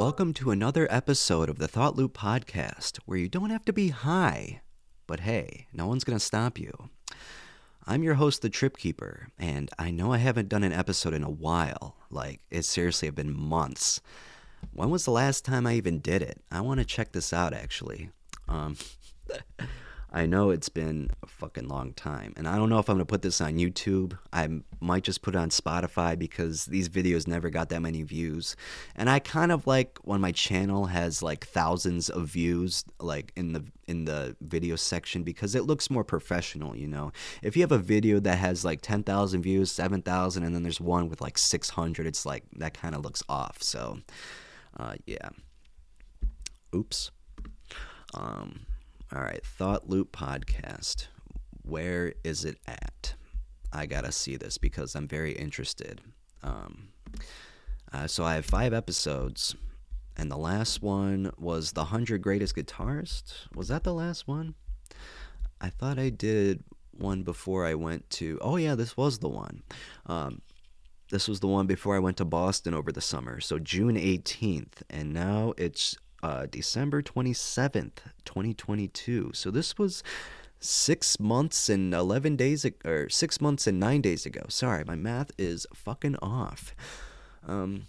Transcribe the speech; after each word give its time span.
Welcome 0.00 0.32
to 0.32 0.50
another 0.50 0.88
episode 0.90 1.50
of 1.50 1.58
the 1.58 1.68
Thought 1.68 1.94
Loop 1.94 2.16
Podcast, 2.16 3.00
where 3.04 3.18
you 3.18 3.28
don't 3.28 3.50
have 3.50 3.66
to 3.66 3.72
be 3.74 3.90
high, 3.90 4.62
but 5.06 5.20
hey, 5.20 5.66
no 5.74 5.86
one's 5.86 6.04
going 6.04 6.18
to 6.18 6.24
stop 6.24 6.58
you. 6.58 6.72
I'm 7.86 8.02
your 8.02 8.14
host, 8.14 8.40
The 8.40 8.48
Trip 8.48 8.78
Keeper, 8.78 9.28
and 9.38 9.68
I 9.78 9.90
know 9.90 10.10
I 10.14 10.16
haven't 10.16 10.48
done 10.48 10.64
an 10.64 10.72
episode 10.72 11.12
in 11.12 11.22
a 11.22 11.28
while. 11.28 11.96
Like, 12.10 12.40
it 12.50 12.62
seriously 12.62 13.08
have 13.08 13.14
been 13.14 13.38
months. 13.38 14.00
When 14.72 14.88
was 14.88 15.04
the 15.04 15.10
last 15.10 15.44
time 15.44 15.66
I 15.66 15.74
even 15.74 15.98
did 15.98 16.22
it? 16.22 16.40
I 16.50 16.62
want 16.62 16.80
to 16.80 16.86
check 16.86 17.12
this 17.12 17.34
out, 17.34 17.52
actually. 17.52 18.08
Um, 18.48 18.78
I 20.12 20.26
know 20.26 20.50
it's 20.50 20.68
been 20.68 21.10
a 21.22 21.26
fucking 21.26 21.68
long 21.68 21.92
time, 21.92 22.34
and 22.36 22.48
I 22.48 22.56
don't 22.56 22.68
know 22.68 22.80
if 22.80 22.88
I'm 22.88 22.96
gonna 22.96 23.04
put 23.04 23.22
this 23.22 23.40
on 23.40 23.54
YouTube. 23.54 24.18
I 24.32 24.48
might 24.80 25.04
just 25.04 25.22
put 25.22 25.36
it 25.36 25.38
on 25.38 25.50
Spotify 25.50 26.18
because 26.18 26.66
these 26.66 26.88
videos 26.88 27.28
never 27.28 27.48
got 27.48 27.68
that 27.68 27.80
many 27.80 28.02
views, 28.02 28.56
and 28.96 29.08
I 29.08 29.20
kind 29.20 29.52
of 29.52 29.68
like 29.68 29.98
when 30.02 30.20
my 30.20 30.32
channel 30.32 30.86
has 30.86 31.22
like 31.22 31.46
thousands 31.46 32.10
of 32.10 32.26
views, 32.26 32.84
like 32.98 33.32
in 33.36 33.52
the 33.52 33.64
in 33.86 34.04
the 34.04 34.36
video 34.40 34.74
section, 34.74 35.22
because 35.22 35.54
it 35.54 35.64
looks 35.64 35.90
more 35.90 36.04
professional. 36.04 36.74
You 36.74 36.88
know, 36.88 37.12
if 37.40 37.56
you 37.56 37.62
have 37.62 37.72
a 37.72 37.78
video 37.78 38.18
that 38.18 38.38
has 38.38 38.64
like 38.64 38.80
ten 38.80 39.04
thousand 39.04 39.42
views, 39.42 39.70
seven 39.70 40.02
thousand, 40.02 40.42
and 40.42 40.54
then 40.54 40.64
there's 40.64 40.80
one 40.80 41.08
with 41.08 41.20
like 41.20 41.38
six 41.38 41.70
hundred, 41.70 42.08
it's 42.08 42.26
like 42.26 42.42
that 42.56 42.74
kind 42.74 42.96
of 42.96 43.04
looks 43.04 43.22
off. 43.28 43.62
So, 43.62 44.00
uh, 44.76 44.94
yeah. 45.06 45.28
Oops. 46.74 47.12
Um 48.14 48.66
all 49.14 49.22
right, 49.22 49.44
Thought 49.44 49.88
Loop 49.88 50.12
Podcast. 50.12 51.08
Where 51.62 52.14
is 52.22 52.44
it 52.44 52.58
at? 52.66 53.14
I 53.72 53.86
gotta 53.86 54.12
see 54.12 54.36
this 54.36 54.56
because 54.56 54.94
I'm 54.94 55.08
very 55.08 55.32
interested. 55.32 56.00
Um, 56.42 56.88
uh, 57.92 58.06
so 58.06 58.24
I 58.24 58.34
have 58.34 58.44
five 58.44 58.72
episodes, 58.72 59.56
and 60.16 60.30
the 60.30 60.36
last 60.36 60.80
one 60.80 61.32
was 61.38 61.72
the 61.72 61.86
hundred 61.86 62.22
greatest 62.22 62.54
guitarist. 62.54 63.48
Was 63.54 63.68
that 63.68 63.82
the 63.82 63.94
last 63.94 64.28
one? 64.28 64.54
I 65.60 65.70
thought 65.70 65.98
I 65.98 66.10
did 66.10 66.62
one 66.92 67.24
before 67.24 67.66
I 67.66 67.74
went 67.74 68.08
to. 68.10 68.38
Oh 68.40 68.56
yeah, 68.56 68.76
this 68.76 68.96
was 68.96 69.18
the 69.18 69.28
one. 69.28 69.62
Um, 70.06 70.40
this 71.10 71.26
was 71.26 71.40
the 71.40 71.48
one 71.48 71.66
before 71.66 71.96
I 71.96 72.00
went 72.00 72.16
to 72.18 72.24
Boston 72.24 72.74
over 72.74 72.92
the 72.92 73.00
summer. 73.00 73.40
So 73.40 73.58
June 73.58 73.96
18th, 73.96 74.82
and 74.88 75.12
now 75.12 75.52
it's 75.58 75.96
uh, 76.22 76.46
December 76.50 77.02
27th, 77.02 77.98
2022. 78.24 79.30
So 79.34 79.50
this 79.50 79.78
was 79.78 80.02
six 80.58 81.18
months 81.18 81.68
and 81.68 81.94
11 81.94 82.36
days, 82.36 82.66
or 82.84 83.08
six 83.08 83.40
months 83.40 83.66
and 83.66 83.80
nine 83.80 84.00
days 84.00 84.26
ago. 84.26 84.42
Sorry, 84.48 84.84
my 84.84 84.94
math 84.96 85.30
is 85.38 85.66
fucking 85.74 86.16
off. 86.16 86.74
Um, 87.46 87.86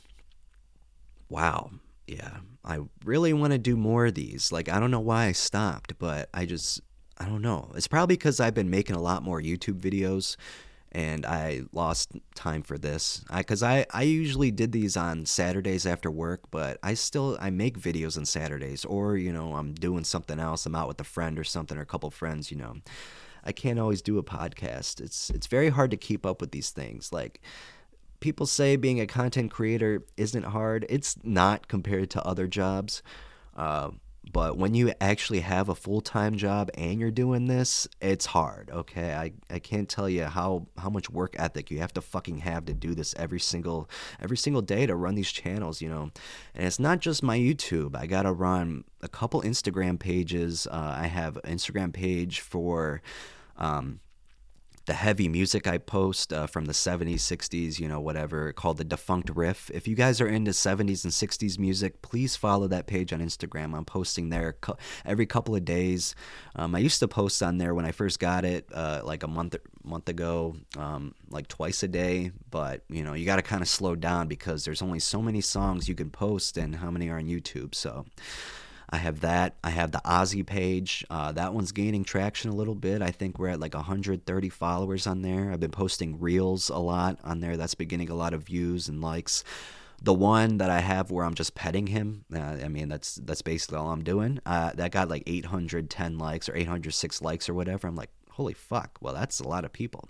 wow. 1.29 1.71
Yeah, 2.07 2.37
I 2.65 2.79
really 3.05 3.31
want 3.31 3.53
to 3.53 3.57
do 3.57 3.77
more 3.77 4.07
of 4.07 4.15
these. 4.15 4.51
Like, 4.51 4.67
I 4.69 4.79
don't 4.79 4.91
know 4.91 4.99
why 4.99 5.25
I 5.25 5.31
stopped, 5.31 5.97
but 5.99 6.29
I 6.33 6.45
just, 6.45 6.81
I 7.17 7.25
don't 7.25 7.41
know. 7.41 7.71
It's 7.75 7.87
probably 7.87 8.17
because 8.17 8.39
I've 8.39 8.53
been 8.53 8.69
making 8.69 8.95
a 8.95 9.01
lot 9.01 9.23
more 9.23 9.41
YouTube 9.41 9.79
videos 9.79 10.35
and 10.91 11.25
I 11.25 11.61
lost 11.71 12.11
time 12.35 12.63
for 12.63 12.77
this 12.77 13.23
because 13.35 13.63
I, 13.63 13.79
I, 13.79 13.85
I 13.93 14.01
usually 14.03 14.51
did 14.51 14.71
these 14.71 14.97
on 14.97 15.25
Saturdays 15.25 15.85
after 15.85 16.11
work, 16.11 16.41
but 16.51 16.79
I 16.83 16.95
still 16.95 17.37
I 17.39 17.49
make 17.49 17.79
videos 17.79 18.17
on 18.17 18.25
Saturdays 18.25 18.83
or 18.83 19.15
you 19.15 19.31
know 19.31 19.55
I'm 19.55 19.73
doing 19.73 20.03
something 20.03 20.39
else. 20.39 20.65
I'm 20.65 20.75
out 20.75 20.87
with 20.87 20.99
a 20.99 21.05
friend 21.05 21.39
or 21.39 21.43
something 21.43 21.77
or 21.77 21.81
a 21.81 21.85
couple 21.85 22.11
friends. 22.11 22.51
You 22.51 22.57
know, 22.57 22.75
I 23.45 23.53
can't 23.53 23.79
always 23.79 24.01
do 24.01 24.17
a 24.17 24.23
podcast. 24.23 24.99
It's 24.99 25.29
it's 25.29 25.47
very 25.47 25.69
hard 25.69 25.91
to 25.91 25.97
keep 25.97 26.25
up 26.25 26.41
with 26.41 26.51
these 26.51 26.71
things. 26.71 27.13
Like 27.13 27.41
people 28.19 28.45
say, 28.45 28.75
being 28.75 28.99
a 28.99 29.07
content 29.07 29.51
creator 29.51 30.03
isn't 30.17 30.43
hard. 30.43 30.85
It's 30.89 31.17
not 31.23 31.69
compared 31.69 32.09
to 32.11 32.25
other 32.25 32.47
jobs. 32.47 33.01
Uh, 33.55 33.91
but 34.31 34.57
when 34.57 34.73
you 34.73 34.93
actually 35.01 35.39
have 35.39 35.69
a 35.69 35.75
full-time 35.75 36.35
job 36.37 36.69
and 36.75 36.99
you're 36.99 37.11
doing 37.11 37.47
this 37.47 37.87
it's 38.01 38.25
hard 38.25 38.69
okay? 38.71 39.13
I, 39.13 39.33
I 39.49 39.59
can't 39.59 39.89
tell 39.89 40.09
you 40.09 40.25
how 40.25 40.67
how 40.77 40.89
much 40.89 41.09
work 41.09 41.35
ethic 41.37 41.71
you 41.71 41.79
have 41.79 41.93
to 41.93 42.01
fucking 42.01 42.39
have 42.39 42.65
to 42.65 42.73
do 42.73 42.93
this 42.93 43.15
every 43.17 43.39
single 43.39 43.89
every 44.19 44.37
single 44.37 44.61
day 44.61 44.85
to 44.85 44.95
run 44.95 45.15
these 45.15 45.31
channels 45.31 45.81
you 45.81 45.89
know? 45.89 46.11
And 46.53 46.67
it's 46.67 46.79
not 46.79 46.99
just 46.99 47.23
my 47.23 47.37
youtube. 47.37 47.95
I 47.95 48.05
gotta 48.05 48.31
run 48.31 48.83
a 49.01 49.07
couple 49.07 49.41
instagram 49.41 49.99
pages. 49.99 50.67
Uh, 50.67 50.95
i 50.99 51.07
have 51.07 51.37
an 51.37 51.55
instagram 51.55 51.93
page 51.93 52.39
for 52.41 53.01
um, 53.57 53.99
the 54.85 54.93
heavy 54.93 55.27
music 55.27 55.67
I 55.67 55.77
post 55.77 56.33
uh, 56.33 56.47
from 56.47 56.65
the 56.65 56.73
70s, 56.73 57.15
60s, 57.15 57.79
you 57.79 57.87
know, 57.87 57.99
whatever, 57.99 58.51
called 58.51 58.77
the 58.77 58.83
Defunct 58.83 59.29
Riff. 59.29 59.69
If 59.71 59.87
you 59.87 59.95
guys 59.95 60.19
are 60.19 60.27
into 60.27 60.51
70s 60.51 61.03
and 61.03 61.13
60s 61.13 61.59
music, 61.59 62.01
please 62.01 62.35
follow 62.35 62.67
that 62.67 62.87
page 62.87 63.13
on 63.13 63.19
Instagram. 63.19 63.75
I'm 63.75 63.85
posting 63.85 64.29
there 64.29 64.55
every 65.05 65.25
couple 65.25 65.55
of 65.55 65.65
days. 65.65 66.15
Um, 66.55 66.75
I 66.75 66.79
used 66.79 66.99
to 66.99 67.07
post 67.07 67.43
on 67.43 67.57
there 67.57 67.75
when 67.75 67.85
I 67.85 67.91
first 67.91 68.19
got 68.19 68.43
it, 68.43 68.67
uh, 68.73 69.01
like 69.03 69.23
a 69.23 69.27
month 69.27 69.55
month 69.83 70.09
ago, 70.09 70.55
um, 70.77 71.13
like 71.29 71.47
twice 71.47 71.83
a 71.83 71.87
day. 71.87 72.31
But 72.49 72.83
you 72.89 73.03
know, 73.03 73.13
you 73.13 73.25
got 73.25 73.37
to 73.37 73.41
kind 73.41 73.61
of 73.61 73.67
slow 73.67 73.95
down 73.95 74.27
because 74.27 74.65
there's 74.65 74.81
only 74.81 74.99
so 74.99 75.21
many 75.21 75.41
songs 75.41 75.87
you 75.87 75.95
can 75.95 76.09
post 76.09 76.57
and 76.57 76.75
how 76.75 76.91
many 76.91 77.09
are 77.09 77.17
on 77.17 77.25
YouTube. 77.25 77.75
So. 77.75 78.05
I 78.91 78.97
have 78.97 79.21
that. 79.21 79.55
I 79.63 79.69
have 79.69 79.91
the 79.91 80.01
Ozzy 80.03 80.45
page. 80.45 81.05
Uh, 81.09 81.31
that 81.31 81.53
one's 81.53 81.71
gaining 81.71 82.03
traction 82.03 82.51
a 82.51 82.55
little 82.55 82.75
bit. 82.75 83.01
I 83.01 83.11
think 83.11 83.39
we're 83.39 83.49
at 83.49 83.59
like 83.59 83.73
130 83.73 84.49
followers 84.49 85.07
on 85.07 85.21
there. 85.21 85.51
I've 85.51 85.61
been 85.61 85.71
posting 85.71 86.19
reels 86.19 86.69
a 86.69 86.77
lot 86.77 87.17
on 87.23 87.39
there. 87.39 87.55
That's 87.55 87.75
been 87.75 87.87
getting 87.87 88.09
a 88.09 88.15
lot 88.15 88.33
of 88.33 88.43
views 88.43 88.89
and 88.89 89.01
likes. 89.01 89.45
The 90.03 90.13
one 90.13 90.57
that 90.57 90.69
I 90.69 90.79
have 90.79 91.09
where 91.09 91.23
I'm 91.23 91.35
just 91.35 91.55
petting 91.55 91.87
him, 91.87 92.25
uh, 92.35 92.39
I 92.39 92.67
mean 92.67 92.89
that's 92.89 93.15
that's 93.15 93.43
basically 93.43 93.77
all 93.77 93.91
I'm 93.91 94.03
doing. 94.03 94.39
Uh, 94.45 94.71
that 94.73 94.91
got 94.91 95.09
like 95.09 95.23
810 95.27 96.17
likes 96.17 96.49
or 96.49 96.55
806 96.55 97.21
likes 97.21 97.47
or 97.47 97.53
whatever. 97.53 97.87
I'm 97.87 97.95
like, 97.95 98.09
holy 98.31 98.55
fuck! 98.55 98.97
Well, 98.99 99.13
that's 99.13 99.39
a 99.39 99.47
lot 99.47 99.63
of 99.63 99.71
people. 99.71 100.09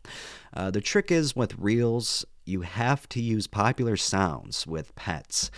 Uh, 0.54 0.72
the 0.72 0.80
trick 0.80 1.12
is 1.12 1.36
with 1.36 1.58
reels, 1.58 2.26
you 2.46 2.62
have 2.62 3.08
to 3.10 3.22
use 3.22 3.48
popular 3.48 3.98
sounds 3.98 4.66
with 4.66 4.96
pets 4.96 5.52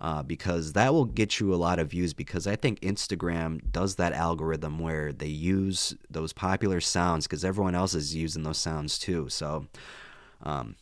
uh, 0.00 0.22
because 0.22 0.72
that 0.72 0.94
will 0.94 1.04
get 1.04 1.38
you 1.38 1.54
a 1.54 1.56
lot 1.56 1.78
of 1.78 1.90
views. 1.90 2.14
Because 2.14 2.46
I 2.46 2.56
think 2.56 2.80
Instagram 2.80 3.60
does 3.70 3.96
that 3.96 4.12
algorithm 4.12 4.78
where 4.78 5.12
they 5.12 5.26
use 5.26 5.94
those 6.08 6.32
popular 6.32 6.80
sounds 6.80 7.26
because 7.26 7.44
everyone 7.44 7.74
else 7.74 7.94
is 7.94 8.14
using 8.14 8.42
those 8.42 8.58
sounds 8.58 8.98
too. 8.98 9.28
So, 9.28 9.66
um, 10.42 10.76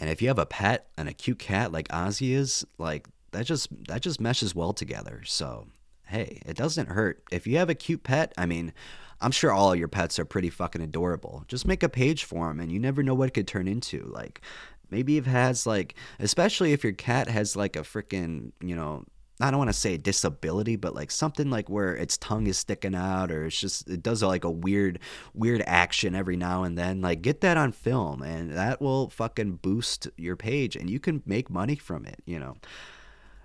and 0.00 0.10
if 0.10 0.20
you 0.20 0.28
have 0.28 0.38
a 0.38 0.46
pet 0.46 0.88
and 0.96 1.08
a 1.08 1.12
cute 1.12 1.38
cat 1.38 1.70
like 1.70 1.88
Ozzy 1.88 2.34
is, 2.34 2.66
like 2.78 3.06
that 3.30 3.46
just 3.46 3.68
that 3.88 4.02
just 4.02 4.20
meshes 4.20 4.54
well 4.54 4.72
together. 4.72 5.22
So 5.24 5.68
hey, 6.06 6.42
it 6.44 6.56
doesn't 6.56 6.88
hurt 6.88 7.22
if 7.30 7.46
you 7.46 7.56
have 7.58 7.70
a 7.70 7.74
cute 7.74 8.02
pet. 8.02 8.32
I 8.36 8.46
mean. 8.46 8.72
I'm 9.20 9.30
sure 9.30 9.52
all 9.52 9.74
your 9.74 9.88
pets 9.88 10.18
are 10.18 10.26
pretty 10.26 10.50
fucking 10.50 10.82
adorable. 10.82 11.44
Just 11.48 11.66
make 11.66 11.82
a 11.82 11.88
page 11.88 12.24
for 12.24 12.48
them, 12.48 12.60
and 12.60 12.70
you 12.70 12.78
never 12.78 13.02
know 13.02 13.14
what 13.14 13.28
it 13.28 13.32
could 13.32 13.46
turn 13.46 13.66
into. 13.66 14.02
Like, 14.12 14.42
Maybe 14.94 15.16
it 15.16 15.26
has 15.26 15.66
like, 15.66 15.96
especially 16.20 16.72
if 16.72 16.84
your 16.84 16.92
cat 16.92 17.28
has 17.28 17.56
like 17.56 17.74
a 17.74 17.80
freaking, 17.80 18.52
you 18.60 18.76
know, 18.76 19.02
I 19.40 19.50
don't 19.50 19.58
want 19.58 19.70
to 19.70 19.72
say 19.72 19.96
disability, 19.96 20.76
but 20.76 20.94
like 20.94 21.10
something 21.10 21.50
like 21.50 21.68
where 21.68 21.96
its 21.96 22.16
tongue 22.16 22.46
is 22.46 22.58
sticking 22.58 22.94
out 22.94 23.32
or 23.32 23.46
it's 23.46 23.58
just 23.58 23.90
it 23.90 24.04
does 24.04 24.22
like 24.22 24.44
a 24.44 24.50
weird 24.50 25.00
weird 25.34 25.64
action 25.66 26.14
every 26.14 26.36
now 26.36 26.62
and 26.62 26.78
then. 26.78 27.00
Like 27.00 27.22
get 27.22 27.40
that 27.40 27.56
on 27.56 27.72
film 27.72 28.22
and 28.22 28.52
that 28.52 28.80
will 28.80 29.10
fucking 29.10 29.56
boost 29.56 30.06
your 30.16 30.36
page 30.36 30.76
and 30.76 30.88
you 30.88 31.00
can 31.00 31.24
make 31.26 31.50
money 31.50 31.74
from 31.74 32.06
it, 32.06 32.22
you 32.24 32.38
know. 32.38 32.54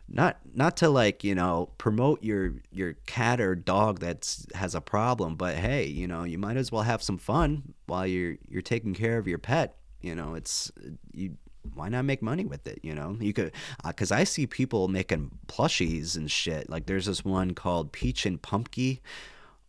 Not 0.07 0.37
not 0.53 0.77
to 0.77 0.89
like, 0.89 1.23
you 1.23 1.33
know, 1.33 1.71
promote 1.79 2.23
your 2.23 2.53
your 2.71 2.93
cat 3.07 3.41
or 3.41 3.55
dog 3.55 4.01
that 4.01 4.37
has 4.53 4.75
a 4.75 4.81
problem, 4.81 5.35
but 5.35 5.55
hey, 5.55 5.87
you 5.87 6.07
know, 6.07 6.25
you 6.25 6.37
might 6.37 6.57
as 6.57 6.71
well 6.71 6.83
have 6.83 7.01
some 7.01 7.17
fun 7.17 7.73
while 7.87 8.05
you're 8.05 8.35
you're 8.47 8.61
taking 8.61 8.93
care 8.93 9.17
of 9.17 9.27
your 9.27 9.39
pet 9.39 9.79
you 10.01 10.15
know, 10.15 10.35
it's 10.35 10.71
you. 11.13 11.35
Why 11.73 11.89
not 11.89 12.05
make 12.05 12.21
money 12.21 12.45
with 12.45 12.67
it? 12.67 12.79
You 12.83 12.95
know, 12.95 13.17
you 13.19 13.33
could 13.33 13.51
because 13.85 14.11
uh, 14.11 14.15
I 14.15 14.23
see 14.23 14.47
people 14.47 14.87
making 14.87 15.31
plushies 15.47 16.15
and 16.15 16.29
shit. 16.29 16.69
Like 16.69 16.85
there's 16.85 17.05
this 17.05 17.23
one 17.23 17.53
called 17.53 17.91
Peach 17.91 18.25
and 18.25 18.41
Pumpkin. 18.41 18.99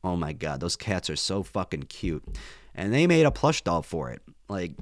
Oh 0.02 0.16
my 0.16 0.32
god, 0.32 0.60
those 0.60 0.76
cats 0.76 1.10
are 1.10 1.16
so 1.16 1.42
fucking 1.42 1.84
cute, 1.84 2.25
and 2.75 2.92
they 2.92 3.06
made 3.06 3.26
a 3.26 3.31
plush 3.31 3.62
doll 3.62 3.82
for 3.82 4.10
it. 4.10 4.22
Like, 4.48 4.72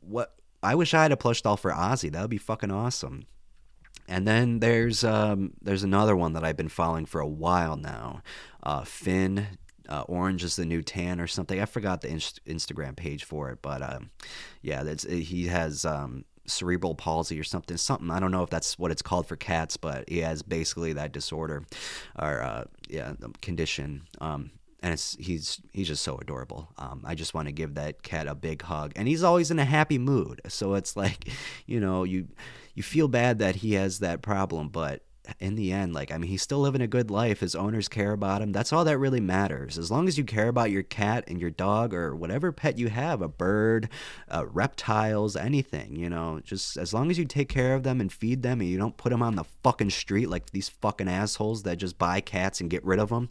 what? 0.00 0.34
I 0.62 0.74
wish 0.74 0.92
I 0.94 1.02
had 1.02 1.12
a 1.12 1.16
plush 1.16 1.42
doll 1.42 1.56
for 1.56 1.72
Ozzy. 1.72 2.12
That 2.12 2.20
would 2.20 2.30
be 2.30 2.38
fucking 2.38 2.70
awesome. 2.70 3.24
And 4.06 4.26
then 4.26 4.60
there's 4.60 5.04
um, 5.04 5.52
there's 5.62 5.82
another 5.82 6.16
one 6.16 6.34
that 6.34 6.44
I've 6.44 6.56
been 6.56 6.68
following 6.68 7.06
for 7.06 7.20
a 7.20 7.28
while 7.28 7.76
now. 7.76 8.22
Uh, 8.62 8.84
Finn 8.84 9.46
uh, 9.90 10.04
orange 10.08 10.44
is 10.44 10.56
the 10.56 10.64
new 10.64 10.82
tan 10.82 11.20
or 11.20 11.26
something. 11.26 11.60
I 11.60 11.64
forgot 11.64 12.00
the 12.00 12.08
inst- 12.08 12.44
Instagram 12.46 12.96
page 12.96 13.24
for 13.24 13.50
it, 13.50 13.60
but 13.60 13.82
um, 13.82 14.10
yeah, 14.62 14.82
that's 14.82 15.04
he 15.04 15.46
has 15.48 15.84
um, 15.84 16.24
cerebral 16.46 16.94
palsy 16.94 17.38
or 17.38 17.44
something. 17.44 17.76
Something 17.76 18.10
I 18.10 18.20
don't 18.20 18.30
know 18.30 18.42
if 18.42 18.50
that's 18.50 18.78
what 18.78 18.90
it's 18.90 19.02
called 19.02 19.26
for 19.26 19.36
cats, 19.36 19.76
but 19.76 20.08
he 20.08 20.18
has 20.18 20.42
basically 20.42 20.92
that 20.94 21.12
disorder 21.12 21.64
or 22.18 22.42
uh, 22.42 22.64
yeah 22.88 23.14
condition. 23.42 24.02
Um, 24.20 24.52
and 24.82 24.92
it's 24.94 25.16
he's 25.20 25.60
he's 25.72 25.88
just 25.88 26.02
so 26.02 26.16
adorable. 26.16 26.68
Um, 26.78 27.02
I 27.04 27.14
just 27.14 27.34
want 27.34 27.48
to 27.48 27.52
give 27.52 27.74
that 27.74 28.02
cat 28.02 28.26
a 28.26 28.34
big 28.34 28.62
hug, 28.62 28.92
and 28.96 29.06
he's 29.06 29.22
always 29.22 29.50
in 29.50 29.58
a 29.58 29.64
happy 29.64 29.98
mood. 29.98 30.40
So 30.48 30.74
it's 30.74 30.96
like, 30.96 31.28
you 31.66 31.80
know, 31.80 32.04
you 32.04 32.28
you 32.74 32.82
feel 32.82 33.08
bad 33.08 33.40
that 33.40 33.56
he 33.56 33.74
has 33.74 33.98
that 33.98 34.22
problem, 34.22 34.68
but 34.68 35.02
in 35.38 35.54
the 35.54 35.72
end, 35.72 35.92
like, 35.92 36.10
I 36.10 36.18
mean, 36.18 36.30
he's 36.30 36.42
still 36.42 36.60
living 36.60 36.80
a 36.80 36.86
good 36.86 37.10
life. 37.10 37.40
His 37.40 37.54
owners 37.54 37.88
care 37.88 38.12
about 38.12 38.42
him. 38.42 38.52
That's 38.52 38.72
all 38.72 38.84
that 38.84 38.98
really 38.98 39.20
matters. 39.20 39.78
As 39.78 39.90
long 39.90 40.08
as 40.08 40.18
you 40.18 40.24
care 40.24 40.48
about 40.48 40.70
your 40.70 40.82
cat 40.82 41.24
and 41.28 41.40
your 41.40 41.50
dog 41.50 41.94
or 41.94 42.14
whatever 42.16 42.52
pet 42.52 42.78
you 42.78 42.88
have, 42.88 43.22
a 43.22 43.28
bird, 43.28 43.88
uh, 44.28 44.46
reptiles, 44.46 45.36
anything, 45.36 45.96
you 45.96 46.08
know, 46.08 46.40
just 46.42 46.76
as 46.76 46.92
long 46.92 47.10
as 47.10 47.18
you 47.18 47.24
take 47.24 47.48
care 47.48 47.74
of 47.74 47.82
them 47.82 48.00
and 48.00 48.12
feed 48.12 48.42
them 48.42 48.60
and 48.60 48.68
you 48.68 48.78
don't 48.78 48.96
put 48.96 49.10
them 49.10 49.22
on 49.22 49.36
the 49.36 49.44
fucking 49.62 49.90
street 49.90 50.28
like 50.28 50.50
these 50.50 50.68
fucking 50.68 51.08
assholes 51.08 51.62
that 51.62 51.76
just 51.76 51.98
buy 51.98 52.20
cats 52.20 52.60
and 52.60 52.70
get 52.70 52.84
rid 52.84 52.98
of 52.98 53.10
them, 53.10 53.30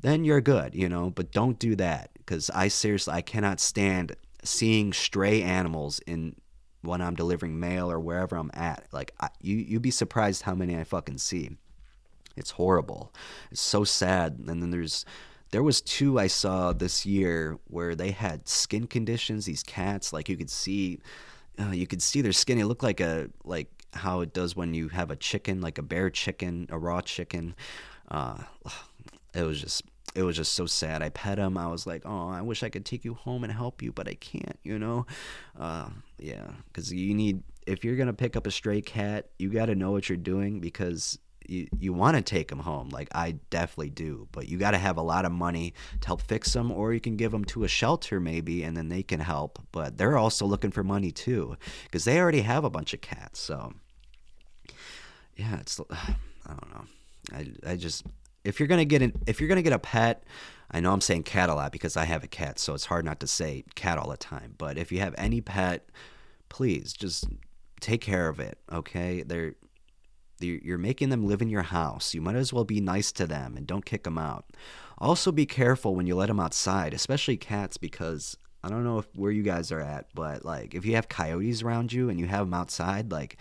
then 0.00 0.24
you're 0.24 0.40
good, 0.40 0.74
you 0.74 0.88
know, 0.88 1.10
but 1.10 1.32
don't 1.32 1.58
do 1.58 1.76
that 1.76 2.10
because 2.14 2.50
I 2.50 2.68
seriously, 2.68 3.14
I 3.14 3.22
cannot 3.22 3.60
stand 3.60 4.16
seeing 4.42 4.92
stray 4.92 5.42
animals 5.42 6.00
in 6.06 6.36
when 6.82 7.00
I'm 7.00 7.14
delivering 7.14 7.58
mail 7.58 7.90
or 7.90 8.00
wherever 8.00 8.36
I'm 8.36 8.50
at. 8.54 8.86
Like 8.92 9.12
I, 9.20 9.28
you, 9.40 9.56
you'd 9.56 9.82
be 9.82 9.90
surprised 9.90 10.42
how 10.42 10.54
many 10.54 10.76
I 10.76 10.84
fucking 10.84 11.18
see. 11.18 11.50
It's 12.36 12.52
horrible. 12.52 13.12
It's 13.50 13.60
so 13.60 13.84
sad. 13.84 14.38
And 14.46 14.62
then 14.62 14.70
there's, 14.70 15.04
there 15.50 15.62
was 15.62 15.80
two 15.80 16.18
I 16.18 16.28
saw 16.28 16.72
this 16.72 17.04
year 17.04 17.58
where 17.66 17.94
they 17.94 18.12
had 18.12 18.48
skin 18.48 18.86
conditions. 18.86 19.44
These 19.44 19.62
cats, 19.62 20.12
like 20.12 20.28
you 20.28 20.36
could 20.36 20.50
see, 20.50 21.00
uh, 21.60 21.70
you 21.70 21.86
could 21.86 22.02
see 22.02 22.22
their 22.22 22.32
skin. 22.32 22.58
It 22.58 22.66
looked 22.66 22.82
like 22.82 23.00
a 23.00 23.28
like 23.44 23.68
how 23.92 24.20
it 24.20 24.32
does 24.32 24.54
when 24.54 24.74
you 24.74 24.88
have 24.88 25.10
a 25.10 25.16
chicken, 25.16 25.60
like 25.60 25.78
a 25.78 25.82
bare 25.82 26.10
chicken, 26.10 26.66
a 26.70 26.78
raw 26.78 27.00
chicken. 27.00 27.54
Uh, 28.08 28.38
it 29.34 29.42
was 29.42 29.60
just 29.60 29.82
it 30.14 30.22
was 30.22 30.36
just 30.36 30.52
so 30.52 30.66
sad. 30.66 31.02
I 31.02 31.10
pet 31.10 31.38
him. 31.38 31.56
I 31.56 31.68
was 31.68 31.86
like, 31.86 32.02
oh, 32.04 32.28
I 32.28 32.42
wish 32.42 32.62
I 32.62 32.68
could 32.68 32.84
take 32.84 33.04
you 33.04 33.14
home 33.14 33.44
and 33.44 33.52
help 33.52 33.82
you, 33.82 33.92
but 33.92 34.08
I 34.08 34.14
can't, 34.14 34.58
you 34.62 34.78
know? 34.78 35.06
Uh, 35.58 35.88
yeah, 36.18 36.50
because 36.66 36.92
you 36.92 37.14
need, 37.14 37.42
if 37.66 37.84
you're 37.84 37.96
going 37.96 38.08
to 38.08 38.12
pick 38.12 38.36
up 38.36 38.46
a 38.46 38.50
stray 38.50 38.80
cat, 38.80 39.28
you 39.38 39.48
got 39.50 39.66
to 39.66 39.74
know 39.74 39.92
what 39.92 40.08
you're 40.08 40.18
doing 40.18 40.60
because 40.60 41.18
you, 41.46 41.68
you 41.78 41.92
want 41.92 42.16
to 42.16 42.22
take 42.22 42.48
them 42.48 42.58
home. 42.58 42.88
Like 42.88 43.08
I 43.14 43.32
definitely 43.50 43.90
do, 43.90 44.28
but 44.32 44.48
you 44.48 44.58
got 44.58 44.72
to 44.72 44.78
have 44.78 44.96
a 44.96 45.02
lot 45.02 45.24
of 45.24 45.32
money 45.32 45.74
to 46.00 46.06
help 46.06 46.22
fix 46.22 46.52
them, 46.52 46.70
or 46.70 46.92
you 46.92 47.00
can 47.00 47.16
give 47.16 47.32
them 47.32 47.44
to 47.46 47.64
a 47.64 47.68
shelter 47.68 48.20
maybe, 48.20 48.62
and 48.62 48.76
then 48.76 48.88
they 48.88 49.02
can 49.02 49.20
help. 49.20 49.58
But 49.72 49.98
they're 49.98 50.18
also 50.18 50.46
looking 50.46 50.70
for 50.70 50.84
money 50.84 51.10
too 51.10 51.56
because 51.84 52.04
they 52.04 52.20
already 52.20 52.42
have 52.42 52.64
a 52.64 52.70
bunch 52.70 52.94
of 52.94 53.00
cats. 53.00 53.40
So 53.40 53.72
yeah, 55.36 55.58
it's, 55.58 55.80
I 55.90 56.14
don't 56.48 56.74
know. 56.74 56.84
I, 57.32 57.72
I 57.72 57.76
just 57.76 58.04
if 58.44 58.58
you're 58.58 58.68
gonna 58.68 58.84
get 58.84 59.02
an 59.02 59.12
if 59.26 59.40
you're 59.40 59.48
gonna 59.48 59.62
get 59.62 59.72
a 59.72 59.78
pet, 59.78 60.24
I 60.70 60.80
know 60.80 60.92
I'm 60.92 61.00
saying 61.00 61.24
cat 61.24 61.50
a 61.50 61.54
lot 61.54 61.72
because 61.72 61.96
I 61.96 62.04
have 62.04 62.24
a 62.24 62.28
cat, 62.28 62.58
so 62.58 62.74
it's 62.74 62.86
hard 62.86 63.04
not 63.04 63.20
to 63.20 63.26
say 63.26 63.64
cat 63.74 63.98
all 63.98 64.10
the 64.10 64.16
time. 64.16 64.54
But 64.56 64.78
if 64.78 64.92
you 64.92 65.00
have 65.00 65.14
any 65.18 65.40
pet, 65.40 65.88
please 66.48 66.92
just 66.92 67.26
take 67.80 68.00
care 68.00 68.28
of 68.28 68.40
it. 68.40 68.58
Okay, 68.72 69.22
they're 69.22 69.54
you're 70.40 70.78
making 70.78 71.10
them 71.10 71.26
live 71.26 71.42
in 71.42 71.50
your 71.50 71.62
house. 71.62 72.14
You 72.14 72.22
might 72.22 72.36
as 72.36 72.52
well 72.52 72.64
be 72.64 72.80
nice 72.80 73.12
to 73.12 73.26
them 73.26 73.56
and 73.56 73.66
don't 73.66 73.84
kick 73.84 74.04
them 74.04 74.18
out. 74.18 74.46
Also, 74.98 75.32
be 75.32 75.46
careful 75.46 75.94
when 75.94 76.06
you 76.06 76.14
let 76.14 76.28
them 76.28 76.40
outside, 76.40 76.94
especially 76.94 77.36
cats, 77.36 77.76
because 77.76 78.36
I 78.62 78.68
don't 78.68 78.84
know 78.84 78.98
if, 78.98 79.06
where 79.14 79.30
you 79.30 79.42
guys 79.42 79.72
are 79.72 79.80
at, 79.80 80.06
but 80.14 80.44
like 80.44 80.74
if 80.74 80.84
you 80.84 80.94
have 80.94 81.08
coyotes 81.08 81.62
around 81.62 81.92
you 81.92 82.08
and 82.08 82.18
you 82.18 82.26
have 82.26 82.46
them 82.46 82.54
outside, 82.54 83.10
like 83.10 83.36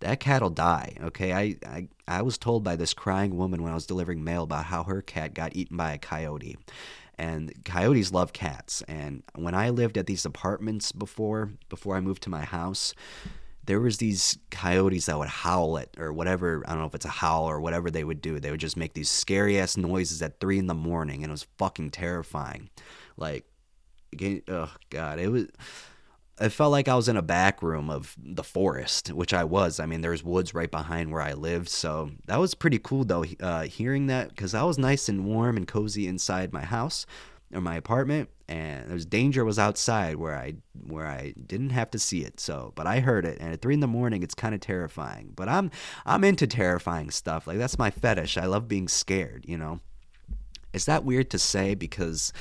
that 0.00 0.20
cat'll 0.20 0.50
die. 0.50 0.96
Okay, 1.02 1.32
I, 1.32 1.56
I 1.66 1.88
I 2.08 2.22
was 2.22 2.38
told 2.38 2.64
by 2.64 2.76
this 2.76 2.94
crying 2.94 3.36
woman 3.36 3.62
when 3.62 3.72
I 3.72 3.74
was 3.74 3.86
delivering 3.86 4.24
mail 4.24 4.42
about 4.42 4.64
how 4.64 4.84
her 4.84 5.02
cat 5.02 5.34
got 5.34 5.54
eaten 5.54 5.76
by 5.76 5.92
a 5.92 5.98
coyote. 5.98 6.56
And 7.18 7.52
coyotes 7.64 8.12
love 8.12 8.32
cats. 8.32 8.82
And 8.88 9.22
when 9.34 9.54
I 9.54 9.68
lived 9.68 9.98
at 9.98 10.06
these 10.06 10.24
apartments 10.24 10.90
before, 10.90 11.50
before 11.68 11.96
I 11.96 12.00
moved 12.00 12.22
to 12.22 12.30
my 12.30 12.44
house, 12.44 12.94
there 13.66 13.78
was 13.78 13.98
these 13.98 14.38
coyotes 14.50 15.06
that 15.06 15.18
would 15.18 15.28
howl 15.28 15.78
at 15.78 15.90
or 15.98 16.12
whatever 16.12 16.64
i 16.66 16.70
don't 16.70 16.80
know 16.80 16.86
if 16.86 16.94
it's 16.94 17.04
a 17.04 17.08
howl 17.08 17.44
or 17.44 17.60
whatever 17.60 17.90
they 17.90 18.02
would 18.02 18.20
do 18.20 18.40
they 18.40 18.50
would 18.50 18.58
just 18.58 18.76
make 18.76 18.94
these 18.94 19.10
scary 19.10 19.60
ass 19.60 19.76
noises 19.76 20.22
at 20.22 20.40
three 20.40 20.58
in 20.58 20.66
the 20.66 20.74
morning 20.74 21.22
and 21.22 21.30
it 21.30 21.32
was 21.32 21.46
fucking 21.56 21.90
terrifying 21.90 22.68
like 23.16 23.44
oh 24.48 24.72
god 24.88 25.18
it 25.20 25.28
was 25.28 25.46
it 26.40 26.50
felt 26.50 26.72
like 26.72 26.88
I 26.88 26.94
was 26.94 27.08
in 27.08 27.16
a 27.16 27.22
back 27.22 27.62
room 27.62 27.90
of 27.90 28.16
the 28.18 28.42
forest, 28.42 29.12
which 29.12 29.34
I 29.34 29.44
was. 29.44 29.78
I 29.78 29.86
mean, 29.86 30.00
there's 30.00 30.24
woods 30.24 30.54
right 30.54 30.70
behind 30.70 31.12
where 31.12 31.20
I 31.20 31.34
lived, 31.34 31.68
so 31.68 32.10
that 32.26 32.40
was 32.40 32.54
pretty 32.54 32.78
cool 32.78 33.04
though. 33.04 33.24
Uh, 33.40 33.62
hearing 33.62 34.06
that 34.06 34.30
because 34.30 34.54
I 34.54 34.62
was 34.62 34.78
nice 34.78 35.08
and 35.08 35.26
warm 35.26 35.56
and 35.56 35.68
cozy 35.68 36.06
inside 36.06 36.52
my 36.52 36.62
house 36.62 37.04
or 37.52 37.60
my 37.60 37.76
apartment, 37.76 38.30
and 38.48 38.90
there's 38.90 39.04
danger 39.04 39.44
was 39.44 39.58
outside 39.58 40.16
where 40.16 40.36
I 40.36 40.54
where 40.86 41.06
I 41.06 41.34
didn't 41.46 41.70
have 41.70 41.90
to 41.90 41.98
see 41.98 42.22
it. 42.22 42.40
So, 42.40 42.72
but 42.74 42.86
I 42.86 43.00
heard 43.00 43.26
it, 43.26 43.38
and 43.40 43.52
at 43.52 43.60
three 43.60 43.74
in 43.74 43.80
the 43.80 43.86
morning, 43.86 44.22
it's 44.22 44.34
kind 44.34 44.54
of 44.54 44.60
terrifying. 44.60 45.32
But 45.36 45.48
I'm 45.48 45.70
I'm 46.06 46.24
into 46.24 46.46
terrifying 46.46 47.10
stuff. 47.10 47.46
Like 47.46 47.58
that's 47.58 47.78
my 47.78 47.90
fetish. 47.90 48.38
I 48.38 48.46
love 48.46 48.66
being 48.66 48.88
scared. 48.88 49.44
You 49.46 49.58
know, 49.58 49.80
is 50.72 50.86
that 50.86 51.04
weird 51.04 51.30
to 51.30 51.38
say 51.38 51.74
because 51.74 52.32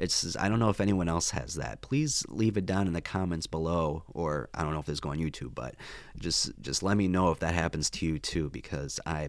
it's 0.00 0.34
I 0.36 0.48
don't 0.48 0.58
know 0.58 0.70
if 0.70 0.80
anyone 0.80 1.08
else 1.08 1.30
has 1.30 1.54
that. 1.56 1.82
Please 1.82 2.24
leave 2.28 2.56
it 2.56 2.64
down 2.64 2.86
in 2.86 2.94
the 2.94 3.02
comments 3.02 3.46
below, 3.46 4.02
or 4.08 4.48
I 4.54 4.62
don't 4.62 4.72
know 4.72 4.80
if 4.80 4.86
this 4.86 4.98
go 4.98 5.10
on 5.10 5.18
YouTube, 5.18 5.54
but 5.54 5.74
just 6.18 6.50
just 6.62 6.82
let 6.82 6.96
me 6.96 7.06
know 7.06 7.30
if 7.30 7.40
that 7.40 7.54
happens 7.54 7.90
to 7.90 8.06
you 8.06 8.18
too, 8.18 8.48
because 8.48 8.98
I 9.04 9.28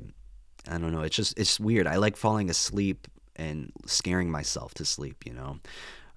I 0.69 0.77
don't 0.77 0.93
know. 0.93 1.01
It's 1.01 1.15
just 1.15 1.37
it's 1.37 1.59
weird. 1.59 1.87
I 1.87 1.97
like 1.97 2.15
falling 2.15 2.49
asleep 2.49 3.09
and 3.35 3.73
scaring 3.85 4.31
myself 4.31 4.73
to 4.75 4.85
sleep. 4.85 5.25
You 5.25 5.33
know, 5.33 5.59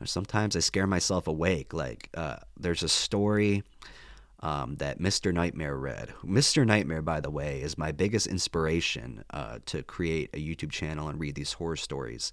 or 0.00 0.06
sometimes 0.06 0.54
I 0.54 0.60
scare 0.60 0.86
myself 0.86 1.26
awake. 1.26 1.74
Like 1.74 2.10
uh, 2.14 2.36
there's 2.56 2.84
a 2.84 2.88
story. 2.88 3.64
Um, 4.40 4.76
that 4.76 4.98
Mr. 4.98 5.32
Nightmare 5.32 5.74
read. 5.74 6.12
Mr. 6.22 6.66
Nightmare, 6.66 7.00
by 7.00 7.18
the 7.18 7.30
way, 7.30 7.62
is 7.62 7.78
my 7.78 7.92
biggest 7.92 8.26
inspiration 8.26 9.24
uh, 9.30 9.60
to 9.64 9.82
create 9.82 10.28
a 10.34 10.36
YouTube 10.36 10.70
channel 10.70 11.08
and 11.08 11.18
read 11.18 11.34
these 11.34 11.54
horror 11.54 11.76
stories. 11.76 12.30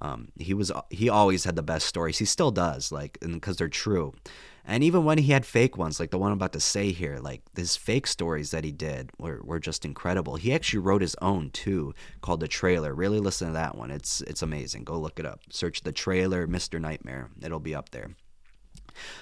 Um, 0.00 0.28
he 0.38 0.54
was 0.54 0.70
he 0.90 1.08
always 1.08 1.44
had 1.44 1.56
the 1.56 1.62
best 1.62 1.86
stories. 1.86 2.18
He 2.18 2.24
still 2.24 2.50
does, 2.50 2.92
like, 2.92 3.18
because 3.20 3.56
they're 3.56 3.68
true. 3.68 4.14
And 4.68 4.82
even 4.82 5.04
when 5.04 5.18
he 5.18 5.30
had 5.30 5.46
fake 5.46 5.76
ones, 5.76 6.00
like 6.00 6.10
the 6.10 6.18
one 6.18 6.32
I'm 6.32 6.38
about 6.38 6.52
to 6.54 6.60
say 6.60 6.90
here, 6.90 7.18
like 7.20 7.42
his 7.54 7.76
fake 7.76 8.08
stories 8.08 8.50
that 8.50 8.64
he 8.64 8.72
did 8.72 9.10
were, 9.16 9.40
were 9.44 9.60
just 9.60 9.84
incredible. 9.84 10.34
He 10.34 10.52
actually 10.52 10.80
wrote 10.80 11.02
his 11.02 11.14
own 11.22 11.50
too, 11.50 11.94
called 12.20 12.40
the 12.40 12.48
trailer. 12.48 12.92
Really 12.92 13.20
listen 13.20 13.46
to 13.46 13.52
that 13.54 13.76
one. 13.76 13.92
It's 13.92 14.22
it's 14.22 14.42
amazing. 14.42 14.82
Go 14.82 14.98
look 14.98 15.20
it 15.20 15.26
up. 15.26 15.40
Search 15.50 15.82
the 15.82 15.92
trailer, 15.92 16.48
Mr. 16.48 16.80
Nightmare. 16.80 17.30
It'll 17.40 17.60
be 17.60 17.76
up 17.76 17.90
there. 17.90 18.16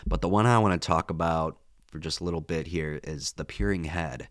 But 0.06 0.22
the 0.22 0.28
one 0.28 0.46
I 0.46 0.58
want 0.58 0.80
to 0.80 0.86
talk 0.86 1.10
about 1.10 1.58
for 1.90 1.98
just 1.98 2.20
a 2.20 2.24
little 2.24 2.40
bit 2.40 2.66
here 2.66 3.00
is 3.04 3.32
the 3.32 3.44
Peering 3.44 3.84
Head. 3.84 4.28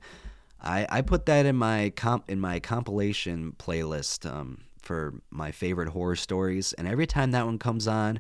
I, 0.59 0.87
I 0.89 1.01
put 1.01 1.27
that 1.27 1.45
in 1.45 1.55
my 1.55 1.91
comp 1.95 2.29
in 2.29 2.39
my 2.39 2.59
compilation 2.59 3.53
playlist. 3.59 4.29
Um, 4.29 4.61
for 4.83 5.15
my 5.31 5.51
favorite 5.51 5.89
horror 5.89 6.15
stories, 6.15 6.73
and 6.73 6.87
every 6.87 7.07
time 7.07 7.31
that 7.31 7.45
one 7.45 7.57
comes 7.57 7.87
on, 7.87 8.19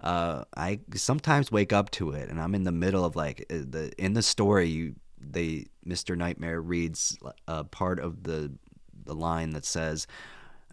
uh, 0.00 0.44
I 0.56 0.80
sometimes 0.94 1.50
wake 1.50 1.72
up 1.72 1.90
to 1.92 2.10
it, 2.10 2.28
and 2.28 2.40
I'm 2.40 2.54
in 2.54 2.64
the 2.64 2.72
middle 2.72 3.04
of 3.04 3.16
like 3.16 3.46
uh, 3.50 3.58
the 3.68 3.92
in 3.98 4.14
the 4.14 4.22
story. 4.22 4.68
You, 4.68 4.94
they 5.18 5.66
Mr. 5.86 6.16
Nightmare 6.16 6.60
reads 6.60 7.18
a 7.48 7.64
part 7.64 8.00
of 8.00 8.24
the 8.24 8.52
the 9.04 9.14
line 9.14 9.50
that 9.50 9.64
says, 9.64 10.06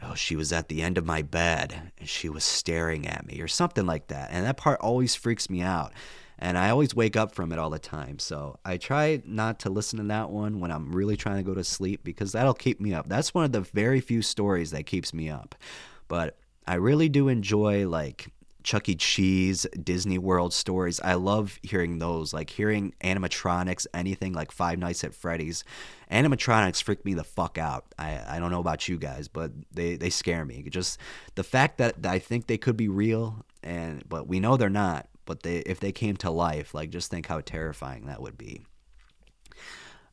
"Oh, 0.01 0.15
she 0.15 0.36
was 0.36 0.51
at 0.51 0.67
the 0.67 0.81
end 0.81 0.98
of 0.98 1.05
my 1.05 1.22
bed 1.22 1.91
and 2.00 2.10
she 2.10 2.29
was 2.29 2.43
staring 2.43 3.08
at 3.08 3.25
me," 3.25 3.39
or 3.39 3.48
something 3.48 3.86
like 3.86 4.08
that, 4.08 4.29
and 4.31 4.46
that 4.46 4.58
part 4.58 4.79
always 4.81 5.15
freaks 5.15 5.50
me 5.50 5.62
out 5.62 5.93
and 6.39 6.58
I 6.58 6.69
always 6.69 6.96
wake 6.96 7.15
up 7.15 7.36
from 7.36 7.51
it 7.51 7.60
all 7.60 7.69
the 7.69 7.79
time. 7.79 8.17
So 8.17 8.58
I 8.65 8.77
try 8.77 9.22
not 9.25 9.60
to 9.60 9.69
listen 9.69 10.00
to 10.00 10.05
that 10.05 10.29
one 10.29 10.60
when 10.60 10.72
I'm 10.72 10.91
really 10.91 11.17
trying 11.17 11.38
to 11.38 11.43
go 11.43 11.53
to 11.53 11.63
sleep 11.63 12.03
because 12.03 12.31
that'll 12.31 12.53
keep 12.53 12.79
me 12.79 12.93
up. 12.93 13.10
That's 13.10 13.34
one 13.34 13.43
of 13.43 13.51
the 13.51 13.62
very 13.62 14.00
few 14.00 14.22
stories 14.22 14.72
that 14.72 14.86
keeps 14.86 15.13
me 15.13 15.29
up. 15.29 15.53
But 16.08 16.38
I 16.65 16.75
really 16.75 17.10
do 17.10 17.27
enjoy 17.27 17.88
like 17.88 18.31
Chuck 18.63 18.88
E. 18.88 18.96
Cheese, 18.96 19.65
Disney 19.84 20.17
World 20.17 20.53
stories. 20.53 21.00
I 21.01 21.15
love 21.15 21.60
hearing 21.62 22.00
those, 22.00 22.34
like 22.34 22.50
hearing 22.50 22.93
animatronics, 23.01 23.88
anything 23.93 24.34
like 24.34 24.51
Five 24.51 24.79
Nights 24.79 25.03
at 25.03 25.13
Freddy's. 25.13 25.63
Animatronics 26.12 26.81
freak 26.81 27.03
me 27.03 27.13
the 27.13 27.24
fuck 27.24 27.58
out. 27.58 27.86
I, 27.98 28.22
I 28.27 28.39
don't 28.39 28.51
know 28.51 28.60
about 28.60 28.88
you 28.88 28.98
guys, 28.98 29.27
but 29.27 29.51
they, 29.72 29.96
they 29.96 30.10
scare 30.10 30.46
me. 30.46 30.65
Just 30.69 31.00
the 31.36 31.43
fact 31.43 31.77
that 31.79 32.05
I 32.05 32.19
think 32.19 32.48
they 32.48 32.58
could 32.58 32.77
be 32.77 32.88
real, 32.88 33.46
and 33.63 34.03
but 34.08 34.27
we 34.27 34.39
know 34.39 34.58
they're 34.58 34.69
not 34.69 35.08
but 35.29 35.43
they 35.43 35.57
if 35.57 35.79
they 35.79 35.91
came 35.91 36.17
to 36.17 36.31
life, 36.31 36.74
like 36.74 36.89
just 36.89 37.12
think 37.12 37.27
how 37.27 37.39
terrifying 37.39 38.07
that 38.07 38.19
would 38.19 38.36
be. 38.36 38.65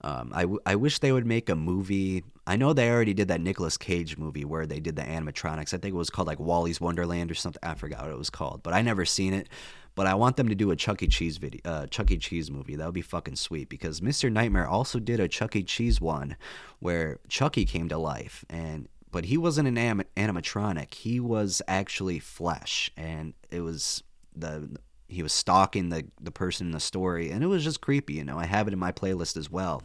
Um, 0.03 0.31
I, 0.35 0.43
w- 0.43 0.61
I 0.67 0.77
wish 0.77 0.99
they 0.99 1.11
would 1.11 1.27
make 1.27 1.49
a 1.49 1.57
movie. 1.57 2.23
I 2.47 2.57
know 2.57 2.75
they 2.75 2.91
already 2.91 3.15
did 3.15 3.29
that 3.29 3.41
Nicolas 3.41 3.79
Cage 3.79 4.19
movie 4.19 4.45
where 4.45 4.67
they 4.67 4.79
did 4.79 4.95
the 4.95 5.03
animatronics. 5.03 5.73
I 5.73 5.79
think 5.79 5.95
it 5.95 5.95
was 5.95 6.11
called 6.11 6.29
like 6.29 6.39
Wally's 6.39 6.83
Wonderland 6.83 7.31
or 7.31 7.35
something. 7.35 7.59
I 7.63 7.75
forgot 7.75 8.03
what 8.03 8.11
it 8.11 8.19
was 8.19 8.29
called, 8.29 8.63
but 8.63 8.75
I 8.75 8.83
never 8.83 9.07
seen 9.07 9.33
it. 9.33 9.49
But 9.95 10.07
I 10.07 10.15
want 10.15 10.37
them 10.37 10.51
to 10.51 10.55
do 10.55 10.71
a 10.71 10.77
Chuck 10.77 11.03
E. 11.03 11.07
Cheese 11.07 11.39
video, 11.39 11.63
uh, 11.65 11.87
Chuck 11.87 12.11
E. 12.11 12.19
Cheese 12.19 12.51
movie. 12.51 12.77
That 12.77 12.85
would 12.85 12.93
be 12.95 13.01
fucking 13.01 13.37
sweet 13.37 13.71
because 13.71 14.03
Mr. 14.03 14.31
Nightmare 14.31 14.69
also 14.69 14.99
did 14.99 15.19
a 15.19 15.29
Chuck 15.29 15.57
E. 15.57 15.63
Cheese 15.63 15.99
one 15.99 16.37
where 16.79 17.21
Chucky 17.31 17.65
came 17.65 17.89
to 17.89 17.97
life 17.97 18.45
and 18.51 18.87
but 19.11 19.25
he 19.25 19.39
wasn't 19.39 19.67
an 19.67 19.79
anim- 19.79 20.05
animatronic. 20.15 20.93
He 20.93 21.21
was 21.21 21.63
actually 21.67 22.19
flesh, 22.19 22.91
and 22.99 23.33
it 23.51 23.63
was 23.63 24.03
the 24.37 24.77
he 25.09 25.23
was 25.23 25.33
stalking 25.33 25.89
the 25.89 26.07
the 26.21 26.31
person 26.31 26.67
in 26.67 26.73
the 26.73 26.81
story, 26.81 27.31
and 27.31 27.43
it 27.43 27.47
was 27.47 27.65
just 27.65 27.81
creepy. 27.81 28.15
You 28.15 28.25
know, 28.25 28.39
I 28.39 28.47
have 28.47 28.67
it 28.69 28.73
in 28.73 28.79
my 28.79 28.93
playlist 28.93 29.37
as 29.37 29.51
well. 29.51 29.83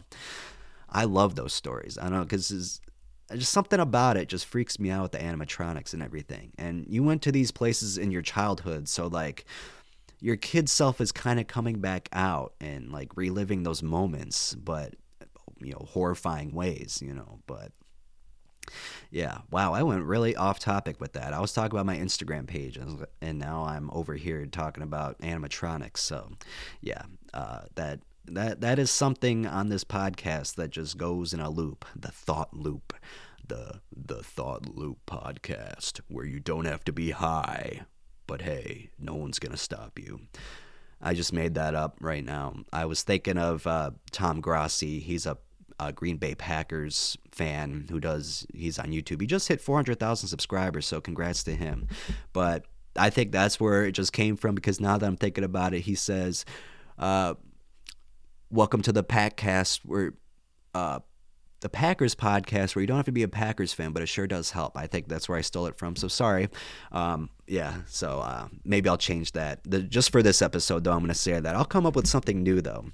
I 0.88 1.04
love 1.04 1.34
those 1.34 1.54
stories. 1.54 1.96
I 1.98 2.02
don't 2.02 2.12
know 2.12 2.24
because 2.24 2.80
just 3.34 3.52
something 3.52 3.80
about 3.80 4.16
it 4.16 4.28
just 4.28 4.46
freaks 4.46 4.78
me 4.78 4.90
out 4.90 5.02
with 5.02 5.12
the 5.12 5.18
animatronics 5.18 5.94
and 5.94 6.02
everything. 6.02 6.52
And 6.58 6.86
you 6.88 7.02
went 7.02 7.22
to 7.22 7.32
these 7.32 7.50
places 7.50 7.98
in 7.98 8.10
your 8.10 8.22
childhood, 8.22 8.88
so 8.88 9.06
like 9.06 9.46
your 10.20 10.36
kid 10.36 10.68
self 10.68 11.00
is 11.00 11.12
kind 11.12 11.40
of 11.40 11.46
coming 11.46 11.80
back 11.80 12.08
out 12.12 12.54
and 12.60 12.92
like 12.92 13.16
reliving 13.16 13.62
those 13.62 13.82
moments, 13.82 14.54
but 14.54 14.94
you 15.60 15.72
know, 15.72 15.86
horrifying 15.90 16.52
ways, 16.52 17.02
you 17.04 17.14
know, 17.14 17.40
but 17.46 17.72
yeah, 19.10 19.38
wow, 19.50 19.74
I 19.74 19.82
went 19.82 20.04
really 20.04 20.36
off 20.36 20.58
topic 20.58 21.00
with 21.00 21.12
that. 21.12 21.32
I 21.32 21.40
was 21.40 21.52
talking 21.52 21.72
about 21.72 21.86
my 21.86 21.96
Instagram 21.96 22.46
page, 22.46 22.78
and 22.78 23.38
now 23.38 23.64
I'm 23.64 23.90
over 23.92 24.14
here 24.14 24.44
talking 24.46 24.82
about 24.82 25.18
animatronics. 25.20 25.98
So, 25.98 26.30
yeah, 26.80 27.02
uh, 27.34 27.62
that 27.74 28.00
that 28.26 28.60
that 28.60 28.78
is 28.78 28.90
something 28.90 29.46
on 29.46 29.68
this 29.68 29.84
podcast 29.84 30.54
that 30.54 30.70
just 30.70 30.96
goes 30.96 31.34
in 31.34 31.40
a 31.40 31.50
loop, 31.50 31.84
the 31.94 32.10
thought 32.10 32.54
loop, 32.54 32.94
the 33.46 33.80
the 33.94 34.22
thought 34.22 34.74
loop 34.74 34.98
podcast, 35.06 36.00
where 36.08 36.24
you 36.24 36.40
don't 36.40 36.66
have 36.66 36.84
to 36.84 36.92
be 36.92 37.10
high, 37.10 37.82
but 38.26 38.42
hey, 38.42 38.90
no 38.98 39.14
one's 39.14 39.38
gonna 39.38 39.56
stop 39.56 39.98
you. 39.98 40.20
I 41.02 41.14
just 41.14 41.32
made 41.32 41.54
that 41.54 41.74
up 41.74 41.96
right 42.00 42.24
now. 42.24 42.54
I 42.72 42.86
was 42.86 43.02
thinking 43.02 43.36
of 43.36 43.66
uh, 43.66 43.90
Tom 44.12 44.40
Grossi. 44.40 45.00
He's 45.00 45.26
a 45.26 45.36
a 45.78 45.92
Green 45.92 46.16
Bay 46.16 46.34
Packers 46.34 47.16
fan 47.30 47.86
who 47.90 48.00
does 48.00 48.46
he's 48.54 48.78
on 48.78 48.86
YouTube. 48.86 49.20
He 49.20 49.26
just 49.26 49.48
hit 49.48 49.60
400,000 49.60 50.28
subscribers, 50.28 50.86
so 50.86 51.00
congrats 51.00 51.42
to 51.44 51.54
him. 51.54 51.88
But 52.32 52.66
I 52.96 53.10
think 53.10 53.32
that's 53.32 53.58
where 53.58 53.84
it 53.84 53.92
just 53.92 54.12
came 54.12 54.36
from 54.36 54.54
because 54.54 54.80
now 54.80 54.98
that 54.98 55.06
I'm 55.06 55.16
thinking 55.16 55.44
about 55.44 55.74
it, 55.74 55.80
he 55.80 55.94
says, 55.94 56.44
uh, 56.98 57.34
"Welcome 58.50 58.82
to 58.82 58.92
the 58.92 59.04
Packcast, 59.04 59.80
where 59.84 60.14
uh, 60.74 61.00
the 61.60 61.68
Packers 61.68 62.14
podcast, 62.14 62.74
where 62.74 62.80
you 62.80 62.86
don't 62.86 62.98
have 62.98 63.06
to 63.06 63.12
be 63.12 63.22
a 63.22 63.28
Packers 63.28 63.72
fan, 63.72 63.92
but 63.92 64.02
it 64.02 64.06
sure 64.06 64.26
does 64.26 64.50
help." 64.50 64.76
I 64.76 64.86
think 64.86 65.08
that's 65.08 65.28
where 65.28 65.38
I 65.38 65.42
stole 65.42 65.66
it 65.66 65.78
from. 65.78 65.96
So 65.96 66.08
sorry. 66.08 66.48
Um, 66.90 67.30
yeah, 67.46 67.76
so 67.86 68.20
uh, 68.20 68.48
maybe 68.64 68.88
I'll 68.88 68.98
change 68.98 69.32
that. 69.32 69.60
The, 69.64 69.82
just 69.82 70.12
for 70.12 70.22
this 70.22 70.42
episode, 70.42 70.84
though, 70.84 70.92
I'm 70.92 70.98
going 70.98 71.08
to 71.08 71.14
say 71.14 71.38
that 71.38 71.56
I'll 71.56 71.64
come 71.64 71.86
up 71.86 71.96
with 71.96 72.06
something 72.06 72.42
new 72.42 72.60
though. 72.60 72.86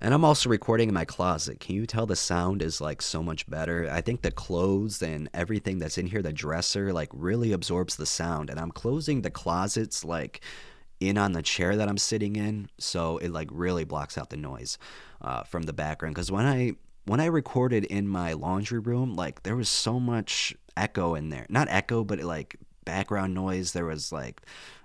And 0.00 0.12
I'm 0.12 0.24
also 0.24 0.48
recording 0.48 0.88
in 0.88 0.94
my 0.94 1.04
closet. 1.04 1.60
Can 1.60 1.76
you 1.76 1.86
tell 1.86 2.06
the 2.06 2.16
sound 2.16 2.62
is 2.62 2.80
like 2.80 3.00
so 3.00 3.22
much 3.22 3.48
better? 3.48 3.88
I 3.90 4.00
think 4.00 4.22
the 4.22 4.30
clothes 4.30 5.02
and 5.02 5.30
everything 5.32 5.78
that's 5.78 5.98
in 5.98 6.06
here, 6.06 6.22
the 6.22 6.32
dresser, 6.32 6.92
like 6.92 7.08
really 7.12 7.52
absorbs 7.52 7.96
the 7.96 8.06
sound. 8.06 8.50
And 8.50 8.60
I'm 8.60 8.70
closing 8.70 9.22
the 9.22 9.30
closets 9.30 10.04
like 10.04 10.42
in 11.00 11.18
on 11.18 11.32
the 11.32 11.42
chair 11.42 11.76
that 11.76 11.88
I'm 11.88 11.98
sitting 11.98 12.36
in, 12.36 12.68
so 12.78 13.18
it 13.18 13.30
like 13.30 13.48
really 13.50 13.84
blocks 13.84 14.16
out 14.16 14.30
the 14.30 14.36
noise 14.36 14.78
uh, 15.20 15.42
from 15.44 15.64
the 15.64 15.72
background. 15.72 16.14
Because 16.14 16.30
when 16.30 16.46
I 16.46 16.72
when 17.06 17.20
I 17.20 17.26
recorded 17.26 17.84
in 17.84 18.08
my 18.08 18.32
laundry 18.32 18.78
room, 18.78 19.14
like 19.14 19.42
there 19.42 19.56
was 19.56 19.68
so 19.68 20.00
much 20.00 20.54
echo 20.76 21.14
in 21.14 21.30
there. 21.30 21.46
Not 21.48 21.68
echo, 21.68 22.04
but 22.04 22.20
like 22.20 22.56
background 22.84 23.34
noise. 23.34 23.72
There 23.72 23.86
was 23.86 24.12
like 24.12 24.42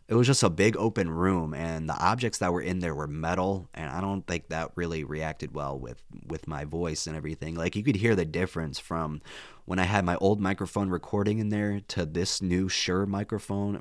it 0.09 0.15
was 0.15 0.27
just 0.27 0.43
a 0.43 0.49
big 0.49 0.75
open 0.75 1.09
room 1.09 1.53
and 1.53 1.87
the 1.87 1.97
objects 1.97 2.39
that 2.39 2.51
were 2.51 2.61
in 2.61 2.79
there 2.79 2.95
were 2.95 3.07
metal 3.07 3.69
and 3.73 3.89
i 3.89 4.01
don't 4.01 4.27
think 4.27 4.49
that 4.49 4.71
really 4.75 5.03
reacted 5.03 5.53
well 5.53 5.79
with 5.79 6.01
with 6.29 6.47
my 6.47 6.65
voice 6.65 7.07
and 7.07 7.15
everything. 7.15 7.55
Like 7.55 7.75
you 7.75 7.83
could 7.83 7.95
hear 7.95 8.15
the 8.15 8.25
difference 8.25 8.79
from 8.79 9.21
when 9.65 9.79
i 9.79 9.83
had 9.83 10.05
my 10.05 10.15
old 10.17 10.39
microphone 10.39 10.89
recording 10.89 11.39
in 11.39 11.49
there 11.49 11.81
to 11.89 12.05
this 12.05 12.41
new 12.41 12.69
shure 12.69 13.05
microphone 13.05 13.79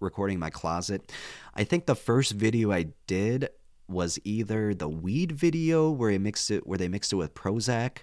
recording 0.00 0.38
my 0.38 0.50
closet. 0.50 1.12
I 1.54 1.64
think 1.64 1.86
the 1.86 1.96
first 1.96 2.32
video 2.32 2.72
i 2.72 2.86
did 3.06 3.48
was 3.88 4.18
either 4.24 4.74
the 4.74 4.88
weed 4.88 5.32
video 5.32 5.90
where 5.90 6.10
they 6.10 6.18
mixed 6.18 6.50
it 6.50 6.66
where 6.66 6.78
they 6.78 6.88
mixed 6.88 7.12
it 7.12 7.16
with 7.16 7.34
prozac 7.34 7.98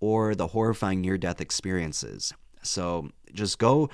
or 0.00 0.34
the 0.34 0.48
horrifying 0.48 1.00
near 1.00 1.18
death 1.18 1.40
experiences. 1.40 2.32
So 2.62 3.10
just 3.32 3.58
go 3.58 3.90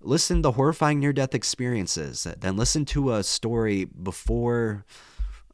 listen 0.00 0.42
to 0.42 0.50
horrifying 0.52 1.00
near 1.00 1.12
death 1.12 1.34
experiences, 1.34 2.26
then 2.38 2.56
listen 2.56 2.84
to 2.86 3.12
a 3.14 3.22
story 3.22 3.84
before. 3.84 4.84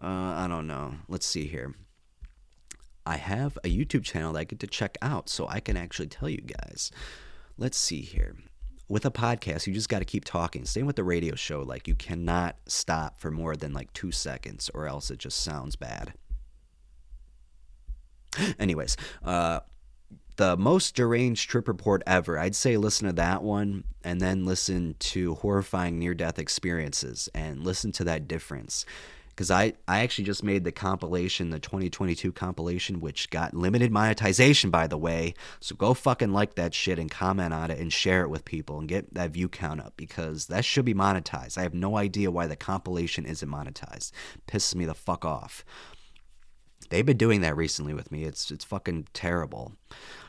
Uh, 0.02 0.06
I 0.06 0.46
don't 0.48 0.66
know. 0.66 0.94
Let's 1.08 1.26
see 1.26 1.46
here. 1.46 1.74
I 3.04 3.16
have 3.16 3.56
a 3.64 3.68
YouTube 3.68 4.02
channel 4.02 4.32
that 4.32 4.40
I 4.40 4.44
get 4.44 4.60
to 4.60 4.66
check 4.66 4.98
out 5.00 5.28
so 5.28 5.46
I 5.48 5.60
can 5.60 5.76
actually 5.76 6.08
tell 6.08 6.28
you 6.28 6.40
guys. 6.40 6.90
Let's 7.56 7.78
see 7.78 8.00
here. 8.00 8.36
With 8.88 9.04
a 9.04 9.10
podcast, 9.10 9.66
you 9.66 9.74
just 9.74 9.88
got 9.88 9.98
to 10.00 10.04
keep 10.04 10.24
talking. 10.24 10.64
Same 10.64 10.86
with 10.86 10.96
the 10.96 11.04
radio 11.04 11.34
show. 11.34 11.62
Like, 11.62 11.88
you 11.88 11.94
cannot 11.94 12.56
stop 12.66 13.18
for 13.18 13.30
more 13.30 13.56
than 13.56 13.72
like 13.72 13.92
two 13.92 14.12
seconds 14.12 14.70
or 14.74 14.86
else 14.86 15.10
it 15.10 15.18
just 15.18 15.38
sounds 15.40 15.76
bad. 15.76 16.14
Anyways, 18.58 18.96
uh, 19.24 19.60
the 20.36 20.56
most 20.56 20.94
deranged 20.94 21.48
trip 21.48 21.66
report 21.68 22.02
ever. 22.06 22.38
I'd 22.38 22.54
say 22.54 22.76
listen 22.76 23.06
to 23.06 23.12
that 23.14 23.42
one 23.42 23.84
and 24.04 24.20
then 24.20 24.44
listen 24.44 24.94
to 24.98 25.34
horrifying 25.36 25.98
near 25.98 26.14
death 26.14 26.38
experiences 26.38 27.28
and 27.34 27.64
listen 27.64 27.92
to 27.92 28.04
that 28.04 28.28
difference. 28.28 28.84
Because 29.30 29.50
I, 29.50 29.74
I 29.86 30.00
actually 30.00 30.24
just 30.24 30.42
made 30.42 30.64
the 30.64 30.72
compilation, 30.72 31.50
the 31.50 31.58
2022 31.58 32.32
compilation, 32.32 33.00
which 33.00 33.28
got 33.28 33.52
limited 33.52 33.92
monetization, 33.92 34.70
by 34.70 34.86
the 34.86 34.96
way. 34.96 35.34
So 35.60 35.76
go 35.76 35.92
fucking 35.92 36.32
like 36.32 36.54
that 36.54 36.72
shit 36.72 36.98
and 36.98 37.10
comment 37.10 37.52
on 37.52 37.70
it 37.70 37.78
and 37.78 37.92
share 37.92 38.22
it 38.22 38.30
with 38.30 38.46
people 38.46 38.78
and 38.78 38.88
get 38.88 39.12
that 39.12 39.32
view 39.32 39.50
count 39.50 39.82
up 39.82 39.92
because 39.98 40.46
that 40.46 40.64
should 40.64 40.86
be 40.86 40.94
monetized. 40.94 41.58
I 41.58 41.62
have 41.62 41.74
no 41.74 41.98
idea 41.98 42.30
why 42.30 42.46
the 42.46 42.56
compilation 42.56 43.26
isn't 43.26 43.48
monetized. 43.48 44.10
Pisses 44.48 44.74
me 44.74 44.86
the 44.86 44.94
fuck 44.94 45.26
off. 45.26 45.66
They've 46.88 47.06
been 47.06 47.16
doing 47.16 47.40
that 47.42 47.56
recently 47.56 47.94
with 47.94 48.10
me. 48.12 48.24
It's 48.24 48.50
it's 48.50 48.64
fucking 48.64 49.08
terrible. 49.12 49.72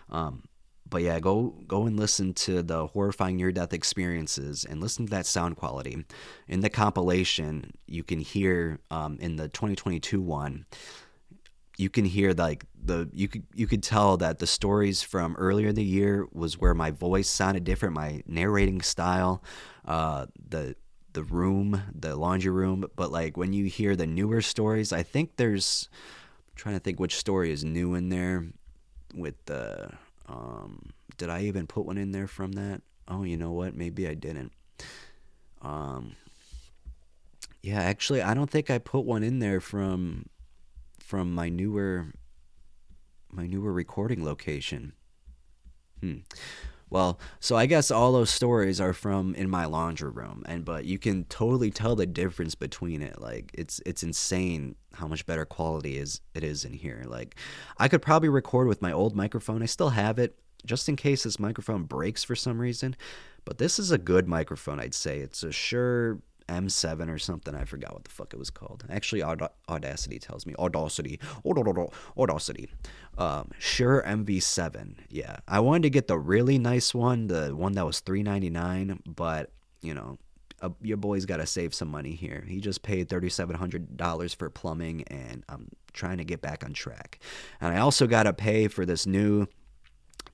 Um, 0.10 0.44
but 0.90 1.02
yeah, 1.02 1.20
go 1.20 1.56
go 1.68 1.86
and 1.86 1.98
listen 1.98 2.34
to 2.34 2.62
the 2.62 2.88
horrifying 2.88 3.38
near 3.38 3.52
death 3.52 3.74
experiences 3.74 4.66
and 4.66 4.82
listen 4.82 5.06
to 5.06 5.12
that 5.12 5.26
sound 5.26 5.58
quality. 5.58 6.06
In 6.48 6.62
the 6.62 6.70
compilation, 6.70 7.72
you 7.86 8.04
can 8.04 8.20
hear 8.20 8.80
um, 8.90 9.18
in 9.20 9.36
the 9.36 9.50
2022 9.50 10.22
one, 10.22 10.66
you 11.78 11.90
can 11.90 12.06
hear 12.06 12.34
like 12.34 12.66
the 12.82 13.10
you 13.14 13.28
could 13.28 13.44
you 13.54 13.68
could 13.68 13.84
tell 13.84 14.18
that 14.18 14.40
the 14.40 14.48
stories 14.48 15.02
from 15.02 15.36
earlier 15.36 15.70
in 15.70 15.76
the 15.76 15.84
year 15.84 16.28
was 16.32 16.58
where 16.58 16.74
my 16.74 16.92
voice 16.92 17.30
sounded 17.30 17.64
different, 17.64 17.96
my 17.96 18.24
narrating 18.26 18.82
style, 18.82 19.44
uh, 19.86 20.26
the 20.50 20.76
the 21.14 21.24
room, 21.24 21.82
the 21.94 22.16
laundry 22.16 22.52
room. 22.52 22.86
But 22.96 23.12
like 23.12 23.38
when 23.38 23.54
you 23.54 23.66
hear 23.66 23.96
the 23.96 24.08
newer 24.08 24.42
stories, 24.42 24.92
I 24.92 25.04
think 25.04 25.36
there's 25.36 25.90
trying 26.58 26.76
to 26.76 26.80
think 26.80 27.00
which 27.00 27.16
story 27.16 27.52
is 27.52 27.64
new 27.64 27.94
in 27.94 28.10
there 28.10 28.48
with 29.16 29.36
the 29.46 29.90
um, 30.28 30.90
did 31.18 31.30
I 31.30 31.44
even 31.44 31.68
put 31.68 31.86
one 31.86 31.98
in 31.98 32.12
there 32.12 32.28
from 32.28 32.54
that? 32.54 32.82
Oh, 33.08 33.24
you 33.24 33.38
know 33.38 33.52
what? 33.52 33.76
Maybe 33.76 34.08
I 34.08 34.14
didn't. 34.14 34.52
Um, 35.62 36.16
yeah, 37.62 37.82
actually, 37.82 38.22
I 38.22 38.34
don't 38.34 38.50
think 38.50 38.70
I 38.70 38.78
put 38.78 39.06
one 39.06 39.24
in 39.24 39.40
there 39.40 39.60
from 39.60 40.26
from 41.00 41.34
my 41.34 41.48
newer 41.48 42.08
my 43.32 43.48
newer 43.48 43.72
recording 43.72 44.24
location. 44.24 44.94
Hmm. 46.02 46.18
Well, 46.90 47.20
so 47.40 47.56
I 47.56 47.66
guess 47.66 47.92
all 47.92 48.14
those 48.14 48.30
stories 48.30 48.80
are 48.80 48.94
from 48.94 49.36
in 49.36 49.50
my 49.50 49.66
laundry 49.66 50.10
room, 50.10 50.44
and 50.46 50.64
but 50.64 50.86
you 50.86 50.98
can 50.98 51.26
totally 51.26 51.70
tell 51.70 51.96
the 51.96 52.06
difference 52.06 52.56
between 52.56 53.02
it. 53.02 53.20
Like 53.20 53.52
it's 53.54 53.82
it's 53.86 54.04
insane 54.04 54.76
how 54.94 55.08
much 55.08 55.26
better 55.26 55.46
quality 55.46 55.98
is 55.98 56.22
it 56.34 56.44
is 56.44 56.64
in 56.64 56.74
here. 56.74 57.04
Like 57.06 57.36
I 57.78 57.88
could 57.88 58.02
probably 58.02 58.30
record 58.30 58.68
with 58.68 58.82
my 58.82 58.94
old 58.94 59.16
microphone. 59.16 59.62
I 59.62 59.66
still 59.66 59.90
have 59.90 60.18
it 60.18 60.38
just 60.66 60.88
in 60.88 60.96
case 60.96 61.24
this 61.24 61.40
microphone 61.40 61.84
breaks 61.84 62.24
for 62.24 62.36
some 62.36 62.60
reason. 62.60 62.96
But 63.44 63.58
this 63.58 63.80
is 63.80 63.92
a 63.92 63.98
good 63.98 64.28
microphone, 64.28 64.80
I'd 64.80 64.94
say. 64.94 65.20
It's 65.20 65.44
a 65.44 65.52
Shure 65.52 66.20
M7 66.48 67.10
or 67.10 67.18
something. 67.18 67.56
I 67.56 67.66
forgot 67.66 67.94
what 67.94 68.04
the 68.04 68.12
fuck 68.12 68.34
it 68.34 68.38
was 68.38 68.50
called. 68.50 68.84
Actually, 68.90 69.24
Aud- 69.24 69.50
Audacity 69.70 70.20
tells 70.20 70.46
me. 70.46 70.56
Audacity. 70.58 71.20
Audacity. 71.46 72.70
Um, 73.18 73.52
Shure 73.60 74.04
MV7. 74.06 74.96
Yeah. 75.10 75.38
I 75.48 75.60
wanted 75.60 75.84
to 75.84 75.90
get 75.90 76.08
the 76.08 76.18
really 76.18 76.58
nice 76.58 76.94
one, 76.94 77.28
the 77.28 77.56
one 77.56 77.74
that 77.74 77.86
was 77.86 78.00
399, 78.00 79.02
but, 79.06 79.52
you 79.82 79.94
know, 79.94 80.18
uh, 80.62 80.70
your 80.82 80.98
boy's 80.98 81.26
got 81.26 81.38
to 81.38 81.46
save 81.46 81.74
some 81.74 81.90
money 81.90 82.14
here. 82.14 82.44
He 82.48 82.60
just 82.60 82.82
paid 82.82 83.10
$3,700 83.10 84.36
for 84.36 84.50
plumbing, 84.50 85.04
and 85.04 85.44
I'm 85.50 85.70
trying 85.94 86.18
to 86.18 86.24
get 86.24 86.42
back 86.42 86.64
on 86.64 86.74
track. 86.74 87.20
And 87.62 87.76
I 87.76 87.80
also 87.80 88.08
got 88.08 88.24
to 88.24 88.34
pay 88.34 88.68
for 88.68 88.86
this 88.86 89.06
new, 89.06 89.48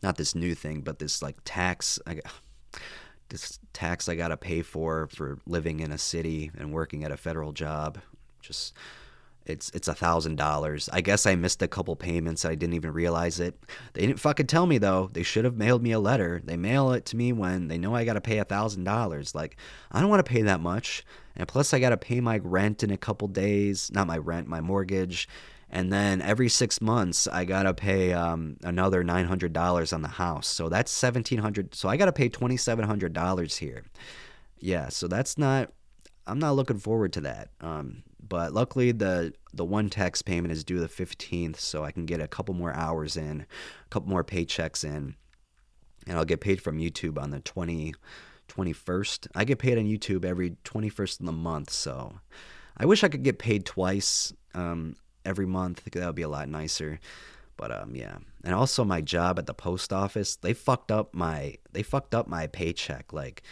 not 0.02 0.18
this 0.18 0.34
new 0.34 0.56
thing, 0.56 0.82
but 0.82 1.00
this 1.00 1.22
like 1.22 1.38
tax. 1.44 2.00
I, 2.08 2.22
this 3.34 3.60
tax 3.74 4.08
I 4.08 4.14
got 4.14 4.28
to 4.28 4.38
pay 4.38 4.62
for 4.62 5.08
for 5.08 5.40
living 5.48 5.80
in 5.80 5.92
a 5.92 5.98
city 5.98 6.52
and 6.56 6.72
working 6.72 7.04
at 7.04 7.12
a 7.12 7.18
federal 7.18 7.52
job. 7.52 7.98
Just 8.42 8.76
it's 9.48 9.72
it's 9.72 9.88
a 9.88 9.96
thousand 9.96 10.36
dollars. 10.36 10.88
I 10.94 11.02
guess 11.02 11.26
I 11.26 11.34
missed 11.34 11.64
a 11.64 11.68
couple 11.68 11.96
payments. 11.96 12.46
I 12.46 12.54
didn't 12.54 12.76
even 12.76 12.94
realize 12.94 13.40
it. 13.40 13.60
They 13.94 14.06
didn't 14.06 14.20
fucking 14.20 14.46
tell 14.46 14.68
me 14.68 14.78
though. 14.78 15.10
They 15.12 15.24
should 15.24 15.46
have 15.46 15.58
mailed 15.58 15.82
me 15.82 15.92
a 15.94 16.00
letter. 16.00 16.44
They 16.46 16.58
mail 16.58 16.92
it 16.92 17.06
to 17.08 17.18
me 17.18 17.34
when 17.34 17.70
they 17.70 17.80
know 17.80 17.96
I 17.96 18.06
got 18.06 18.14
to 18.14 18.22
pay 18.22 18.38
a 18.38 18.46
thousand 18.46 18.84
dollars. 18.84 19.34
Like 19.34 19.58
I 19.92 20.00
don't 20.00 20.12
want 20.12 20.24
to 20.24 20.32
pay 20.32 20.44
that 20.44 20.62
much, 20.62 21.04
and 21.36 21.48
plus 21.48 21.74
I 21.74 21.80
got 21.80 21.90
to 21.90 21.98
pay 21.98 22.22
my 22.22 22.38
rent 22.38 22.84
in 22.84 22.92
a 22.92 22.98
couple 22.98 23.28
days. 23.28 23.90
Not 23.92 24.06
my 24.06 24.20
rent, 24.20 24.48
my 24.48 24.62
mortgage, 24.62 25.28
and 25.74 25.92
then 25.92 26.22
every 26.22 26.50
six 26.50 26.80
months 26.80 27.28
I 27.28 27.46
gotta 27.46 27.74
pay 27.74 28.14
um, 28.14 28.58
another 28.64 29.04
nine 29.04 29.26
hundred 29.26 29.54
dollars 29.54 29.92
on 29.92 30.04
the 30.04 30.08
house. 30.08 30.48
So 30.48 30.70
that's 30.70 30.92
seventeen 30.92 31.40
hundred. 31.40 31.74
So 31.74 31.90
I 31.90 31.98
gotta 31.98 32.14
pay 32.14 32.30
twenty 32.30 32.58
seven 32.58 32.86
hundred 32.86 33.12
dollars 33.12 33.58
here. 33.58 33.84
Yeah, 34.60 34.90
so 34.90 35.08
that's 35.08 35.36
not. 35.38 35.72
I'm 36.28 36.40
not 36.40 36.56
looking 36.56 36.78
forward 36.78 37.12
to 37.14 37.22
that. 37.22 37.50
Um, 37.60 38.04
but 38.26 38.54
luckily 38.54 38.92
the 38.92 39.34
the 39.52 39.66
one 39.66 39.90
tax 39.90 40.22
payment 40.22 40.52
is 40.52 40.64
due 40.64 40.80
the 40.80 40.88
fifteenth, 40.88 41.60
so 41.60 41.84
I 41.84 41.92
can 41.92 42.06
get 42.06 42.22
a 42.22 42.28
couple 42.28 42.54
more 42.54 42.74
hours 42.74 43.18
in, 43.18 43.42
a 43.42 43.90
couple 43.90 44.10
more 44.10 44.24
paychecks 44.24 44.84
in, 44.84 45.16
and 46.06 46.18
I'll 46.18 46.24
get 46.24 46.40
paid 46.40 46.62
from 46.62 46.78
YouTube 46.78 47.20
on 47.20 47.32
the 47.32 47.40
20, 47.40 47.96
21st. 48.48 49.28
I 49.34 49.44
get 49.44 49.58
paid 49.58 49.80
on 49.80 49.86
YouTube 49.86 50.24
every 50.24 50.52
21st 50.66 51.22
of 51.22 51.26
the 51.26 51.32
month, 51.32 51.72
so 51.72 52.20
I 52.78 52.86
wish 52.86 53.04
I 53.04 53.08
could 53.08 53.24
get 53.24 53.40
paid 53.40 53.66
twice. 53.66 54.32
Um, 54.54 54.98
every 55.26 55.46
month. 55.46 55.84
That 55.84 56.06
would 56.06 56.16
be 56.16 56.22
a 56.22 56.30
lot 56.30 56.50
nicer. 56.50 57.00
But 57.58 57.72
um, 57.72 57.96
yeah, 57.96 58.18
and 58.44 58.54
also 58.54 58.84
my 58.84 59.02
job 59.02 59.38
at 59.40 59.46
the 59.46 59.54
post 59.54 59.94
office, 59.94 60.36
they 60.36 60.54
fucked 60.54 60.92
up 60.92 61.14
my 61.14 61.58
they 61.72 61.84
fucked 61.84 62.16
up 62.16 62.28
my 62.28 62.48
paycheck. 62.48 63.14
Like, 63.14 63.44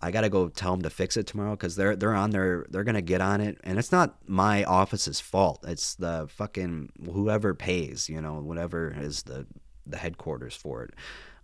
I 0.00 0.10
gotta 0.10 0.30
go 0.30 0.48
tell 0.48 0.72
them 0.72 0.82
to 0.82 0.90
fix 0.90 1.16
it 1.16 1.26
tomorrow 1.26 1.52
because 1.52 1.76
they're 1.76 1.94
they're 1.94 2.14
on 2.14 2.30
their 2.30 2.66
they're 2.70 2.84
gonna 2.84 3.02
get 3.02 3.20
on 3.20 3.40
it, 3.40 3.58
and 3.62 3.78
it's 3.78 3.92
not 3.92 4.16
my 4.26 4.64
office's 4.64 5.20
fault. 5.20 5.64
It's 5.66 5.94
the 5.94 6.28
fucking 6.30 6.92
whoever 7.12 7.54
pays, 7.54 8.08
you 8.08 8.20
know, 8.20 8.40
whatever 8.40 8.94
is 8.98 9.24
the 9.24 9.46
the 9.86 9.98
headquarters 9.98 10.56
for 10.56 10.84
it. 10.84 10.94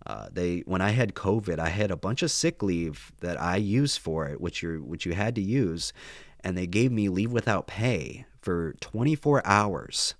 Uh, 0.07 0.29
they 0.31 0.59
when 0.65 0.81
I 0.81 0.89
had 0.89 1.13
COVID, 1.13 1.59
I 1.59 1.69
had 1.69 1.91
a 1.91 1.97
bunch 1.97 2.23
of 2.23 2.31
sick 2.31 2.63
leave 2.63 3.11
that 3.19 3.39
I 3.39 3.57
used 3.57 3.99
for 3.99 4.27
it, 4.27 4.41
which 4.41 4.63
you 4.63 4.81
which 4.83 5.05
you 5.05 5.13
had 5.13 5.35
to 5.35 5.41
use, 5.41 5.93
and 6.39 6.57
they 6.57 6.65
gave 6.65 6.91
me 6.91 7.07
leave 7.09 7.31
without 7.31 7.67
pay 7.67 8.25
for 8.41 8.73
24 8.81 9.45
hours. 9.45 10.15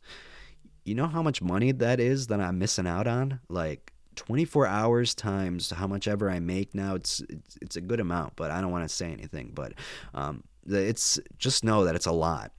You 0.86 0.96
know 0.96 1.08
how 1.08 1.22
much 1.22 1.42
money 1.42 1.72
that 1.72 2.00
is 2.00 2.28
that 2.28 2.40
I'm 2.40 2.58
missing 2.60 2.88
out 2.88 3.08
on? 3.08 3.40
Like 3.50 3.94
24 4.16 4.68
hours 4.68 5.16
times 5.16 5.70
how 5.70 5.88
much 5.88 6.08
ever 6.08 6.30
I 6.30 6.40
make 6.40 6.76
now, 6.76 6.96
it's 6.96 7.22
it's, 7.30 7.58
it's 7.62 7.76
a 7.76 7.82
good 7.82 8.00
amount, 8.00 8.36
but 8.36 8.52
I 8.52 8.60
don't 8.60 8.72
want 8.72 8.88
to 8.88 8.94
say 8.94 9.12
anything. 9.12 9.52
But 9.54 9.74
um, 10.14 10.44
it's 10.68 11.20
just 11.38 11.64
know 11.64 11.86
that 11.86 11.96
it's 11.96 12.06
a 12.06 12.12
lot. 12.12 12.52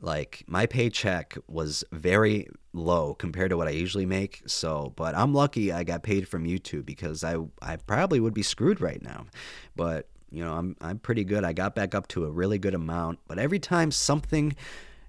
Like 0.00 0.44
my 0.46 0.66
paycheck 0.66 1.36
was 1.48 1.84
very 1.92 2.48
low 2.72 3.14
compared 3.14 3.50
to 3.50 3.56
what 3.56 3.68
I 3.68 3.72
usually 3.72 4.06
make. 4.06 4.42
So, 4.46 4.92
but 4.96 5.16
I'm 5.16 5.34
lucky 5.34 5.72
I 5.72 5.84
got 5.84 6.02
paid 6.02 6.28
from 6.28 6.44
YouTube 6.44 6.86
because 6.86 7.24
I 7.24 7.36
I 7.60 7.76
probably 7.76 8.20
would 8.20 8.34
be 8.34 8.42
screwed 8.42 8.80
right 8.80 9.02
now. 9.02 9.26
But 9.74 10.08
you 10.32 10.44
know, 10.44 10.54
I'm 10.54 10.76
I'm 10.80 10.98
pretty 10.98 11.24
good. 11.24 11.44
I 11.44 11.52
got 11.52 11.74
back 11.74 11.94
up 11.94 12.08
to 12.08 12.24
a 12.24 12.30
really 12.30 12.58
good 12.58 12.74
amount, 12.74 13.20
but 13.28 13.38
every 13.38 13.58
time 13.58 13.90
something 13.90 14.56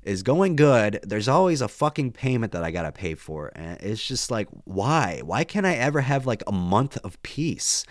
is 0.03 0.21
going 0.23 0.55
good, 0.55 0.99
there's 1.03 1.27
always 1.27 1.61
a 1.61 1.67
fucking 1.67 2.11
payment 2.11 2.51
that 2.51 2.63
I 2.63 2.71
got 2.71 2.83
to 2.83 2.91
pay 2.91 3.15
for. 3.15 3.51
And 3.55 3.79
it's 3.81 4.05
just 4.05 4.29
like, 4.29 4.47
why? 4.65 5.21
Why 5.23 5.43
can't 5.43 5.65
I 5.65 5.75
ever 5.75 6.01
have 6.01 6.25
like 6.25 6.43
a 6.45 6.51
month 6.51 6.97
of 7.03 7.21
peace? 7.23 7.85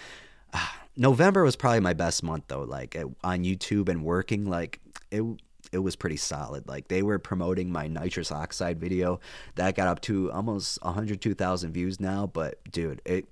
Ah, 0.52 0.82
November 0.96 1.42
was 1.42 1.56
probably 1.56 1.80
my 1.80 1.94
best 1.94 2.22
month 2.22 2.44
though, 2.48 2.62
like 2.62 2.96
on 3.24 3.44
YouTube 3.44 3.88
and 3.88 4.04
working 4.04 4.44
like 4.48 4.80
it 5.10 5.22
it 5.72 5.78
was 5.78 5.96
pretty 5.96 6.18
solid. 6.18 6.68
Like 6.68 6.88
they 6.88 7.02
were 7.02 7.18
promoting 7.18 7.72
my 7.72 7.88
nitrous 7.88 8.30
oxide 8.30 8.78
video 8.78 9.20
that 9.54 9.74
got 9.74 9.88
up 9.88 10.00
to 10.02 10.30
almost 10.32 10.82
102,000 10.82 11.72
views 11.72 11.98
now, 11.98 12.26
but 12.26 12.58
dude, 12.70 13.00
it 13.06 13.26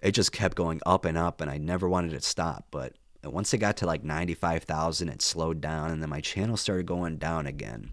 it 0.00 0.12
just 0.12 0.32
kept 0.32 0.56
going 0.56 0.80
up 0.86 1.04
and 1.04 1.16
up 1.18 1.40
and 1.40 1.50
I 1.50 1.58
never 1.58 1.88
wanted 1.88 2.12
it 2.14 2.22
to 2.22 2.28
stop, 2.28 2.66
but 2.70 2.94
and 3.24 3.32
once 3.32 3.52
it 3.54 3.58
got 3.58 3.78
to 3.78 3.86
like 3.86 4.04
95,000, 4.04 5.08
it 5.08 5.22
slowed 5.22 5.60
down, 5.60 5.90
and 5.90 6.02
then 6.02 6.10
my 6.10 6.20
channel 6.20 6.56
started 6.56 6.86
going 6.86 7.16
down 7.16 7.46
again. 7.46 7.92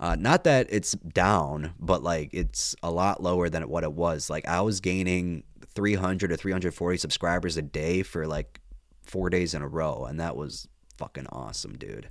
Uh, 0.00 0.16
not 0.18 0.44
that 0.44 0.68
it's 0.70 0.92
down, 0.92 1.74
but 1.80 2.02
like 2.02 2.30
it's 2.32 2.76
a 2.82 2.90
lot 2.90 3.22
lower 3.22 3.48
than 3.48 3.68
what 3.68 3.82
it 3.82 3.92
was. 3.92 4.30
Like 4.30 4.46
I 4.46 4.60
was 4.60 4.80
gaining 4.80 5.42
300 5.74 6.30
or 6.30 6.36
340 6.36 6.98
subscribers 6.98 7.56
a 7.56 7.62
day 7.62 8.02
for 8.02 8.26
like 8.26 8.60
four 9.02 9.28
days 9.28 9.54
in 9.54 9.62
a 9.62 9.68
row, 9.68 10.04
and 10.04 10.20
that 10.20 10.36
was 10.36 10.68
fucking 10.96 11.26
awesome, 11.30 11.76
dude. 11.76 12.08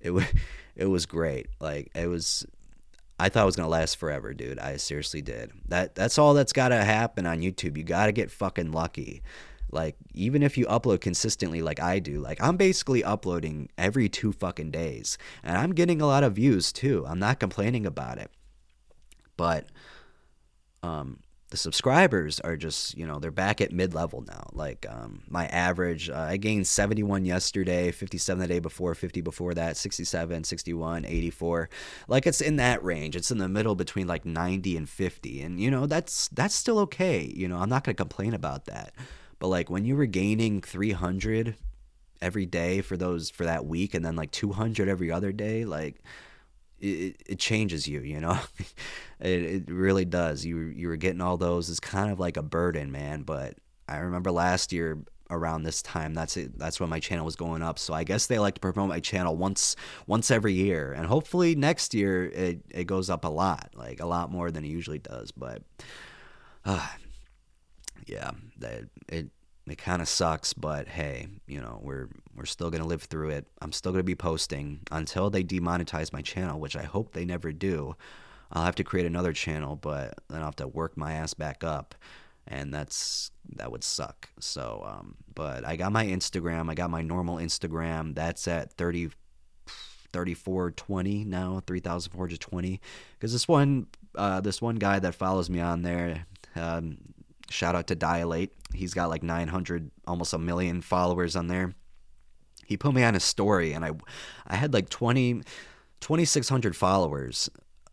It 0.00 0.10
was 0.10 0.24
it 0.76 0.86
was 0.86 1.06
great. 1.06 1.48
Like 1.60 1.90
it 1.94 2.08
was. 2.08 2.44
I 3.20 3.28
thought 3.28 3.42
it 3.42 3.46
was 3.46 3.56
gonna 3.56 3.68
last 3.68 3.96
forever, 3.96 4.32
dude. 4.32 4.58
I 4.60 4.76
seriously 4.76 5.22
did. 5.22 5.52
That 5.68 5.94
that's 5.94 6.18
all 6.18 6.34
that's 6.34 6.52
gotta 6.52 6.84
happen 6.84 7.26
on 7.26 7.40
YouTube. 7.40 7.76
You 7.76 7.84
gotta 7.84 8.12
get 8.12 8.30
fucking 8.30 8.72
lucky. 8.72 9.22
Like 9.70 9.96
even 10.14 10.42
if 10.42 10.56
you 10.56 10.66
upload 10.66 11.00
consistently 11.00 11.62
like 11.62 11.80
I 11.80 11.98
do, 11.98 12.20
like 12.20 12.42
I'm 12.42 12.56
basically 12.56 13.04
uploading 13.04 13.68
every 13.76 14.08
two 14.08 14.32
fucking 14.32 14.70
days 14.70 15.18
and 15.42 15.56
I'm 15.56 15.74
getting 15.74 16.00
a 16.00 16.06
lot 16.06 16.24
of 16.24 16.34
views 16.34 16.72
too. 16.72 17.04
I'm 17.06 17.18
not 17.18 17.40
complaining 17.40 17.86
about 17.86 18.18
it. 18.18 18.30
But 19.36 19.66
um 20.82 21.20
the 21.50 21.56
subscribers 21.56 22.40
are 22.40 22.56
just 22.56 22.96
you 22.96 23.06
know 23.06 23.18
they're 23.18 23.30
back 23.30 23.60
at 23.60 23.72
mid-level 23.72 24.22
now. 24.26 24.50
Like 24.52 24.86
um, 24.88 25.22
my 25.28 25.46
average 25.46 26.10
uh, 26.10 26.26
i 26.28 26.36
gained 26.36 26.66
71 26.66 27.24
yesterday 27.24 27.90
57 27.90 28.38
the 28.40 28.46
day 28.46 28.58
before 28.58 28.94
50 28.94 29.20
before 29.22 29.54
that 29.54 29.76
67 29.76 30.44
61 30.44 31.04
84 31.06 31.70
like 32.06 32.26
it's 32.26 32.40
in 32.40 32.56
that 32.56 32.84
range. 32.84 33.16
It's 33.16 33.30
in 33.30 33.38
the 33.38 33.48
middle 33.48 33.74
between 33.74 34.06
like 34.06 34.24
90 34.24 34.76
and 34.76 34.88
50 34.88 35.42
and 35.42 35.60
you 35.60 35.70
know 35.70 35.86
that's 35.86 36.28
that's 36.28 36.54
still 36.54 36.78
okay. 36.80 37.32
You 37.34 37.48
know 37.48 37.58
i'm 37.58 37.68
not 37.68 37.84
going 37.84 37.94
to 37.96 38.02
complain 38.02 38.34
about 38.34 38.66
that 38.66 38.92
but 39.38 39.48
like 39.48 39.70
when 39.70 39.84
you 39.84 39.96
were 39.96 40.06
gaining 40.06 40.60
300 40.60 41.54
every 42.20 42.46
day 42.46 42.80
for 42.80 42.96
those 42.96 43.30
for 43.30 43.44
that 43.44 43.66
week 43.66 43.94
and 43.94 44.04
then 44.04 44.16
like 44.16 44.30
200 44.30 44.88
every 44.88 45.10
other 45.10 45.32
day, 45.32 45.64
like 45.64 46.02
it, 46.80 47.16
it 47.26 47.38
changes 47.38 47.86
you, 47.86 48.00
you 48.00 48.20
know. 48.20 48.38
it, 49.20 49.42
it 49.42 49.70
really 49.70 50.04
does. 50.04 50.44
You 50.44 50.58
you 50.58 50.88
were 50.88 50.96
getting 50.96 51.20
all 51.20 51.36
those. 51.36 51.70
It's 51.70 51.80
kind 51.80 52.10
of 52.10 52.18
like 52.18 52.36
a 52.36 52.42
burden, 52.42 52.92
man. 52.92 53.22
But 53.22 53.54
I 53.88 53.98
remember 53.98 54.30
last 54.30 54.72
year 54.72 54.98
around 55.30 55.62
this 55.62 55.82
time 55.82 56.14
that's 56.14 56.38
it 56.38 56.58
that's 56.58 56.80
when 56.80 56.88
my 56.88 56.98
channel 56.98 57.22
was 57.22 57.36
going 57.36 57.62
up 57.62 57.78
so 57.78 57.92
i 57.92 58.02
guess 58.02 58.26
they 58.26 58.38
like 58.38 58.54
to 58.54 58.60
promote 58.60 58.88
my 58.88 58.98
channel 58.98 59.36
once 59.36 59.76
once 60.06 60.30
every 60.30 60.54
year 60.54 60.92
and 60.92 61.06
hopefully 61.06 61.54
next 61.54 61.92
year 61.92 62.24
it, 62.30 62.60
it 62.70 62.84
goes 62.84 63.10
up 63.10 63.26
a 63.26 63.28
lot 63.28 63.68
like 63.74 64.00
a 64.00 64.06
lot 64.06 64.32
more 64.32 64.50
than 64.50 64.64
it 64.64 64.68
usually 64.68 64.98
does 64.98 65.30
but 65.30 65.62
uh, 66.64 66.86
yeah, 68.08 68.32
that 68.58 68.84
it 69.08 69.30
it 69.66 69.78
kind 69.78 70.00
of 70.00 70.08
sucks, 70.08 70.54
but 70.54 70.88
hey, 70.88 71.28
you 71.46 71.60
know, 71.60 71.80
we're 71.82 72.08
we're 72.34 72.46
still 72.46 72.70
going 72.70 72.82
to 72.82 72.88
live 72.88 73.02
through 73.02 73.30
it. 73.30 73.46
I'm 73.60 73.72
still 73.72 73.92
going 73.92 74.00
to 74.00 74.04
be 74.04 74.14
posting 74.14 74.80
until 74.90 75.30
they 75.30 75.44
demonetize 75.44 76.12
my 76.12 76.22
channel, 76.22 76.58
which 76.58 76.76
I 76.76 76.84
hope 76.84 77.12
they 77.12 77.24
never 77.24 77.52
do. 77.52 77.94
I'll 78.50 78.64
have 78.64 78.76
to 78.76 78.84
create 78.84 79.06
another 79.06 79.32
channel, 79.32 79.76
but 79.76 80.14
then 80.28 80.38
I'll 80.38 80.46
have 80.46 80.56
to 80.56 80.68
work 80.68 80.96
my 80.96 81.12
ass 81.12 81.34
back 81.34 81.62
up 81.62 81.94
and 82.48 82.72
that's 82.72 83.30
that 83.56 83.70
would 83.70 83.84
suck. 83.84 84.28
So 84.40 84.84
um 84.86 85.16
but 85.34 85.64
I 85.64 85.76
got 85.76 85.92
my 85.92 86.06
Instagram, 86.06 86.70
I 86.70 86.74
got 86.74 86.90
my 86.90 87.02
normal 87.02 87.36
Instagram. 87.36 88.14
That's 88.14 88.48
at 88.48 88.72
30 88.72 89.10
3420 90.12 91.24
now, 91.24 91.62
3420 91.66 92.80
because 93.12 93.32
this 93.32 93.46
one 93.46 93.86
uh 94.14 94.40
this 94.40 94.60
one 94.62 94.76
guy 94.76 94.98
that 94.98 95.14
follows 95.14 95.50
me 95.50 95.60
on 95.60 95.82
there 95.82 96.26
um 96.56 96.96
Shout 97.50 97.74
out 97.74 97.86
to 97.88 97.94
Dilate. 97.94 98.52
He's 98.74 98.94
got 98.94 99.08
like 99.08 99.22
900, 99.22 99.90
almost 100.06 100.32
a 100.32 100.38
million 100.38 100.80
followers 100.80 101.36
on 101.36 101.46
there. 101.46 101.74
He 102.66 102.76
put 102.76 102.92
me 102.92 103.02
on 103.02 103.14
a 103.14 103.20
story 103.20 103.72
and 103.72 103.84
I 103.84 103.92
I 104.46 104.56
had 104.56 104.74
like 104.74 104.90
20 104.90 105.42
2600 106.00 106.76
followers 106.76 107.48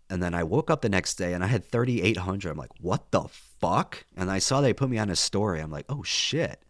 and 0.10 0.22
then 0.22 0.36
I 0.36 0.44
woke 0.44 0.70
up 0.70 0.82
the 0.82 0.90
next 0.90 1.16
day 1.16 1.34
and 1.34 1.44
I 1.44 1.48
had 1.48 1.66
3800. 1.66 2.52
I'm 2.52 2.58
like, 2.58 2.72
"What 2.80 3.12
the 3.12 3.24
fuck?" 3.30 4.06
And 4.16 4.30
I 4.30 4.40
saw 4.40 4.62
they 4.62 4.74
put 4.74 4.90
me 4.90 4.98
on 4.98 5.10
a 5.10 5.16
story. 5.16 5.62
I'm 5.62 5.72
like, 5.72 5.86
"Oh 5.90 6.04
shit." 6.04 6.62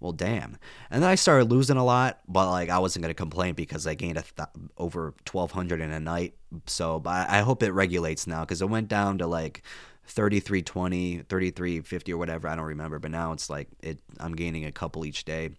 Well, 0.00 0.12
damn. 0.12 0.56
And 0.90 1.02
then 1.02 1.10
I 1.10 1.16
started 1.16 1.50
losing 1.50 1.76
a 1.76 1.84
lot, 1.84 2.20
but 2.28 2.48
like 2.50 2.70
I 2.70 2.78
wasn't 2.78 3.02
going 3.02 3.10
to 3.10 3.14
complain 3.14 3.54
because 3.54 3.86
I 3.86 3.94
gained 3.94 4.16
a 4.16 4.22
th- 4.22 4.48
over 4.76 5.12
1200 5.30 5.80
in 5.80 5.90
a 5.90 5.98
night. 5.98 6.34
So, 6.66 7.00
but 7.00 7.28
I 7.28 7.40
hope 7.40 7.62
it 7.62 7.72
regulates 7.72 8.26
now 8.26 8.44
cuz 8.44 8.62
it 8.62 8.68
went 8.70 8.88
down 8.88 9.18
to 9.18 9.26
like 9.26 9.62
3320 10.08 11.22
3350 11.28 12.12
or 12.12 12.16
whatever 12.16 12.48
i 12.48 12.56
don't 12.56 12.64
remember 12.64 12.98
but 12.98 13.10
now 13.10 13.32
it's 13.32 13.50
like 13.50 13.68
it 13.82 14.00
i'm 14.20 14.34
gaining 14.34 14.64
a 14.64 14.72
couple 14.72 15.04
each 15.04 15.24
day. 15.24 15.50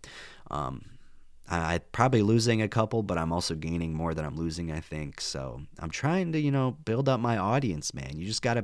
Um, 0.52 0.86
I, 1.52 1.76
am 1.76 1.82
probably 1.92 2.22
losing 2.22 2.62
a 2.62 2.68
couple 2.68 3.04
but 3.04 3.18
i'm 3.18 3.32
also 3.32 3.56
gaining 3.56 3.94
more 3.94 4.14
than 4.14 4.26
i'm 4.26 4.36
losing 4.36 4.72
i 4.72 4.80
think. 4.80 5.22
So 5.22 5.62
i'm 5.80 5.90
trying 5.90 6.32
to 6.34 6.40
you 6.40 6.52
know 6.52 6.78
build 6.86 7.10
up 7.10 7.20
my 7.20 7.38
audience 7.38 7.94
man. 7.94 8.18
You 8.18 8.26
just 8.26 8.42
gotta 8.42 8.64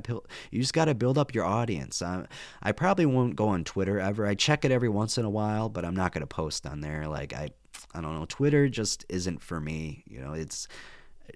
you 0.50 0.60
just 0.60 0.74
gotta 0.74 0.94
build 0.94 1.18
up 1.18 1.34
your 1.34 1.44
audience. 1.44 2.02
I, 2.02 2.26
I 2.62 2.72
probably 2.72 3.06
won't 3.06 3.36
go 3.36 3.48
on 3.48 3.64
twitter 3.64 3.98
ever. 3.98 4.26
I 4.26 4.34
check 4.34 4.64
it 4.64 4.70
every 4.70 4.88
once 4.88 5.18
in 5.18 5.24
a 5.24 5.30
while 5.30 5.68
but 5.68 5.84
i'm 5.84 5.96
not 5.96 6.12
gonna 6.12 6.26
post 6.26 6.66
on 6.66 6.80
there. 6.80 7.06
Like 7.06 7.32
i 7.32 7.50
i 7.94 8.00
don't 8.00 8.18
know. 8.18 8.26
Twitter 8.28 8.68
just 8.68 9.04
isn't 9.08 9.42
for 9.42 9.60
me 9.60 10.04
you 10.06 10.20
know. 10.20 10.32
It's 10.32 10.68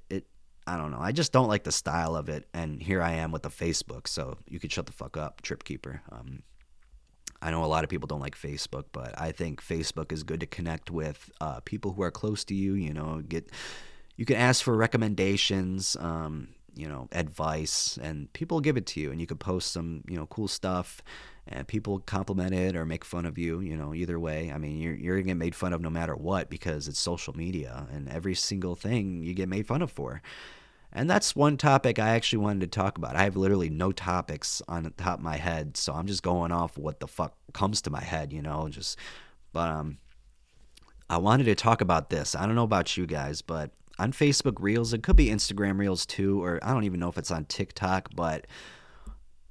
it 0.08 0.26
I 0.66 0.76
don't 0.76 0.90
know. 0.90 1.00
I 1.00 1.12
just 1.12 1.32
don't 1.32 1.48
like 1.48 1.64
the 1.64 1.72
style 1.72 2.14
of 2.14 2.28
it. 2.28 2.46
And 2.54 2.82
here 2.82 3.02
I 3.02 3.12
am 3.12 3.32
with 3.32 3.42
the 3.42 3.50
Facebook. 3.50 4.06
So 4.06 4.38
you 4.48 4.60
could 4.60 4.72
shut 4.72 4.86
the 4.86 4.92
fuck 4.92 5.16
up, 5.16 5.42
Trip 5.42 5.64
Keeper. 5.64 6.02
Um, 6.12 6.42
I 7.42 7.50
know 7.50 7.64
a 7.64 7.66
lot 7.66 7.84
of 7.84 7.90
people 7.90 8.06
don't 8.06 8.20
like 8.20 8.36
Facebook, 8.36 8.84
but 8.92 9.18
I 9.18 9.32
think 9.32 9.62
Facebook 9.62 10.12
is 10.12 10.22
good 10.22 10.40
to 10.40 10.46
connect 10.46 10.90
with 10.90 11.30
uh, 11.40 11.60
people 11.60 11.92
who 11.92 12.02
are 12.02 12.10
close 12.10 12.44
to 12.44 12.54
you. 12.54 12.74
You 12.74 12.92
know, 12.92 13.22
get 13.26 13.50
you 14.16 14.26
can 14.26 14.36
ask 14.36 14.62
for 14.62 14.76
recommendations. 14.76 15.96
Um, 15.98 16.48
you 16.74 16.88
know, 16.88 17.08
advice, 17.12 17.98
and 18.00 18.32
people 18.32 18.60
give 18.60 18.76
it 18.76 18.86
to 18.86 19.00
you, 19.00 19.10
and 19.10 19.20
you 19.20 19.26
could 19.26 19.40
post 19.40 19.72
some, 19.72 20.02
you 20.08 20.16
know, 20.16 20.26
cool 20.26 20.48
stuff, 20.48 21.02
and 21.50 21.66
people 21.66 21.98
compliment 22.00 22.54
it 22.54 22.76
or 22.76 22.86
make 22.86 23.04
fun 23.04 23.26
of 23.26 23.36
you, 23.36 23.60
you 23.60 23.76
know, 23.76 23.92
either 23.92 24.18
way. 24.18 24.52
I 24.52 24.58
mean, 24.58 24.78
you're, 24.78 24.94
you're 24.94 25.16
gonna 25.16 25.26
get 25.26 25.36
made 25.36 25.54
fun 25.54 25.72
of 25.72 25.80
no 25.80 25.90
matter 25.90 26.14
what 26.14 26.48
because 26.48 26.86
it's 26.86 27.00
social 27.00 27.36
media, 27.36 27.86
and 27.92 28.08
every 28.08 28.34
single 28.34 28.76
thing 28.76 29.22
you 29.22 29.34
get 29.34 29.48
made 29.48 29.66
fun 29.66 29.82
of 29.82 29.90
for. 29.90 30.22
And 30.92 31.08
that's 31.08 31.36
one 31.36 31.56
topic 31.56 31.98
I 31.98 32.10
actually 32.10 32.38
wanted 32.38 32.60
to 32.62 32.66
talk 32.66 32.98
about. 32.98 33.14
I 33.14 33.22
have 33.22 33.36
literally 33.36 33.70
no 33.70 33.92
topics 33.92 34.60
on 34.66 34.82
the 34.82 34.90
top 34.90 35.18
of 35.18 35.24
my 35.24 35.36
head, 35.36 35.76
so 35.76 35.92
I'm 35.92 36.06
just 36.06 36.22
going 36.22 36.52
off 36.52 36.78
what 36.78 37.00
the 37.00 37.06
fuck 37.06 37.36
comes 37.52 37.82
to 37.82 37.90
my 37.90 38.02
head, 38.02 38.32
you 38.32 38.42
know, 38.42 38.68
just 38.68 38.98
but 39.52 39.68
um 39.68 39.98
I 41.08 41.18
wanted 41.18 41.44
to 41.44 41.56
talk 41.56 41.80
about 41.80 42.10
this. 42.10 42.36
I 42.36 42.46
don't 42.46 42.54
know 42.54 42.62
about 42.62 42.96
you 42.96 43.04
guys, 43.04 43.42
but 43.42 43.72
on 43.98 44.12
Facebook 44.12 44.58
Reels, 44.60 44.92
it 44.92 45.02
could 45.02 45.16
be 45.16 45.26
Instagram 45.26 45.76
Reels 45.76 46.06
too, 46.06 46.42
or 46.42 46.60
I 46.62 46.72
don't 46.72 46.84
even 46.84 47.00
know 47.00 47.08
if 47.08 47.18
it's 47.18 47.32
on 47.32 47.46
TikTok, 47.46 48.10
but 48.14 48.46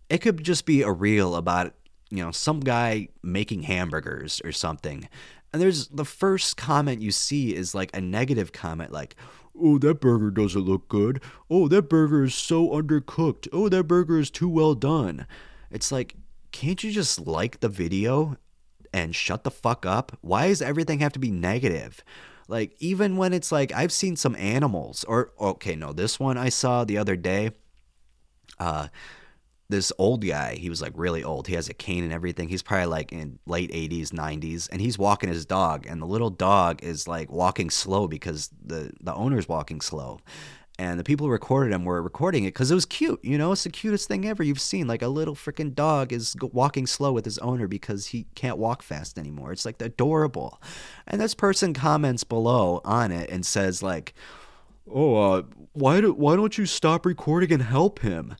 it 0.10 0.20
could 0.20 0.42
just 0.42 0.66
be 0.66 0.82
a 0.82 0.92
reel 0.92 1.36
about, 1.36 1.74
you 2.10 2.24
know, 2.24 2.32
some 2.32 2.60
guy 2.60 3.10
making 3.22 3.63
hamburgers 3.63 4.41
or 4.43 4.52
something. 4.52 5.08
And 5.52 5.62
there's 5.62 5.88
the 5.88 6.06
first 6.06 6.58
comment 6.58 7.02
you 7.02 7.12
see 7.12 7.56
is 7.56 7.74
like 7.74 7.95
a 7.95 8.02
negative 8.02 8.52
comment, 8.52 8.91
like, 8.91 9.15
oh, 9.60 9.78
that 9.80 10.00
burger 10.00 10.32
doesn't 10.32 10.62
look 10.62 10.88
good. 10.88 11.22
Oh, 11.50 11.67
that 11.67 11.84
burger 11.89 12.24
is 12.24 12.36
so 12.36 12.69
undercooked. 12.69 13.48
Oh, 13.52 13.69
that 13.69 13.86
burger 13.86 14.19
is 14.19 14.30
too 14.30 14.50
well 14.50 14.76
done. 14.76 15.28
It's 15.72 15.91
like, 15.91 16.15
can't 16.52 16.84
you 16.84 16.91
just 16.91 17.19
like 17.28 17.60
the 17.60 17.69
video 17.69 18.38
and 18.93 19.15
shut 19.15 19.43
the 19.43 19.52
fuck 19.52 19.86
up? 19.86 20.17
Why 20.22 20.48
does 20.48 20.62
everything 20.62 21.00
have 21.00 21.13
to 21.13 21.19
be 21.19 21.32
negative? 21.32 22.04
Like, 22.48 22.76
even 22.80 23.17
when 23.17 23.34
it's 23.34 23.52
like, 23.52 23.72
I've 23.72 23.91
seen 23.91 24.15
some 24.15 24.36
animals, 24.36 25.04
or, 25.04 25.32
okay, 25.39 25.76
no, 25.76 25.93
this 25.93 26.19
one 26.19 26.38
I 26.38 26.50
saw 26.50 26.84
the 26.84 26.98
other 26.98 27.15
day. 27.15 27.52
Uh, 28.60 28.88
this 29.70 29.92
old 30.00 30.26
guy, 30.26 30.56
he 30.56 30.70
was 30.70 30.82
like 30.82 30.94
really 30.96 31.24
old. 31.24 31.48
He 31.48 31.54
has 31.54 31.70
a 31.70 31.74
cane 31.74 32.04
and 32.04 32.12
everything. 32.12 32.50
He's 32.50 32.64
probably 32.64 32.88
like 32.88 33.14
in 33.14 33.38
late 33.46 33.72
80s, 33.72 34.10
90s, 34.10 34.68
and 34.72 34.82
he's 34.82 34.98
walking 34.98 35.30
his 35.30 35.46
dog, 35.46 35.86
and 35.88 36.02
the 36.02 36.08
little 36.08 36.32
dog 36.32 36.84
is 36.84 37.08
like 37.08 37.32
walking 37.32 37.70
slow 37.70 38.08
because 38.08 38.50
the 38.66 38.92
the 39.00 39.14
owner's 39.14 39.48
walking 39.48 39.80
slow. 39.80 40.20
And 40.80 40.98
the 40.98 41.04
people 41.04 41.28
who 41.28 41.34
recorded 41.34 41.74
him 41.74 41.84
were 41.84 42.02
recording 42.02 42.46
it 42.46 42.54
because 42.54 42.72
it 42.72 42.76
was 42.76 42.86
cute. 42.86 43.20
You 43.22 43.38
know, 43.38 43.52
it's 43.52 43.66
the 43.66 43.70
cutest 43.70 44.08
thing 44.08 44.26
ever 44.26 44.42
you've 44.42 44.62
seen. 44.62 44.88
Like 44.88 45.02
a 45.02 45.10
little 45.10 45.36
freaking 45.36 45.76
dog 45.76 46.14
is 46.14 46.38
walking 46.42 46.88
slow 46.88 47.12
with 47.12 47.26
his 47.26 47.38
owner 47.40 47.68
because 47.68 48.08
he 48.08 48.28
can't 48.34 48.58
walk 48.58 48.82
fast 48.82 49.20
anymore. 49.20 49.52
It's 49.52 49.66
like 49.66 49.82
adorable. 49.82 50.62
And 51.06 51.20
this 51.20 51.36
person 51.36 51.74
comments 51.74 52.24
below 52.24 52.80
on 52.86 53.12
it 53.12 53.30
and 53.30 53.46
says 53.46 53.84
like, 53.84 54.14
"Oh, 54.90 55.16
uh, 55.16 55.42
why 55.74 56.00
do 56.00 56.14
why 56.14 56.38
don't 56.38 56.58
you 56.58 56.66
stop 56.66 57.06
recording 57.06 57.52
and 57.52 57.62
help 57.62 58.00
him?" 58.00 58.36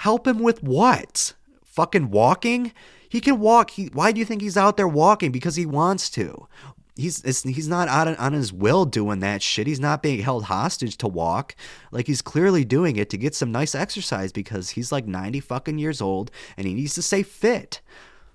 Help 0.00 0.26
him 0.26 0.38
with 0.38 0.62
what? 0.62 1.34
Fucking 1.62 2.08
walking? 2.08 2.72
He 3.06 3.20
can 3.20 3.38
walk. 3.38 3.72
He, 3.72 3.90
why 3.92 4.12
do 4.12 4.18
you 4.18 4.24
think 4.24 4.40
he's 4.40 4.56
out 4.56 4.78
there 4.78 4.88
walking? 4.88 5.30
Because 5.30 5.56
he 5.56 5.66
wants 5.66 6.08
to. 6.12 6.48
He's 6.96 7.42
he's 7.42 7.68
not 7.68 7.86
out 7.88 8.08
on, 8.08 8.16
on 8.16 8.32
his 8.32 8.50
will 8.50 8.86
doing 8.86 9.20
that 9.20 9.42
shit. 9.42 9.66
He's 9.66 9.78
not 9.78 10.02
being 10.02 10.20
held 10.20 10.44
hostage 10.44 10.96
to 10.98 11.06
walk. 11.06 11.54
Like 11.92 12.06
he's 12.06 12.22
clearly 12.22 12.64
doing 12.64 12.96
it 12.96 13.10
to 13.10 13.18
get 13.18 13.34
some 13.34 13.52
nice 13.52 13.74
exercise 13.74 14.32
because 14.32 14.70
he's 14.70 14.90
like 14.90 15.06
90 15.06 15.40
fucking 15.40 15.78
years 15.78 16.00
old 16.00 16.30
and 16.56 16.66
he 16.66 16.72
needs 16.72 16.94
to 16.94 17.02
stay 17.02 17.22
fit. 17.22 17.82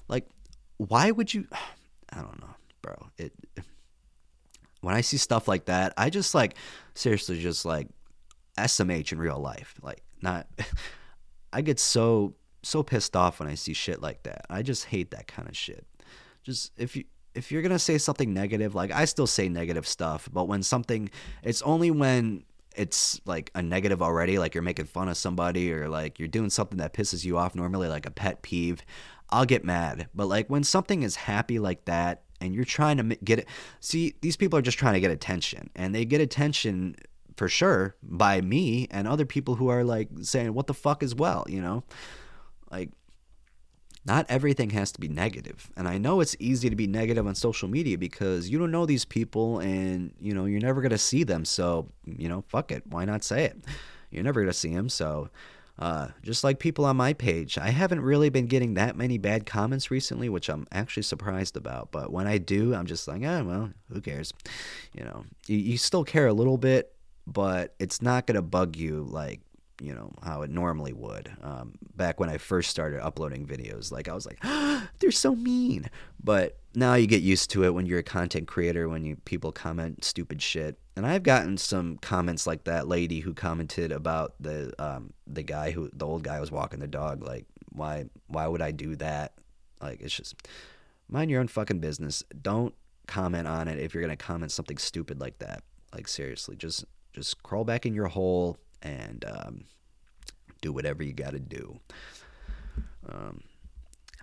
Like 0.07 0.27
why 0.77 1.09
would 1.09 1.33
you 1.33 1.47
I 2.11 2.17
don't 2.17 2.39
know, 2.41 2.55
bro. 2.83 3.07
It 3.17 3.33
when 4.81 4.93
I 4.93 5.01
see 5.01 5.17
stuff 5.17 5.47
like 5.47 5.65
that, 5.65 5.95
I 5.97 6.11
just 6.11 6.35
like 6.35 6.57
seriously 6.93 7.41
just 7.41 7.65
like 7.65 7.87
SMH 8.55 9.13
in 9.13 9.17
real 9.17 9.39
life. 9.39 9.73
Like 9.81 10.03
not 10.21 10.45
I 11.55 11.61
get 11.61 11.79
so 11.79 12.35
so 12.63 12.83
pissed 12.83 13.15
off 13.15 13.39
when 13.39 13.47
I 13.47 13.55
see 13.55 13.71
shit 13.71 14.01
like 14.01 14.23
that. 14.23 14.45
I 14.49 14.61
just 14.61 14.85
hate 14.85 15.11
that 15.11 15.27
kind 15.27 15.47
of 15.47 15.55
shit. 15.55 15.85
Just 16.43 16.73
if 16.77 16.97
you 16.97 17.05
if 17.33 17.49
you're 17.49 17.61
gonna 17.61 17.79
say 17.79 17.97
something 17.97 18.33
negative, 18.33 18.75
like 18.75 18.91
I 18.91 19.05
still 19.05 19.25
say 19.25 19.47
negative 19.47 19.87
stuff, 19.87 20.27
but 20.33 20.49
when 20.49 20.63
something, 20.63 21.09
it's 21.43 21.61
only 21.61 21.91
when 21.91 22.43
it's 22.75 23.21
like 23.25 23.51
a 23.55 23.61
negative 23.61 24.01
already, 24.01 24.37
like 24.37 24.53
you're 24.53 24.63
making 24.63 24.85
fun 24.85 25.07
of 25.07 25.15
somebody 25.15 25.71
or 25.71 25.87
like 25.87 26.19
you're 26.19 26.27
doing 26.27 26.49
something 26.49 26.77
that 26.79 26.93
pisses 26.93 27.23
you 27.23 27.37
off, 27.37 27.55
normally 27.55 27.87
like 27.87 28.05
a 28.05 28.11
pet 28.11 28.41
peeve, 28.41 28.83
I'll 29.29 29.45
get 29.45 29.63
mad. 29.63 30.09
But 30.13 30.27
like 30.27 30.49
when 30.49 30.65
something 30.65 31.03
is 31.03 31.15
happy 31.15 31.57
like 31.57 31.85
that 31.85 32.23
and 32.41 32.53
you're 32.53 32.65
trying 32.65 32.97
to 32.97 33.15
get 33.23 33.39
it, 33.39 33.47
see, 33.79 34.15
these 34.19 34.35
people 34.35 34.59
are 34.59 34.61
just 34.61 34.77
trying 34.77 34.95
to 34.95 34.99
get 34.99 35.11
attention 35.11 35.69
and 35.73 35.95
they 35.95 36.03
get 36.03 36.19
attention 36.19 36.97
for 37.35 37.47
sure 37.47 37.95
by 38.01 38.41
me 38.41 38.87
and 38.91 39.07
other 39.07 39.25
people 39.25 39.55
who 39.55 39.67
are 39.67 39.83
like 39.83 40.09
saying 40.21 40.53
what 40.53 40.67
the 40.67 40.73
fuck 40.73 41.03
as 41.03 41.15
well 41.15 41.45
you 41.47 41.61
know? 41.61 41.83
Like 42.71 42.89
not 44.05 44.25
everything 44.29 44.69
has 44.69 44.91
to 44.91 44.99
be 44.99 45.07
negative. 45.07 45.71
And 45.75 45.87
i 45.87 45.97
know 45.97 46.21
it's 46.21 46.35
easy 46.39 46.69
to 46.69 46.75
be 46.75 46.87
negative 46.87 47.25
on 47.25 47.35
social 47.35 47.67
media 47.67 47.97
because 47.97 48.49
you 48.49 48.59
don't 48.59 48.71
know 48.71 48.85
these 48.85 49.05
people 49.05 49.59
and 49.59 50.13
you 50.19 50.33
know 50.33 50.45
you're 50.45 50.61
never 50.61 50.81
going 50.81 50.91
to 50.91 50.97
see 50.97 51.23
them. 51.23 51.45
So 51.45 51.89
you 52.05 52.29
know 52.29 52.43
fuck 52.47 52.71
it. 52.71 52.83
Why 52.87 53.05
not 53.05 53.23
say 53.23 53.45
it? 53.45 53.57
You're 54.11 54.23
never 54.23 54.41
going 54.41 54.51
to 54.51 54.57
see 54.57 54.73
them 54.73 54.87
so 54.87 55.29
uh, 55.77 56.07
just 56.23 56.43
like 56.43 56.59
people 56.59 56.85
on 56.85 56.95
my 56.95 57.13
page, 57.13 57.57
I 57.57 57.69
haven't 57.69 57.99
really 57.99 58.29
been 58.29 58.45
getting 58.45 58.75
that 58.75 58.95
many 58.95 59.17
bad 59.17 59.45
comments 59.45 59.91
recently, 59.91 60.29
which 60.29 60.49
I'm 60.49 60.65
actually 60.71 61.03
surprised 61.03 61.57
about. 61.57 61.91
But 61.91 62.11
when 62.11 62.27
I 62.27 62.37
do, 62.37 62.73
I'm 62.73 62.85
just 62.85 63.07
like, 63.07 63.21
ah, 63.25 63.43
well, 63.43 63.71
who 63.91 63.99
cares? 63.99 64.33
You 64.93 65.03
know, 65.03 65.25
you, 65.47 65.57
you 65.57 65.77
still 65.77 66.05
care 66.05 66.27
a 66.27 66.33
little 66.33 66.57
bit, 66.57 66.94
but 67.27 67.75
it's 67.79 68.01
not 68.01 68.27
going 68.27 68.35
to 68.35 68.41
bug 68.41 68.75
you 68.75 69.03
like 69.03 69.41
you 69.81 69.93
know 69.93 70.11
how 70.23 70.41
it 70.41 70.49
normally 70.49 70.93
would. 70.93 71.31
Um, 71.41 71.73
back 71.95 72.19
when 72.19 72.29
i 72.29 72.37
first 72.37 72.69
started 72.69 73.05
uploading 73.05 73.45
videos 73.45 73.89
like 73.91 74.09
i 74.09 74.13
was 74.13 74.25
like 74.25 74.41
they're 74.99 75.11
so 75.11 75.35
mean. 75.35 75.89
But 76.23 76.57
now 76.73 76.95
you 76.95 77.07
get 77.07 77.21
used 77.21 77.49
to 77.51 77.63
it 77.63 77.73
when 77.73 77.85
you're 77.85 77.99
a 77.99 78.03
content 78.03 78.47
creator 78.47 78.89
when 78.89 79.05
you 79.05 79.17
people 79.25 79.51
comment 79.51 80.03
stupid 80.03 80.41
shit. 80.41 80.79
And 80.95 81.05
i've 81.05 81.23
gotten 81.23 81.57
some 81.57 81.97
comments 81.97 82.47
like 82.47 82.63
that 82.65 82.87
lady 82.87 83.19
who 83.19 83.33
commented 83.33 83.91
about 83.91 84.33
the 84.39 84.73
um, 84.79 85.13
the 85.27 85.43
guy 85.43 85.71
who 85.71 85.89
the 85.93 86.05
old 86.05 86.23
guy 86.23 86.39
was 86.39 86.51
walking 86.51 86.79
the 86.79 86.87
dog 86.87 87.23
like 87.23 87.45
why 87.71 88.05
why 88.27 88.47
would 88.47 88.61
i 88.61 88.71
do 88.71 88.95
that? 88.97 89.33
Like 89.81 90.01
it's 90.01 90.15
just 90.15 90.35
mind 91.09 91.29
your 91.29 91.41
own 91.41 91.47
fucking 91.47 91.79
business. 91.79 92.23
Don't 92.41 92.73
comment 93.07 93.47
on 93.47 93.67
it 93.67 93.79
if 93.79 93.93
you're 93.93 94.01
going 94.01 94.15
to 94.15 94.25
comment 94.25 94.51
something 94.51 94.77
stupid 94.77 95.19
like 95.19 95.39
that. 95.39 95.63
Like 95.93 96.07
seriously 96.07 96.55
just 96.55 96.85
just 97.15 97.41
crawl 97.43 97.63
back 97.63 97.85
in 97.85 97.93
your 97.93 98.07
hole 98.07 98.57
and 98.81 99.23
um, 99.25 99.63
do 100.61 100.73
whatever 100.73 101.01
you 101.01 101.13
got 101.13 101.31
to 101.31 101.39
do. 101.39 101.79
Um, 103.07 103.41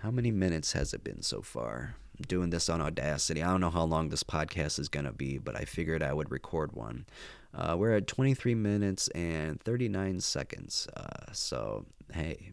how 0.03 0.11
many 0.11 0.31
minutes 0.31 0.73
has 0.73 0.93
it 0.93 1.03
been 1.03 1.23
so 1.23 1.41
far? 1.41 1.97
I'm 2.19 2.25
doing 2.29 2.51
this 2.51 2.69
on 2.69 2.83
Audacity. 2.83 3.43
I 3.43 3.51
don't 3.51 3.63
know 3.63 3.71
how 3.71 3.85
long 3.85 4.11
this 4.11 4.23
podcast 4.23 4.79
is 4.79 4.91
going 4.91 5.07
to 5.07 5.13
be, 5.13 5.39
but 5.39 5.57
I 5.57 5.65
figured 5.65 6.03
I 6.03 6.13
would 6.13 6.31
record 6.31 6.73
one. 6.73 7.07
Uh, 7.55 7.77
we're 7.79 7.97
at 7.97 8.07
23 8.07 8.55
minutes 8.55 9.09
and 9.09 9.61
39 9.63 10.21
seconds. 10.21 10.87
Uh, 10.95 11.33
so, 11.33 11.87
hey, 12.13 12.53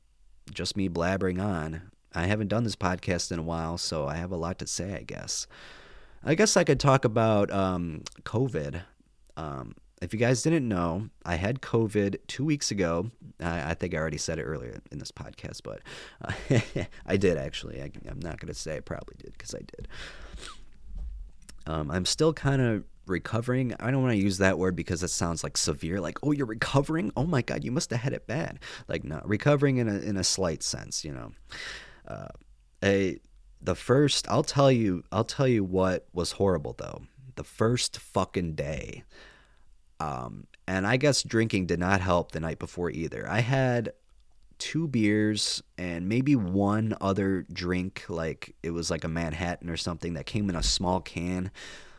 just 0.54 0.78
me 0.78 0.88
blabbering 0.88 1.44
on. 1.44 1.92
I 2.14 2.28
haven't 2.28 2.48
done 2.48 2.64
this 2.64 2.76
podcast 2.76 3.32
in 3.32 3.40
a 3.40 3.44
while, 3.44 3.78
so 3.78 4.08
I 4.08 4.16
have 4.16 4.32
a 4.32 4.38
lot 4.38 4.58
to 4.60 4.68
say, 4.68 4.96
I 4.96 5.04
guess. 5.04 5.48
I 6.24 6.36
guess 6.36 6.56
I 6.56 6.64
could 6.64 6.80
talk 6.80 7.04
about 7.04 7.52
um, 7.52 8.04
COVID. 8.24 8.82
Um, 9.38 9.76
if 10.02 10.14
you 10.14 10.20
guys 10.20 10.42
didn't 10.42 10.68
know, 10.68 11.10
I 11.26 11.36
had 11.36 11.62
COVID 11.62 12.18
two 12.28 12.46
weeks 12.46 12.72
ago. 12.72 13.12
I, 13.40 13.72
I 13.72 13.74
think 13.74 13.94
I 13.94 13.98
already 13.98 14.18
said 14.18 14.40
it 14.40 14.44
earlier 14.44 14.82
in 14.92 15.00
this 15.00 15.12
podcast, 15.12 15.62
but 15.64 15.82
uh, 16.24 16.84
I 17.06 17.18
did 17.18 17.38
actually. 17.38 17.82
I, 17.82 17.92
am 18.08 18.20
not 18.20 18.40
going 18.40 18.48
to 18.48 18.54
say 18.54 18.78
I 18.78 18.80
probably 18.80 19.16
did 19.18 19.34
because 19.34 19.54
I 19.54 19.60
did. 19.60 19.88
Um, 21.68 21.92
I'm 21.92 22.06
still 22.06 22.34
kind 22.34 22.62
of 22.62 22.84
recovering. 23.06 23.76
I 23.80 23.92
don't 23.92 24.02
want 24.02 24.14
to 24.14 24.22
use 24.22 24.38
that 24.38 24.58
word 24.58 24.76
because 24.76 25.04
it 25.04 25.10
sounds 25.10 25.44
like 25.44 25.58
severe. 25.58 26.00
Like, 26.00 26.18
oh, 26.24 26.32
you're 26.32 26.46
recovering? 26.46 27.12
Oh 27.18 27.26
my 27.26 27.42
God, 27.42 27.64
you 27.64 27.72
must 27.72 27.90
have 27.90 28.00
had 28.00 28.14
it 28.14 28.26
bad. 28.26 28.60
Like, 28.88 29.04
no, 29.04 29.22
recovering 29.26 29.78
in 29.78 29.88
a 29.88 30.00
in 30.00 30.18
a 30.18 30.24
slight 30.24 30.64
sense, 30.64 31.04
you 31.04 31.14
know. 31.14 31.32
Uh, 32.08 32.28
a 32.84 33.20
the 33.62 33.76
first, 33.76 34.30
I'll 34.30 34.44
tell 34.44 34.72
you, 34.72 35.04
I'll 35.12 35.26
tell 35.26 35.48
you 35.48 35.64
what 35.64 36.08
was 36.14 36.34
horrible 36.34 36.76
though. 36.78 37.02
The 37.36 37.44
first 37.44 38.00
fucking 38.00 38.56
day 38.56 39.04
um, 40.00 40.48
and 40.68 40.86
I 40.86 40.98
guess 40.98 41.24
drinking 41.24 41.66
did 41.66 41.80
not 41.80 42.02
help 42.02 42.32
the 42.32 42.40
night 42.40 42.60
before 42.60 42.90
either. 42.92 43.28
I 43.28 43.40
had 43.40 43.94
two 44.60 44.88
beers 44.88 45.64
and 45.78 46.08
maybe 46.08 46.36
one 46.36 46.96
other 47.02 47.46
drink, 47.52 48.06
like 48.10 48.56
it 48.62 48.72
was 48.72 48.92
like 48.92 49.04
a 49.04 49.08
Manhattan 49.08 49.70
or 49.70 49.78
something 49.78 50.14
that 50.14 50.26
came 50.26 50.50
in 50.50 50.56
a 50.56 50.64
small 50.64 51.00
can. 51.00 51.50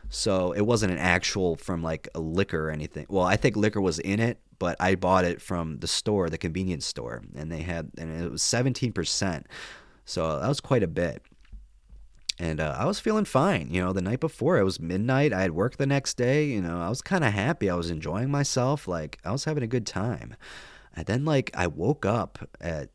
So 0.09 0.51
it 0.51 0.61
wasn't 0.61 0.91
an 0.91 0.99
actual 0.99 1.55
from 1.55 1.83
like 1.83 2.07
a 2.15 2.19
liquor 2.19 2.67
or 2.67 2.71
anything. 2.71 3.05
Well, 3.09 3.25
I 3.25 3.35
think 3.35 3.55
liquor 3.55 3.81
was 3.81 3.99
in 3.99 4.19
it, 4.19 4.39
but 4.59 4.75
I 4.79 4.95
bought 4.95 5.25
it 5.25 5.41
from 5.41 5.79
the 5.79 5.87
store, 5.87 6.29
the 6.29 6.37
convenience 6.37 6.85
store, 6.85 7.23
and 7.35 7.51
they 7.51 7.61
had, 7.61 7.91
and 7.97 8.21
it 8.21 8.31
was 8.31 8.41
17%. 8.41 9.45
So 10.05 10.39
that 10.39 10.47
was 10.47 10.59
quite 10.59 10.83
a 10.83 10.87
bit 10.87 11.23
and 12.41 12.59
uh, 12.59 12.75
I 12.75 12.85
was 12.85 12.99
feeling 12.99 13.25
fine. 13.25 13.67
You 13.69 13.81
know, 13.81 13.93
the 13.93 14.01
night 14.01 14.19
before 14.19 14.57
it 14.57 14.63
was 14.63 14.79
midnight. 14.79 15.31
I 15.31 15.43
had 15.43 15.51
work 15.51 15.77
the 15.77 15.85
next 15.85 16.17
day. 16.17 16.45
You 16.45 16.59
know, 16.59 16.81
I 16.81 16.89
was 16.89 17.03
kind 17.03 17.23
of 17.23 17.33
happy. 17.33 17.69
I 17.69 17.75
was 17.75 17.91
enjoying 17.91 18.31
myself. 18.31 18.87
Like 18.87 19.19
I 19.23 19.31
was 19.31 19.45
having 19.45 19.61
a 19.61 19.67
good 19.67 19.85
time. 19.85 20.35
And 20.95 21.05
then 21.05 21.23
like 21.23 21.51
I 21.53 21.67
woke 21.67 22.03
up 22.03 22.39
at 22.59 22.89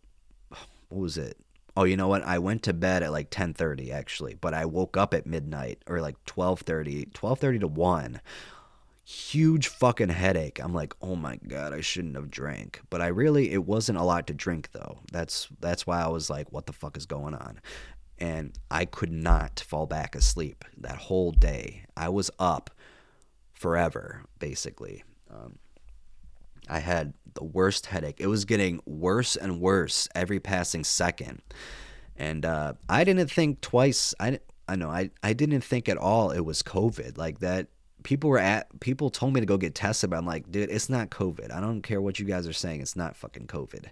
what 0.89 1.01
was 1.01 1.17
it? 1.17 1.39
Oh, 1.77 1.85
you 1.85 1.97
know 1.97 2.09
what? 2.09 2.25
I 2.25 2.41
went 2.41 2.65
to 2.65 2.73
bed 2.73 3.05
at 3.05 3.13
like 3.13 3.31
10:30 3.31 3.93
actually, 3.93 4.35
but 4.35 4.53
I 4.53 4.65
woke 4.65 4.97
up 4.97 5.15
at 5.15 5.29
midnight 5.29 5.81
or 5.87 6.01
like 6.01 6.17
12:30, 6.25 7.13
12:30 7.13 7.61
to 7.61 7.69
1. 7.69 8.21
Huge 9.05 9.69
fucking 9.69 10.09
headache. 10.09 10.59
I'm 10.61 10.75
like, 10.75 10.93
"Oh 11.01 11.15
my 11.15 11.37
god, 11.47 11.73
I 11.73 11.81
shouldn't 11.81 12.17
have 12.17 12.33
drank." 12.33 12.81
But 12.91 13.01
I 13.01 13.07
really 13.07 13.53
it 13.53 13.65
wasn't 13.65 13.99
a 13.99 14.03
lot 14.03 14.27
to 14.27 14.35
drink 14.35 14.71
though. 14.73 14.99
That's 15.13 15.47
that's 15.61 15.87
why 15.87 16.03
I 16.03 16.09
was 16.09 16.29
like, 16.29 16.51
"What 16.51 16.67
the 16.67 16.73
fuck 16.73 16.97
is 16.97 17.07
going 17.07 17.35
on?" 17.35 17.61
And 18.19 18.59
I 18.71 18.85
could 18.87 19.13
not 19.13 19.61
fall 19.61 19.87
back 19.87 20.15
asleep 20.15 20.65
that 20.79 20.97
whole 20.97 21.33
day. 21.33 21.85
I 21.97 22.09
was 22.09 22.31
up 22.39 22.71
forever 23.53 24.25
basically. 24.39 25.05
Um, 25.31 25.59
I 26.69 26.81
had 26.81 27.15
the 27.35 27.45
worst 27.45 27.87
headache. 27.87 28.21
It 28.21 28.27
was 28.27 28.45
getting 28.45 28.81
worse 28.87 29.37
and 29.37 29.61
worse 29.61 30.09
every 30.15 30.41
passing 30.41 30.85
second. 30.85 31.43
And 32.17 32.45
uh, 32.45 32.75
I 32.89 33.05
didn't 33.05 33.31
think 33.31 33.61
twice. 33.61 34.15
I, 34.19 34.41
I 34.67 34.77
know 34.77 34.91
I, 34.91 35.11
I 35.23 35.33
didn't 35.33 35.61
think 35.61 35.89
at 35.89 35.97
all 35.99 36.31
it 36.31 36.41
was 36.41 36.63
COVID. 36.63 37.19
Like 37.19 37.41
that 37.41 37.69
people 38.07 38.31
were 38.31 38.39
at 38.39 38.69
people 38.79 39.11
told 39.11 39.35
me 39.35 39.41
to 39.41 39.47
go 39.47 39.57
get 39.57 39.75
tested, 39.75 40.11
but 40.11 40.17
I'm 40.17 40.25
like, 40.25 40.49
dude, 40.49 40.71
it's 40.71 40.89
not 40.89 41.11
COVID. 41.11 41.53
I 41.53 41.61
don't 41.61 41.83
care 41.83 42.01
what 42.01 42.21
you 42.21 42.25
guys 42.25 42.47
are 42.47 42.53
saying. 42.53 42.81
It's 42.81 42.95
not 42.95 43.17
fucking 43.17 43.49
COVID. 43.49 43.87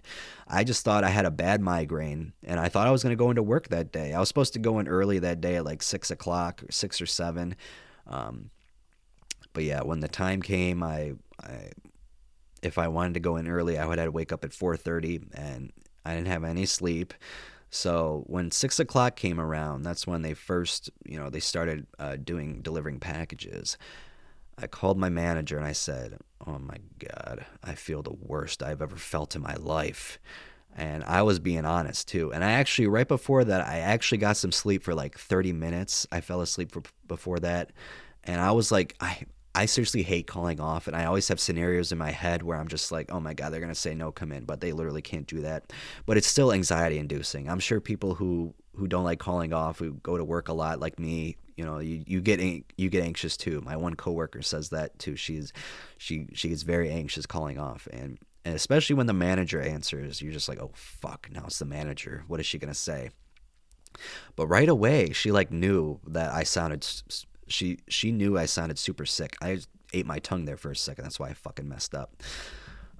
I 0.47 0.63
just 0.63 0.85
thought 0.85 1.03
I 1.03 1.09
had 1.09 1.25
a 1.25 1.31
bad 1.31 1.59
migraine 1.59 2.31
and 2.41 2.57
I 2.57 2.69
thought 2.69 2.87
I 2.87 2.91
was 2.91 3.03
gonna 3.03 3.17
go 3.17 3.29
into 3.29 3.43
work 3.43 3.67
that 3.67 3.91
day. 3.91 4.13
I 4.13 4.19
was 4.21 4.29
supposed 4.29 4.53
to 4.53 4.59
go 4.59 4.79
in 4.79 4.87
early 4.87 5.19
that 5.19 5.41
day 5.41 5.57
at 5.57 5.65
like 5.65 5.83
six 5.83 6.11
o'clock 6.11 6.63
or 6.63 6.71
six 6.71 7.01
or 7.01 7.05
seven. 7.05 7.57
Um, 8.07 8.51
but 9.51 9.65
yeah, 9.65 9.81
when 9.81 9.99
the 9.99 10.07
time 10.07 10.41
came, 10.41 10.81
I 10.81 11.15
I 11.43 11.71
if 12.63 12.77
I 12.77 12.87
wanted 12.87 13.15
to 13.15 13.19
go 13.19 13.35
in 13.35 13.49
early, 13.49 13.77
I 13.77 13.85
would 13.85 13.99
have 13.99 14.07
to 14.07 14.11
wake 14.11 14.31
up 14.31 14.45
at 14.45 14.51
4:30, 14.51 15.27
and 15.33 15.73
I 16.05 16.15
didn't 16.15 16.29
have 16.29 16.45
any 16.45 16.65
sleep. 16.65 17.13
So 17.75 18.23
when 18.27 18.51
six 18.51 18.79
o'clock 18.79 19.17
came 19.17 19.39
around, 19.39 19.83
that's 19.83 20.07
when 20.07 20.21
they 20.21 20.33
first, 20.33 20.89
you 21.05 21.19
know, 21.19 21.29
they 21.29 21.41
started 21.41 21.85
uh, 21.99 22.15
doing 22.15 22.61
delivering 22.61 23.01
packages. 23.01 23.77
I 24.57 24.67
called 24.67 24.97
my 24.97 25.09
manager 25.09 25.57
and 25.57 25.67
I 25.67 25.73
said, 25.73 26.19
"Oh 26.47 26.57
my 26.57 26.77
god, 26.99 27.45
I 27.61 27.75
feel 27.75 28.01
the 28.01 28.13
worst 28.13 28.63
I've 28.63 28.81
ever 28.81 28.95
felt 28.95 29.35
in 29.35 29.41
my 29.41 29.55
life." 29.55 30.19
And 30.77 31.03
I 31.03 31.21
was 31.23 31.39
being 31.39 31.65
honest 31.65 32.07
too. 32.07 32.31
And 32.33 32.45
I 32.45 32.53
actually, 32.53 32.87
right 32.87 33.07
before 33.07 33.43
that, 33.43 33.67
I 33.67 33.79
actually 33.79 34.19
got 34.19 34.37
some 34.37 34.51
sleep 34.53 34.83
for 34.83 34.95
like 34.95 35.17
30 35.17 35.51
minutes. 35.53 36.07
I 36.11 36.21
fell 36.21 36.41
asleep 36.41 36.71
for, 36.71 36.83
before 37.07 37.39
that. 37.39 37.71
And 38.23 38.41
I 38.41 38.51
was 38.51 38.71
like, 38.71 38.95
I, 38.99 39.25
I 39.55 39.65
seriously 39.65 40.03
hate 40.03 40.27
calling 40.27 40.59
off, 40.59 40.87
and 40.87 40.95
I 40.95 41.05
always 41.05 41.27
have 41.29 41.39
scenarios 41.39 41.91
in 41.91 41.97
my 41.97 42.11
head 42.11 42.43
where 42.43 42.57
I'm 42.57 42.67
just 42.67 42.91
like, 42.91 43.11
oh 43.11 43.19
my 43.19 43.33
God, 43.33 43.51
they're 43.51 43.61
going 43.61 43.73
to 43.73 43.79
say 43.79 43.95
no, 43.95 44.11
come 44.11 44.31
in, 44.31 44.45
but 44.45 44.59
they 44.61 44.73
literally 44.73 45.01
can't 45.01 45.25
do 45.25 45.41
that. 45.41 45.71
But 46.05 46.17
it's 46.17 46.27
still 46.27 46.51
anxiety 46.51 46.97
inducing. 46.97 47.49
I'm 47.49 47.59
sure 47.59 47.79
people 47.79 48.15
who, 48.15 48.53
who 48.75 48.87
don't 48.87 49.05
like 49.05 49.19
calling 49.19 49.53
off, 49.53 49.79
who 49.79 49.93
go 49.93 50.17
to 50.17 50.25
work 50.25 50.49
a 50.49 50.53
lot 50.53 50.79
like 50.79 50.99
me, 50.99 51.37
you 51.55 51.63
know, 51.63 51.79
you, 51.79 52.03
you 52.05 52.21
get 52.21 52.41
you 52.41 52.89
get 52.89 53.03
anxious 53.03 53.37
too. 53.37 53.61
My 53.61 53.77
one 53.77 53.95
coworker 53.95 54.41
says 54.41 54.69
that 54.69 54.99
too. 54.99 55.15
She's 55.15 55.53
she 55.97 56.27
she 56.33 56.49
gets 56.49 56.63
very 56.63 56.91
anxious 56.91 57.25
calling 57.25 57.57
off, 57.57 57.87
and, 57.93 58.19
and 58.43 58.55
especially 58.55 58.95
when 58.95 59.07
the 59.07 59.13
manager 59.13 59.61
answers, 59.61 60.21
you're 60.21 60.33
just 60.33 60.49
like, 60.49 60.59
oh 60.59 60.71
fuck, 60.73 61.29
now 61.31 61.45
it's 61.45 61.59
the 61.59 61.65
manager. 61.65 62.25
What 62.27 62.39
is 62.41 62.45
she 62.45 62.59
gonna 62.59 62.73
say? 62.73 63.09
But 64.35 64.47
right 64.47 64.67
away, 64.67 65.13
she 65.13 65.31
like 65.31 65.49
knew 65.49 66.01
that 66.07 66.33
I 66.33 66.43
sounded 66.43 66.85
she 67.47 67.79
she 67.87 68.11
knew 68.11 68.37
I 68.37 68.45
sounded 68.45 68.79
super 68.79 69.05
sick. 69.05 69.35
I 69.41 69.59
ate 69.93 70.05
my 70.05 70.19
tongue 70.19 70.45
there 70.45 70.57
for 70.57 70.71
a 70.71 70.75
second. 70.75 71.03
That's 71.03 71.19
why 71.19 71.29
I 71.29 71.33
fucking 71.33 71.67
messed 71.67 71.95
up. 71.95 72.21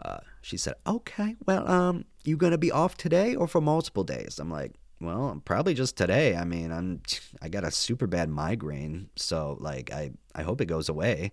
Uh, 0.03 0.19
she 0.41 0.57
said, 0.57 0.75
"Okay, 0.85 1.35
well, 1.45 1.67
um, 1.69 2.05
you 2.23 2.37
gonna 2.37 2.57
be 2.57 2.71
off 2.71 2.97
today 2.97 3.35
or 3.35 3.47
for 3.47 3.61
multiple 3.61 4.03
days?" 4.03 4.39
I'm 4.39 4.51
like, 4.51 4.73
"Well, 4.99 5.41
probably 5.45 5.73
just 5.73 5.97
today. 5.97 6.35
I 6.35 6.43
mean, 6.43 6.71
I'm 6.71 7.01
I 7.41 7.49
got 7.49 7.63
a 7.63 7.71
super 7.71 8.07
bad 8.07 8.29
migraine, 8.29 9.09
so 9.15 9.57
like 9.59 9.91
I 9.91 10.11
I 10.33 10.43
hope 10.43 10.61
it 10.61 10.65
goes 10.65 10.89
away." 10.89 11.31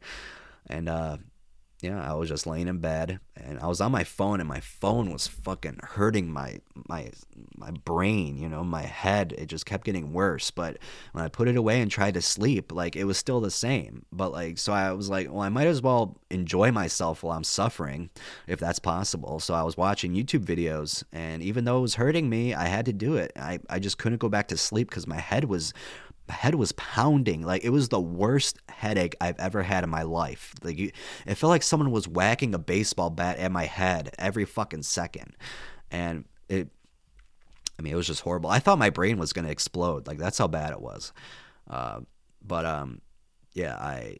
And 0.66 0.88
uh, 0.88 1.18
yeah, 1.82 2.00
I 2.00 2.14
was 2.14 2.28
just 2.28 2.46
laying 2.46 2.68
in 2.68 2.78
bed 2.78 3.18
and 3.36 3.58
I 3.58 3.66
was 3.66 3.80
on 3.80 3.90
my 3.90 4.04
phone 4.04 4.38
and 4.38 4.48
my 4.48 4.60
phone 4.60 5.10
was 5.10 5.26
fucking 5.26 5.80
hurting 5.82 6.32
my 6.32 6.60
my 6.88 7.10
my 7.56 7.72
brain, 7.72 8.38
you 8.38 8.48
know, 8.48 8.62
my 8.62 8.82
head. 8.82 9.34
It 9.36 9.46
just 9.46 9.66
kept 9.66 9.84
getting 9.84 10.12
worse. 10.12 10.52
But 10.52 10.78
when 11.10 11.24
I 11.24 11.28
put 11.28 11.48
it 11.48 11.56
away 11.56 11.80
and 11.80 11.90
tried 11.90 12.14
to 12.14 12.22
sleep, 12.22 12.70
like 12.70 12.94
it 12.94 13.02
was 13.02 13.18
still 13.18 13.40
the 13.40 13.50
same. 13.50 14.06
But 14.12 14.30
like 14.30 14.58
so 14.58 14.72
I 14.72 14.92
was 14.92 15.10
like, 15.10 15.28
well, 15.28 15.42
I 15.42 15.48
might 15.48 15.66
as 15.66 15.82
well 15.82 16.16
enjoy 16.30 16.70
myself 16.70 17.24
while 17.24 17.36
I'm 17.36 17.42
suffering 17.42 18.10
if 18.46 18.60
that's 18.60 18.78
possible. 18.78 19.40
So 19.40 19.52
I 19.52 19.64
was 19.64 19.76
watching 19.76 20.14
YouTube 20.14 20.44
videos 20.44 21.02
and 21.12 21.42
even 21.42 21.64
though 21.64 21.78
it 21.78 21.82
was 21.82 21.96
hurting 21.96 22.28
me, 22.28 22.54
I 22.54 22.66
had 22.66 22.86
to 22.86 22.92
do 22.92 23.16
it. 23.16 23.32
I 23.34 23.58
I 23.68 23.80
just 23.80 23.98
couldn't 23.98 24.18
go 24.18 24.28
back 24.28 24.46
to 24.48 24.56
sleep 24.56 24.88
cuz 24.88 25.08
my 25.08 25.18
head 25.18 25.46
was 25.46 25.74
head 26.32 26.54
was 26.54 26.72
pounding. 26.72 27.42
Like 27.42 27.64
it 27.64 27.70
was 27.70 27.88
the 27.88 28.00
worst 28.00 28.58
headache 28.68 29.14
I've 29.20 29.38
ever 29.38 29.62
had 29.62 29.84
in 29.84 29.90
my 29.90 30.02
life. 30.02 30.54
Like 30.62 30.78
you, 30.78 30.90
it 31.26 31.34
felt 31.36 31.50
like 31.50 31.62
someone 31.62 31.90
was 31.90 32.08
whacking 32.08 32.54
a 32.54 32.58
baseball 32.58 33.10
bat 33.10 33.38
at 33.38 33.52
my 33.52 33.66
head 33.66 34.14
every 34.18 34.44
fucking 34.44 34.82
second, 34.82 35.36
and 35.90 36.24
it. 36.48 36.68
I 37.78 37.82
mean, 37.82 37.94
it 37.94 37.96
was 37.96 38.06
just 38.06 38.20
horrible. 38.20 38.50
I 38.50 38.58
thought 38.58 38.78
my 38.78 38.90
brain 38.90 39.18
was 39.18 39.32
gonna 39.32 39.48
explode. 39.48 40.06
Like 40.06 40.18
that's 40.18 40.38
how 40.38 40.46
bad 40.48 40.72
it 40.72 40.80
was. 40.80 41.12
Uh, 41.68 42.00
but 42.44 42.66
um, 42.66 43.00
yeah, 43.54 43.76
I 43.76 44.18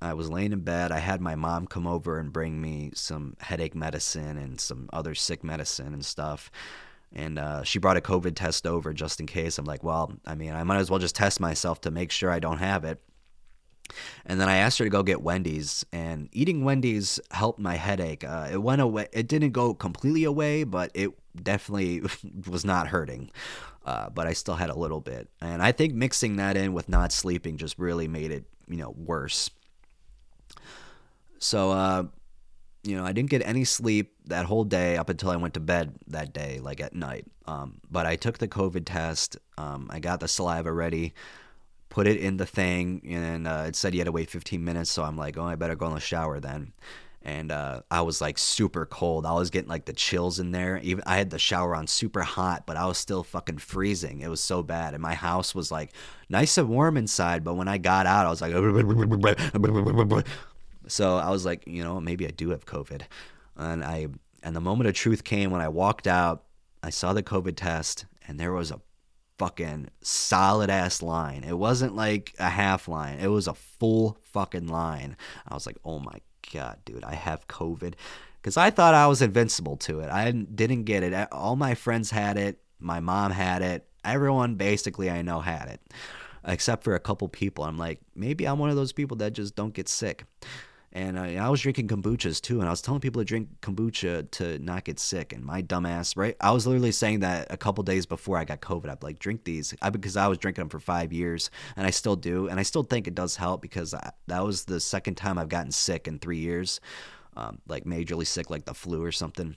I 0.00 0.14
was 0.14 0.30
laying 0.30 0.52
in 0.52 0.60
bed. 0.60 0.92
I 0.92 0.98
had 0.98 1.20
my 1.20 1.34
mom 1.34 1.66
come 1.66 1.86
over 1.86 2.18
and 2.18 2.32
bring 2.32 2.60
me 2.60 2.90
some 2.94 3.36
headache 3.40 3.74
medicine 3.74 4.36
and 4.36 4.60
some 4.60 4.88
other 4.92 5.14
sick 5.14 5.42
medicine 5.42 5.92
and 5.92 6.04
stuff 6.04 6.50
and 7.12 7.38
uh, 7.38 7.62
she 7.62 7.78
brought 7.78 7.96
a 7.96 8.00
COVID 8.00 8.34
test 8.34 8.66
over 8.66 8.92
just 8.92 9.20
in 9.20 9.26
case. 9.26 9.58
I'm 9.58 9.64
like, 9.64 9.82
well, 9.82 10.12
I 10.26 10.34
mean, 10.34 10.52
I 10.52 10.64
might 10.64 10.78
as 10.78 10.90
well 10.90 10.98
just 10.98 11.16
test 11.16 11.40
myself 11.40 11.80
to 11.82 11.90
make 11.90 12.10
sure 12.10 12.30
I 12.30 12.38
don't 12.38 12.58
have 12.58 12.84
it. 12.84 13.00
And 14.26 14.40
then 14.40 14.48
I 14.48 14.56
asked 14.56 14.78
her 14.78 14.84
to 14.84 14.90
go 14.90 15.02
get 15.02 15.22
Wendy's, 15.22 15.84
and 15.92 16.28
eating 16.32 16.64
Wendy's 16.64 17.18
helped 17.30 17.58
my 17.58 17.76
headache. 17.76 18.22
Uh, 18.22 18.48
it 18.52 18.58
went 18.58 18.82
away. 18.82 19.08
It 19.12 19.28
didn't 19.28 19.52
go 19.52 19.72
completely 19.72 20.24
away, 20.24 20.64
but 20.64 20.90
it 20.94 21.10
definitely 21.42 22.02
was 22.46 22.64
not 22.64 22.88
hurting. 22.88 23.30
Uh, 23.86 24.10
but 24.10 24.26
I 24.26 24.34
still 24.34 24.56
had 24.56 24.68
a 24.68 24.78
little 24.78 25.00
bit, 25.00 25.30
and 25.40 25.62
I 25.62 25.72
think 25.72 25.94
mixing 25.94 26.36
that 26.36 26.58
in 26.58 26.74
with 26.74 26.90
not 26.90 27.10
sleeping 27.10 27.56
just 27.56 27.78
really 27.78 28.06
made 28.06 28.30
it, 28.30 28.44
you 28.66 28.76
know, 28.76 28.90
worse. 28.90 29.48
So 31.38 31.70
uh, 31.70 32.02
you 32.84 32.96
know, 32.96 33.04
I 33.04 33.12
didn't 33.12 33.30
get 33.30 33.42
any 33.44 33.64
sleep 33.64 34.14
that 34.26 34.46
whole 34.46 34.64
day 34.64 34.96
up 34.96 35.08
until 35.08 35.30
I 35.30 35.36
went 35.36 35.54
to 35.54 35.60
bed 35.60 35.94
that 36.08 36.32
day, 36.32 36.60
like 36.60 36.80
at 36.80 36.94
night. 36.94 37.26
Um, 37.46 37.80
but 37.90 38.06
I 38.06 38.16
took 38.16 38.38
the 38.38 38.48
COVID 38.48 38.84
test. 38.86 39.36
Um, 39.56 39.88
I 39.90 40.00
got 40.00 40.20
the 40.20 40.28
saliva 40.28 40.72
ready, 40.72 41.14
put 41.88 42.06
it 42.06 42.18
in 42.18 42.36
the 42.36 42.46
thing, 42.46 43.02
and 43.08 43.48
uh, 43.48 43.64
it 43.66 43.76
said 43.76 43.94
you 43.94 44.00
had 44.00 44.06
to 44.06 44.12
wait 44.12 44.30
15 44.30 44.64
minutes. 44.64 44.90
So 44.90 45.02
I'm 45.02 45.16
like, 45.16 45.36
oh, 45.36 45.44
I 45.44 45.56
better 45.56 45.76
go 45.76 45.88
in 45.88 45.94
the 45.94 46.00
shower 46.00 46.40
then. 46.40 46.72
And 47.22 47.50
uh, 47.50 47.82
I 47.90 48.02
was 48.02 48.20
like 48.20 48.38
super 48.38 48.86
cold. 48.86 49.26
I 49.26 49.32
was 49.32 49.50
getting 49.50 49.68
like 49.68 49.84
the 49.84 49.92
chills 49.92 50.38
in 50.38 50.52
there. 50.52 50.78
Even 50.82 51.02
I 51.04 51.16
had 51.16 51.30
the 51.30 51.38
shower 51.38 51.74
on 51.74 51.88
super 51.88 52.22
hot, 52.22 52.64
but 52.64 52.76
I 52.76 52.86
was 52.86 52.96
still 52.96 53.24
fucking 53.24 53.58
freezing. 53.58 54.20
It 54.20 54.30
was 54.30 54.40
so 54.40 54.62
bad. 54.62 54.94
And 54.94 55.02
my 55.02 55.14
house 55.14 55.54
was 55.54 55.72
like 55.72 55.92
nice 56.28 56.56
and 56.56 56.68
warm 56.68 56.96
inside, 56.96 57.42
but 57.42 57.54
when 57.54 57.68
I 57.68 57.76
got 57.76 58.06
out, 58.06 58.24
I 58.24 58.30
was 58.30 58.40
like, 58.40 58.54
So 60.88 61.16
I 61.16 61.30
was 61.30 61.44
like, 61.44 61.66
you 61.66 61.84
know, 61.84 62.00
maybe 62.00 62.26
I 62.26 62.30
do 62.30 62.50
have 62.50 62.66
COVID. 62.66 63.02
And 63.56 63.84
I 63.84 64.08
and 64.42 64.54
the 64.54 64.60
moment 64.60 64.88
of 64.88 64.94
truth 64.94 65.24
came 65.24 65.50
when 65.50 65.60
I 65.60 65.68
walked 65.68 66.06
out, 66.06 66.44
I 66.82 66.90
saw 66.90 67.12
the 67.12 67.22
COVID 67.22 67.56
test 67.56 68.06
and 68.26 68.38
there 68.38 68.52
was 68.52 68.70
a 68.70 68.80
fucking 69.38 69.88
solid 70.02 70.68
ass 70.70 71.02
line. 71.02 71.44
It 71.44 71.56
wasn't 71.56 71.94
like 71.94 72.34
a 72.38 72.48
half 72.48 72.88
line. 72.88 73.18
It 73.18 73.28
was 73.28 73.46
a 73.46 73.54
full 73.54 74.18
fucking 74.24 74.66
line. 74.66 75.16
I 75.46 75.54
was 75.54 75.66
like, 75.66 75.78
"Oh 75.84 75.98
my 75.98 76.20
god, 76.52 76.78
dude, 76.84 77.04
I 77.04 77.14
have 77.14 77.48
COVID." 77.48 77.94
Cuz 78.42 78.56
I 78.56 78.70
thought 78.70 78.94
I 78.94 79.06
was 79.06 79.22
invincible 79.22 79.76
to 79.78 80.00
it. 80.00 80.10
I 80.10 80.30
didn't 80.30 80.84
get 80.84 81.02
it. 81.02 81.28
All 81.32 81.56
my 81.56 81.74
friends 81.74 82.10
had 82.10 82.36
it. 82.36 82.60
My 82.78 83.00
mom 83.00 83.32
had 83.32 83.62
it. 83.62 83.88
Everyone 84.04 84.54
basically 84.54 85.10
I 85.10 85.22
know 85.22 85.40
had 85.40 85.68
it. 85.68 85.80
Except 86.44 86.84
for 86.84 86.94
a 86.94 87.00
couple 87.00 87.28
people. 87.28 87.64
I'm 87.64 87.76
like, 87.76 88.00
maybe 88.14 88.46
I'm 88.46 88.58
one 88.58 88.70
of 88.70 88.76
those 88.76 88.92
people 88.92 89.16
that 89.18 89.32
just 89.32 89.56
don't 89.56 89.74
get 89.74 89.88
sick. 89.88 90.24
And 90.92 91.18
uh, 91.18 91.22
I 91.22 91.48
was 91.50 91.60
drinking 91.60 91.88
kombuchas 91.88 92.40
too, 92.40 92.60
and 92.60 92.66
I 92.66 92.70
was 92.70 92.80
telling 92.80 93.00
people 93.00 93.20
to 93.20 93.24
drink 93.24 93.48
kombucha 93.60 94.30
to 94.32 94.58
not 94.60 94.84
get 94.84 94.98
sick. 94.98 95.32
And 95.32 95.44
my 95.44 95.62
dumbass, 95.62 96.16
right? 96.16 96.34
I 96.40 96.50
was 96.50 96.66
literally 96.66 96.92
saying 96.92 97.20
that 97.20 97.48
a 97.50 97.56
couple 97.56 97.84
days 97.84 98.06
before 98.06 98.38
I 98.38 98.44
got 98.44 98.60
COVID. 98.60 98.88
I'd 98.88 99.02
like 99.02 99.18
drink 99.18 99.44
these 99.44 99.74
I, 99.82 99.90
because 99.90 100.16
I 100.16 100.26
was 100.28 100.38
drinking 100.38 100.62
them 100.62 100.70
for 100.70 100.80
five 100.80 101.12
years, 101.12 101.50
and 101.76 101.86
I 101.86 101.90
still 101.90 102.16
do, 102.16 102.48
and 102.48 102.58
I 102.58 102.62
still 102.62 102.84
think 102.84 103.06
it 103.06 103.14
does 103.14 103.36
help 103.36 103.60
because 103.60 103.92
I, 103.92 104.12
that 104.28 104.44
was 104.44 104.64
the 104.64 104.80
second 104.80 105.16
time 105.16 105.38
I've 105.38 105.50
gotten 105.50 105.72
sick 105.72 106.08
in 106.08 106.18
three 106.18 106.38
years, 106.38 106.80
um, 107.36 107.58
like 107.68 107.84
majorly 107.84 108.26
sick, 108.26 108.48
like 108.48 108.64
the 108.64 108.74
flu 108.74 109.04
or 109.04 109.12
something. 109.12 109.56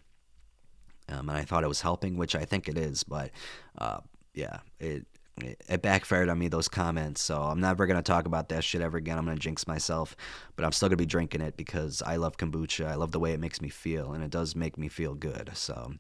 Um, 1.08 1.30
and 1.30 1.38
I 1.38 1.44
thought 1.44 1.64
it 1.64 1.68
was 1.68 1.82
helping, 1.82 2.18
which 2.18 2.36
I 2.36 2.46
think 2.46 2.68
it 2.68 2.78
is, 2.78 3.04
but 3.04 3.32
uh, 3.78 4.00
yeah, 4.34 4.60
it 4.80 5.06
it 5.38 5.82
backfired 5.82 6.30
on 6.30 6.38
me 6.38 6.48
those 6.48 6.68
comments. 6.68 7.22
So 7.22 7.42
i'm 7.42 7.60
never 7.60 7.86
going 7.86 7.98
to 7.98 8.04
talk 8.04 8.26
about 8.26 8.50
that 8.50 8.64
shit 8.64 8.82
ever 8.82 8.98
again. 8.98 9.18
I'm 9.18 9.26
going 9.26 9.38
to 9.38 9.42
jinx 9.42 9.68
myself 9.68 10.16
but 10.56 10.66
i'm 10.66 10.72
still 10.72 10.90
going 10.90 10.98
to 10.98 11.02
be 11.02 11.06
drinking 11.06 11.42
it 11.42 11.58
because 11.58 12.02
i 12.06 12.16
love 12.18 12.38
kombucha. 12.38 12.86
I 12.86 12.96
love 12.96 13.12
the 13.12 13.20
way 13.20 13.34
it 13.34 13.40
makes 13.40 13.62
me 13.62 13.70
feel 13.70 14.14
and 14.14 14.24
it 14.24 14.30
does 14.30 14.56
make 14.56 14.78
me 14.78 14.88
feel 14.88 15.16
good. 15.16 15.52
So 15.54 15.94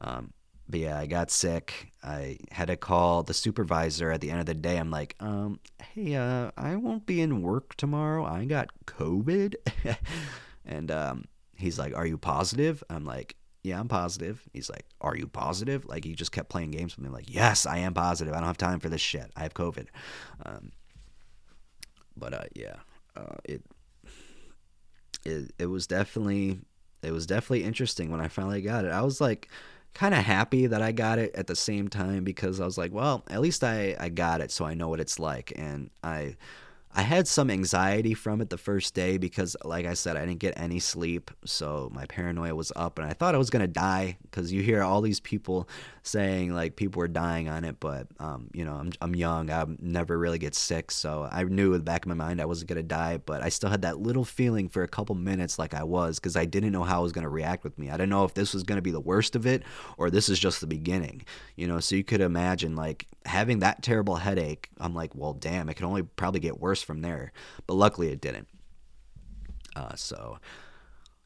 um, 0.00 0.32
but 0.68 0.80
yeah 0.80 0.98
i 0.98 1.06
got 1.06 1.30
sick. 1.30 1.92
I 2.02 2.38
had 2.50 2.68
to 2.68 2.76
call 2.76 3.22
the 3.22 3.34
supervisor. 3.34 4.10
At 4.10 4.20
the 4.20 4.30
end 4.30 4.40
of 4.40 4.46
the 4.46 4.54
day 4.54 4.78
i'm 4.78 4.90
like 4.90 5.14
um, 5.20 5.60
hey 5.94 6.16
uh, 6.16 6.50
i 6.56 6.76
won't 6.76 7.06
be 7.06 7.20
in 7.20 7.42
work 7.42 7.76
tomorrow. 7.76 8.24
I 8.24 8.44
got 8.44 8.70
covid. 8.86 9.54
And 10.66 10.90
um, 10.90 11.24
he's 11.54 11.78
like 11.78 11.94
are 11.94 12.06
you 12.06 12.18
positive? 12.18 12.82
I'm 12.90 13.04
like 13.04 13.36
yeah, 13.66 13.80
I'm 13.80 13.88
positive. 13.88 14.42
He's 14.52 14.70
like, 14.70 14.86
Are 15.00 15.16
you 15.16 15.26
positive? 15.26 15.84
Like, 15.84 16.04
he 16.04 16.14
just 16.14 16.32
kept 16.32 16.48
playing 16.48 16.70
games 16.70 16.96
with 16.96 17.04
me. 17.04 17.10
Like, 17.10 17.32
Yes, 17.32 17.66
I 17.66 17.78
am 17.78 17.94
positive. 17.94 18.32
I 18.32 18.38
don't 18.38 18.46
have 18.46 18.56
time 18.56 18.78
for 18.78 18.88
this 18.88 19.00
shit. 19.00 19.30
I 19.36 19.42
have 19.42 19.54
COVID. 19.54 19.88
Um, 20.44 20.72
but 22.16 22.32
uh, 22.32 22.44
yeah, 22.54 22.76
uh, 23.16 23.36
it, 23.44 23.62
it 25.24 25.52
it 25.58 25.66
was 25.66 25.86
definitely 25.86 26.60
it 27.02 27.10
was 27.10 27.26
definitely 27.26 27.64
interesting 27.64 28.10
when 28.10 28.20
I 28.20 28.28
finally 28.28 28.62
got 28.62 28.84
it. 28.84 28.92
I 28.92 29.02
was 29.02 29.20
like 29.20 29.48
kind 29.92 30.14
of 30.14 30.24
happy 30.24 30.66
that 30.66 30.80
I 30.80 30.92
got 30.92 31.18
it 31.18 31.34
at 31.34 31.46
the 31.46 31.56
same 31.56 31.88
time 31.88 32.24
because 32.24 32.60
I 32.60 32.64
was 32.64 32.78
like, 32.78 32.92
well, 32.92 33.24
at 33.28 33.40
least 33.40 33.64
I 33.64 33.96
I 33.98 34.08
got 34.08 34.40
it, 34.40 34.50
so 34.50 34.64
I 34.64 34.74
know 34.74 34.88
what 34.88 35.00
it's 35.00 35.18
like, 35.18 35.52
and 35.56 35.90
I 36.02 36.36
I 36.98 37.02
had 37.02 37.28
some 37.28 37.50
anxiety 37.50 38.14
from 38.14 38.40
it 38.40 38.48
the 38.48 38.56
first 38.56 38.94
day 38.94 39.18
because, 39.18 39.54
like 39.62 39.84
I 39.84 39.92
said, 39.92 40.16
I 40.16 40.24
didn't 40.24 40.38
get 40.38 40.58
any 40.58 40.78
sleep. 40.78 41.30
So 41.44 41.90
my 41.92 42.06
paranoia 42.06 42.54
was 42.54 42.72
up, 42.74 42.98
and 42.98 43.06
I 43.06 43.12
thought 43.12 43.34
I 43.34 43.38
was 43.38 43.50
going 43.50 43.60
to 43.60 43.66
die 43.66 44.16
because 44.22 44.50
you 44.50 44.62
hear 44.62 44.82
all 44.82 45.02
these 45.02 45.20
people 45.20 45.68
saying 46.02 46.54
like 46.54 46.76
people 46.76 47.00
were 47.00 47.08
dying 47.08 47.50
on 47.50 47.64
it. 47.64 47.80
But, 47.80 48.06
um, 48.18 48.48
you 48.54 48.64
know, 48.64 48.76
I'm, 48.76 48.92
I'm 49.02 49.14
young. 49.14 49.50
I 49.50 49.66
never 49.78 50.18
really 50.18 50.38
get 50.38 50.54
sick. 50.54 50.90
So 50.90 51.28
I 51.30 51.44
knew 51.44 51.74
in 51.74 51.80
the 51.80 51.84
back 51.84 52.06
of 52.06 52.08
my 52.08 52.14
mind 52.14 52.40
I 52.40 52.46
wasn't 52.46 52.70
going 52.70 52.78
to 52.78 52.82
die. 52.82 53.18
But 53.18 53.42
I 53.42 53.50
still 53.50 53.68
had 53.68 53.82
that 53.82 53.98
little 53.98 54.24
feeling 54.24 54.70
for 54.70 54.82
a 54.82 54.88
couple 54.88 55.14
minutes 55.16 55.58
like 55.58 55.74
I 55.74 55.82
was 55.82 56.18
because 56.18 56.34
I 56.34 56.46
didn't 56.46 56.72
know 56.72 56.84
how 56.84 57.00
it 57.00 57.02
was 57.02 57.12
going 57.12 57.24
to 57.24 57.28
react 57.28 57.62
with 57.62 57.78
me. 57.78 57.90
I 57.90 57.98
didn't 57.98 58.08
know 58.08 58.24
if 58.24 58.32
this 58.32 58.54
was 58.54 58.62
going 58.62 58.76
to 58.76 58.82
be 58.82 58.90
the 58.90 59.00
worst 59.00 59.36
of 59.36 59.44
it 59.44 59.64
or 59.98 60.08
this 60.08 60.30
is 60.30 60.38
just 60.38 60.62
the 60.62 60.66
beginning, 60.66 61.26
you 61.56 61.66
know. 61.66 61.78
So 61.78 61.94
you 61.94 62.04
could 62.04 62.22
imagine 62.22 62.74
like 62.74 63.06
having 63.26 63.58
that 63.58 63.82
terrible 63.82 64.16
headache. 64.16 64.70
I'm 64.80 64.94
like, 64.94 65.14
well, 65.14 65.34
damn, 65.34 65.68
it 65.68 65.74
can 65.74 65.84
only 65.84 66.02
probably 66.02 66.40
get 66.40 66.58
worse 66.58 66.85
from 66.86 67.02
there. 67.02 67.32
But 67.66 67.74
luckily 67.74 68.08
it 68.08 68.20
didn't. 68.20 68.48
Uh, 69.74 69.94
so, 69.94 70.38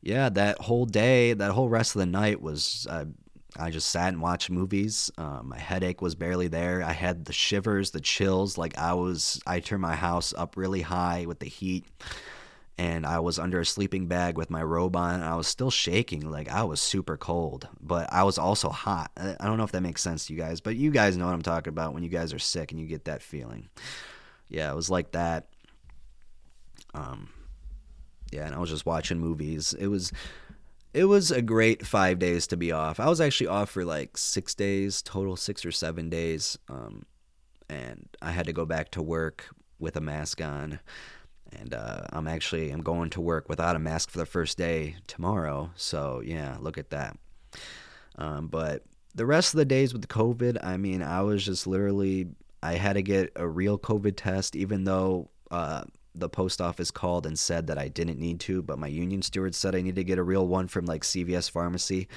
yeah, 0.03 0.29
that 0.31 0.59
whole 0.59 0.87
day, 0.87 1.35
that 1.35 1.53
whole 1.53 1.69
rest 1.69 1.95
of 1.95 2.01
the 2.01 2.07
night 2.07 2.43
was. 2.43 2.87
Uh, 2.91 3.05
I 3.59 3.71
just 3.71 3.91
sat 3.91 4.09
and 4.09 4.23
watched 4.23 4.49
movies. 4.51 5.11
Um, 5.19 5.49
my 5.49 5.59
headache 5.59 6.01
was 6.01 6.15
barely 6.15 6.49
there. 6.49 6.85
I 6.85 6.93
had 6.93 7.25
the 7.25 7.33
shivers, 7.33 7.91
the 7.91 8.01
chills. 8.01 8.57
Like 8.57 8.79
I 8.79 8.95
was, 8.95 9.41
I 9.47 9.59
turned 9.61 9.83
my 9.83 9.97
house 9.97 10.33
up 10.37 10.57
really 10.57 10.83
high 10.83 11.27
with 11.27 11.41
the 11.41 11.49
heat, 11.49 11.85
and 12.79 13.05
I 13.05 13.19
was 13.19 13.41
under 13.41 13.61
a 13.61 13.67
sleeping 13.67 14.07
bag 14.07 14.39
with 14.39 14.51
my 14.51 14.63
robe 14.63 14.95
on. 14.95 15.17
And 15.17 15.25
I 15.25 15.35
was 15.35 15.49
still 15.49 15.71
shaking. 15.71 16.31
Like 16.31 16.49
I 16.49 16.63
was 16.63 16.81
super 16.81 17.17
cold, 17.17 17.69
but 17.81 18.11
I 18.13 18.23
was 18.23 18.39
also 18.39 18.69
hot. 18.69 19.11
I 19.17 19.45
don't 19.45 19.59
know 19.59 19.65
if 19.65 19.73
that 19.73 19.83
makes 19.83 20.03
sense 20.03 20.27
to 20.27 20.33
you 20.33 20.39
guys, 20.39 20.61
but 20.61 20.77
you 20.77 20.93
guys 20.93 21.17
know 21.17 21.27
what 21.27 21.35
I'm 21.35 21.43
talking 21.43 21.73
about 21.73 21.93
when 21.93 22.05
you 22.05 22.09
guys 22.09 22.33
are 22.33 22.39
sick 22.39 22.71
and 22.71 22.81
you 22.81 22.87
get 22.87 23.07
that 23.07 23.21
feeling. 23.21 23.69
Yeah, 24.51 24.71
it 24.71 24.77
was 24.77 24.91
like 24.91 25.13
that. 25.13 25.47
Um, 26.93 27.31
yeah, 28.33 28.47
and 28.47 28.55
I 28.55 28.59
was 28.59 28.71
just 28.71 28.87
watching 28.87 29.19
movies. 29.19 29.75
It 29.79 29.87
was 29.87 30.13
it 30.93 31.05
was 31.05 31.31
a 31.31 31.41
great 31.41 31.87
five 31.87 32.19
days 32.19 32.47
to 32.49 32.57
be 32.57 32.73
off. 32.73 32.99
I 32.99 33.09
was 33.09 33.21
actually 33.21 33.47
off 33.47 33.71
for 33.71 33.85
like 33.85 34.17
six 34.17 34.55
days 34.55 35.03
total, 35.03 35.37
six 35.37 35.65
or 35.65 35.73
seven 35.73 36.11
days, 36.11 36.59
um, 36.69 37.07
and 37.69 38.09
I 38.21 38.33
had 38.33 38.47
to 38.47 38.53
go 38.53 38.67
back 38.67 38.91
to 38.93 39.03
work 39.03 39.47
with 39.79 39.97
a 39.97 40.01
mask 40.01 40.41
on. 40.43 40.81
And 41.59 41.75
uh, 41.75 42.03
I'm 42.13 42.29
actually 42.29 42.71
I'm 42.71 42.83
going 42.83 43.11
to 43.11 43.21
work 43.21 43.49
without 43.49 43.77
a 43.77 43.81
mask 43.81 44.11
for 44.11 44.19
the 44.19 44.27
first 44.27 44.59
day 44.59 44.97
tomorrow. 45.07 45.71
So 45.77 46.23
yeah, 46.25 46.57
look 46.61 46.79
at 46.79 46.91
that. 46.91 47.17
Um, 48.19 48.49
but 48.49 48.83
the 49.15 49.27
rest 49.27 49.55
of 49.55 49.59
the 49.59 49.65
days 49.65 49.93
with 49.93 50.07
COVID, 50.07 50.59
I 50.63 50.77
mean, 50.77 51.03
I 51.03 51.23
was 51.23 51.45
just 51.45 51.67
literally 51.67 52.29
I 52.63 52.75
had 52.75 52.95
to 52.95 53.03
get 53.03 53.33
a 53.37 53.49
real 53.49 53.79
COVID 53.79 54.15
test, 54.17 54.55
even 54.55 54.85
though 54.85 55.31
uh, 55.51 55.85
the 56.15 56.29
post 56.29 56.61
office 56.61 56.91
called 56.91 57.27
and 57.27 57.39
said 57.39 57.69
that 57.69 57.79
I 57.79 57.89
didn't 57.89 58.19
need 58.19 58.41
to, 58.41 58.63
but 58.63 58.79
my 58.79 58.87
union 58.87 59.23
steward 59.23 59.55
said 59.55 59.75
I 59.75 59.83
need 59.83 59.97
to 59.97 60.05
get 60.05 60.19
a 60.19 60.23
real 60.23 60.47
one 60.47 60.69
from 60.69 60.85
like 60.87 61.03
CVS 61.03 61.51
pharmacy. 61.51 62.09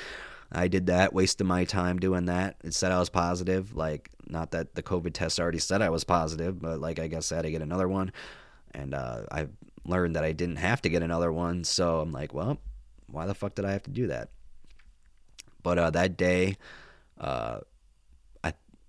I 0.52 0.68
did 0.68 0.88
that, 0.88 1.14
wasted 1.14 1.48
my 1.48 1.66
time 1.66 2.00
doing 2.00 2.26
that. 2.26 2.58
It 2.64 2.74
said 2.74 2.92
I 2.92 3.00
was 3.00 3.10
positive. 3.10 3.76
Like, 3.76 4.10
not 4.28 4.52
that 4.52 4.76
the 4.76 4.84
COVID 4.84 5.14
test 5.14 5.40
already 5.40 5.60
said 5.60 5.82
I 5.82 5.90
was 5.90 6.04
positive, 6.04 6.62
but 6.62 6.80
like, 6.80 7.00
I 7.00 7.08
guess 7.08 7.32
I 7.32 7.38
had 7.38 7.42
to 7.44 7.52
get 7.52 7.62
another 7.62 7.88
one. 7.88 8.12
And 8.72 8.94
uh, 8.94 9.24
I 9.32 9.48
learned 9.86 10.16
that 10.16 10.24
I 10.24 10.32
didn't 10.32 10.58
have 10.58 10.82
to 10.84 10.90
get 10.90 11.02
another 11.02 11.32
one. 11.32 11.64
So 11.64 12.00
I'm 12.00 12.12
like, 12.12 12.34
well, 12.34 12.60
why 13.08 13.26
the 13.26 13.34
fuck 13.34 13.56
did 13.56 13.66
I 13.66 13.72
have 13.72 13.84
to 13.84 13.92
do 13.92 14.08
that? 14.08 14.30
But 15.64 15.80
uh, 15.80 15.90
that 15.92 16.18
day, 16.18 16.58
uh, 17.20 17.60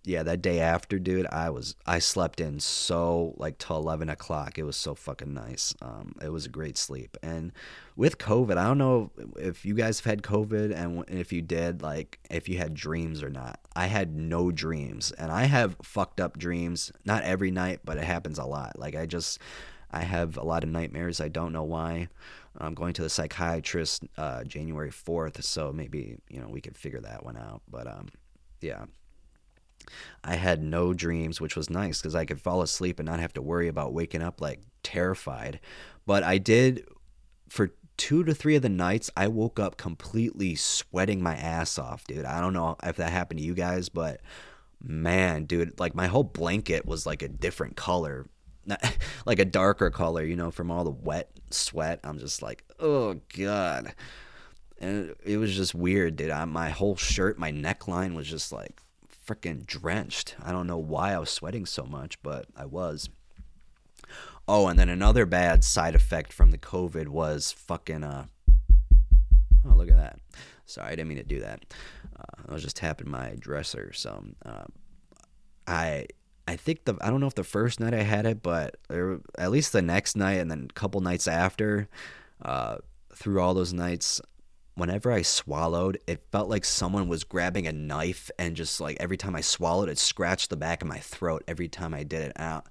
yeah, 0.06 0.22
that 0.22 0.42
day 0.42 0.60
after, 0.60 0.98
dude, 0.98 1.26
I 1.28 1.48
was 1.48 1.76
I 1.86 1.98
slept 1.98 2.38
in 2.38 2.60
so 2.60 3.34
like 3.38 3.56
till 3.56 3.76
eleven 3.76 4.10
o'clock. 4.10 4.58
It 4.58 4.64
was 4.64 4.76
so 4.76 4.94
fucking 4.94 5.32
nice. 5.32 5.74
Um, 5.80 6.14
it 6.22 6.28
was 6.28 6.44
a 6.44 6.50
great 6.50 6.76
sleep. 6.76 7.16
And 7.22 7.52
with 7.96 8.18
COVID, 8.18 8.58
I 8.58 8.64
don't 8.64 8.78
know 8.78 9.10
if 9.36 9.64
you 9.64 9.74
guys 9.74 10.00
have 10.00 10.04
had 10.04 10.22
COVID 10.22 10.74
and 10.74 11.04
if 11.08 11.32
you 11.32 11.40
did, 11.40 11.80
like 11.80 12.18
if 12.30 12.50
you 12.50 12.58
had 12.58 12.74
dreams 12.74 13.22
or 13.22 13.30
not. 13.30 13.58
I 13.74 13.86
had 13.86 14.14
no 14.14 14.50
dreams, 14.50 15.10
and 15.12 15.32
I 15.32 15.44
have 15.44 15.76
fucked 15.82 16.20
up 16.20 16.38
dreams. 16.38 16.92
Not 17.06 17.24
every 17.24 17.50
night, 17.50 17.80
but 17.84 17.96
it 17.96 18.04
happens 18.04 18.38
a 18.38 18.44
lot. 18.44 18.78
Like 18.78 18.94
I 18.94 19.06
just 19.06 19.38
I 19.90 20.00
have 20.00 20.36
a 20.36 20.44
lot 20.44 20.64
of 20.64 20.70
nightmares. 20.70 21.20
I 21.20 21.28
don't 21.28 21.52
know 21.52 21.64
why. 21.64 22.08
I'm 22.58 22.74
going 22.74 22.92
to 22.94 23.02
the 23.02 23.10
psychiatrist 23.10 24.04
uh, 24.18 24.44
January 24.44 24.90
4th, 24.90 25.42
so 25.42 25.72
maybe 25.72 26.18
you 26.28 26.40
know 26.40 26.48
we 26.48 26.60
could 26.60 26.76
figure 26.76 27.00
that 27.00 27.24
one 27.24 27.38
out. 27.38 27.62
But 27.70 27.86
um, 27.86 28.08
yeah. 28.60 28.84
I 30.22 30.36
had 30.36 30.62
no 30.62 30.94
dreams, 30.94 31.40
which 31.40 31.56
was 31.56 31.70
nice 31.70 32.00
because 32.00 32.14
I 32.14 32.24
could 32.24 32.40
fall 32.40 32.62
asleep 32.62 32.98
and 32.98 33.06
not 33.06 33.20
have 33.20 33.34
to 33.34 33.42
worry 33.42 33.68
about 33.68 33.92
waking 33.92 34.22
up 34.22 34.40
like 34.40 34.60
terrified. 34.82 35.60
But 36.06 36.22
I 36.22 36.38
did 36.38 36.86
for 37.48 37.70
two 37.96 38.24
to 38.24 38.34
three 38.34 38.56
of 38.56 38.62
the 38.62 38.68
nights, 38.68 39.10
I 39.16 39.28
woke 39.28 39.58
up 39.58 39.76
completely 39.76 40.54
sweating 40.54 41.22
my 41.22 41.36
ass 41.36 41.78
off, 41.78 42.04
dude. 42.06 42.24
I 42.24 42.40
don't 42.40 42.52
know 42.52 42.76
if 42.82 42.96
that 42.96 43.12
happened 43.12 43.38
to 43.38 43.46
you 43.46 43.54
guys, 43.54 43.88
but 43.88 44.20
man, 44.82 45.44
dude, 45.44 45.78
like 45.78 45.94
my 45.94 46.06
whole 46.06 46.24
blanket 46.24 46.86
was 46.86 47.06
like 47.06 47.22
a 47.22 47.28
different 47.28 47.76
color. 47.76 48.26
like 49.26 49.38
a 49.38 49.44
darker 49.44 49.90
color, 49.90 50.24
you 50.24 50.36
know, 50.36 50.50
from 50.50 50.70
all 50.70 50.84
the 50.84 50.90
wet 50.90 51.30
sweat. 51.50 52.00
I'm 52.02 52.18
just 52.18 52.40
like, 52.42 52.64
oh 52.80 53.20
god, 53.36 53.94
and 54.78 55.14
it 55.24 55.36
was 55.36 55.54
just 55.54 55.74
weird, 55.74 56.16
dude. 56.16 56.30
I, 56.30 56.44
my 56.46 56.70
whole 56.70 56.96
shirt, 56.96 57.38
my 57.38 57.52
neckline 57.52 58.14
was 58.14 58.26
just 58.26 58.52
like 58.52 58.80
freaking 59.26 59.66
drenched. 59.66 60.36
I 60.42 60.52
don't 60.52 60.66
know 60.66 60.78
why 60.78 61.12
I 61.12 61.18
was 61.18 61.30
sweating 61.30 61.66
so 61.66 61.84
much, 61.84 62.22
but 62.22 62.46
I 62.56 62.66
was. 62.66 63.08
Oh, 64.46 64.68
and 64.68 64.78
then 64.78 64.88
another 64.88 65.24
bad 65.24 65.64
side 65.64 65.94
effect 65.94 66.32
from 66.32 66.50
the 66.50 66.58
COVID 66.58 67.08
was 67.08 67.52
fucking 67.52 68.04
uh 68.04 68.26
Oh, 69.66 69.74
look 69.74 69.90
at 69.90 69.96
that. 69.96 70.18
Sorry, 70.66 70.88
I 70.88 70.90
didn't 70.90 71.08
mean 71.08 71.18
to 71.18 71.24
do 71.24 71.40
that. 71.40 71.64
Uh, 72.18 72.42
I 72.48 72.52
was 72.52 72.62
just 72.62 72.76
tapping 72.76 73.10
my 73.10 73.34
dresser. 73.38 73.92
So, 73.92 74.24
uh, 74.44 74.64
I 75.66 76.06
I 76.46 76.56
think 76.56 76.84
the 76.84 76.96
I 77.00 77.10
don't 77.10 77.20
know 77.20 77.26
if 77.26 77.34
the 77.34 77.44
first 77.44 77.80
night 77.80 77.94
I 77.94 78.02
had 78.02 78.26
it, 78.26 78.42
but 78.42 78.76
there, 78.88 79.20
at 79.38 79.50
least 79.50 79.72
the 79.72 79.82
next 79.82 80.16
night 80.16 80.40
and 80.40 80.50
then 80.50 80.66
a 80.68 80.72
couple 80.74 81.00
nights 81.00 81.26
after, 81.26 81.88
uh, 82.42 82.76
through 83.14 83.40
all 83.40 83.54
those 83.54 83.72
nights, 83.72 84.20
whenever 84.74 85.12
I 85.12 85.22
swallowed, 85.22 85.98
it 86.06 86.26
felt 86.32 86.48
like 86.48 86.64
someone 86.64 87.08
was 87.08 87.24
grabbing 87.24 87.66
a 87.66 87.72
knife 87.72 88.30
and 88.38 88.56
just 88.56 88.80
like 88.80 88.96
every 89.00 89.16
time 89.16 89.36
I 89.36 89.40
swallowed, 89.40 89.88
it 89.88 89.98
scratched 89.98 90.50
the 90.50 90.56
back 90.56 90.82
of 90.82 90.88
my 90.88 90.98
throat 90.98 91.44
every 91.46 91.68
time 91.68 91.94
I 91.94 92.02
did 92.02 92.22
it 92.22 92.32
out. 92.36 92.66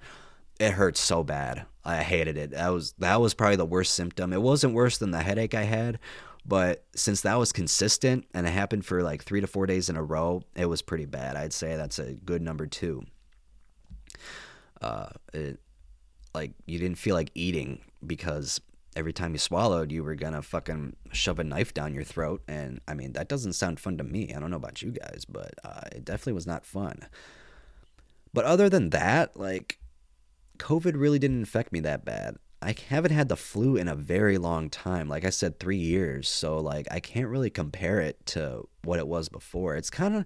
It 0.59 0.71
hurt 0.71 0.97
so 0.97 1.23
bad. 1.23 1.65
I 1.83 2.03
hated 2.03 2.37
it. 2.37 2.51
That 2.51 2.69
was 2.69 2.93
that 2.99 3.19
was 3.19 3.33
probably 3.33 3.55
the 3.55 3.65
worst 3.65 3.93
symptom. 3.95 4.33
It 4.33 4.41
wasn't 4.41 4.73
worse 4.73 4.97
than 4.97 5.11
the 5.11 5.23
headache 5.23 5.53
I 5.55 5.63
had, 5.63 5.99
but 6.45 6.85
since 6.95 7.21
that 7.21 7.35
was 7.35 7.51
consistent 7.51 8.25
and 8.33 8.45
it 8.45 8.51
happened 8.51 8.85
for 8.85 9.01
like 9.01 9.23
3 9.23 9.41
to 9.41 9.47
4 9.47 9.65
days 9.65 9.89
in 9.89 9.95
a 9.95 10.03
row, 10.03 10.43
it 10.55 10.65
was 10.65 10.81
pretty 10.81 11.05
bad. 11.05 11.35
I'd 11.35 11.53
say 11.53 11.75
that's 11.75 11.99
a 11.99 12.13
good 12.13 12.41
number 12.41 12.67
2. 12.67 13.03
Uh 14.81 15.09
it 15.33 15.59
like 16.33 16.51
you 16.65 16.79
didn't 16.79 16.97
feel 16.97 17.15
like 17.15 17.31
eating 17.35 17.81
because 18.05 18.59
every 18.95 19.13
time 19.13 19.33
you 19.33 19.39
swallowed, 19.39 19.91
you 19.91 20.03
were 20.03 20.15
gonna 20.15 20.41
fucking 20.41 20.95
shove 21.11 21.39
a 21.39 21.43
knife 21.43 21.73
down 21.73 21.93
your 21.93 22.03
throat. 22.03 22.41
And 22.47 22.81
I 22.87 22.93
mean, 22.93 23.13
that 23.13 23.29
doesn't 23.29 23.53
sound 23.53 23.79
fun 23.79 23.97
to 23.97 24.03
me. 24.03 24.33
I 24.33 24.39
don't 24.39 24.51
know 24.51 24.57
about 24.57 24.81
you 24.81 24.91
guys, 24.91 25.25
but 25.27 25.53
uh, 25.63 25.81
it 25.91 26.05
definitely 26.05 26.33
was 26.33 26.47
not 26.47 26.65
fun. 26.65 27.07
But 28.33 28.45
other 28.45 28.69
than 28.69 28.89
that, 28.91 29.37
like, 29.37 29.79
COVID 30.57 30.93
really 30.95 31.19
didn't 31.19 31.43
affect 31.43 31.71
me 31.71 31.79
that 31.81 32.05
bad. 32.05 32.37
I 32.61 32.75
haven't 32.89 33.11
had 33.11 33.29
the 33.29 33.35
flu 33.35 33.75
in 33.75 33.87
a 33.87 33.95
very 33.95 34.37
long 34.37 34.69
time. 34.69 35.09
Like 35.09 35.25
I 35.25 35.29
said, 35.29 35.59
three 35.59 35.77
years. 35.77 36.29
So, 36.29 36.57
like, 36.59 36.87
I 36.89 36.99
can't 36.99 37.27
really 37.27 37.49
compare 37.49 37.99
it 37.99 38.25
to 38.27 38.67
what 38.83 38.99
it 38.99 39.07
was 39.07 39.29
before. 39.29 39.75
It's 39.75 39.89
kind 39.89 40.15
of. 40.15 40.25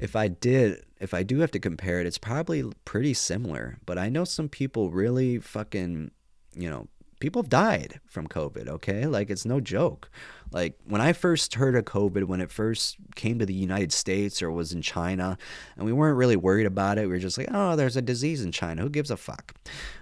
if 0.00 0.16
I 0.16 0.28
did, 0.28 0.84
if 1.00 1.14
I 1.14 1.22
do 1.22 1.40
have 1.40 1.50
to 1.52 1.58
compare 1.58 2.00
it, 2.00 2.06
it's 2.06 2.18
probably 2.18 2.64
pretty 2.84 3.14
similar. 3.14 3.78
But 3.84 3.98
I 3.98 4.08
know 4.08 4.24
some 4.24 4.48
people 4.48 4.90
really 4.90 5.38
fucking, 5.38 6.10
you 6.54 6.70
know, 6.70 6.88
people 7.22 7.40
have 7.40 7.48
died 7.48 8.00
from 8.04 8.26
COVID, 8.26 8.66
okay? 8.66 9.06
Like 9.06 9.30
it's 9.30 9.46
no 9.46 9.60
joke. 9.60 10.10
Like 10.50 10.76
when 10.84 11.00
I 11.00 11.12
first 11.12 11.54
heard 11.54 11.76
of 11.76 11.84
COVID, 11.84 12.24
when 12.24 12.40
it 12.40 12.50
first 12.50 12.96
came 13.14 13.38
to 13.38 13.46
the 13.46 13.54
United 13.54 13.92
States 13.92 14.42
or 14.42 14.50
was 14.50 14.72
in 14.72 14.82
China, 14.82 15.38
and 15.76 15.86
we 15.86 15.92
weren't 15.92 16.16
really 16.16 16.34
worried 16.34 16.66
about 16.66 16.98
it, 16.98 17.02
we 17.02 17.12
were 17.12 17.18
just 17.20 17.38
like, 17.38 17.46
oh, 17.52 17.76
there's 17.76 17.96
a 17.96 18.02
disease 18.02 18.42
in 18.42 18.50
China. 18.50 18.82
Who 18.82 18.90
gives 18.90 19.12
a 19.12 19.16
fuck? 19.16 19.54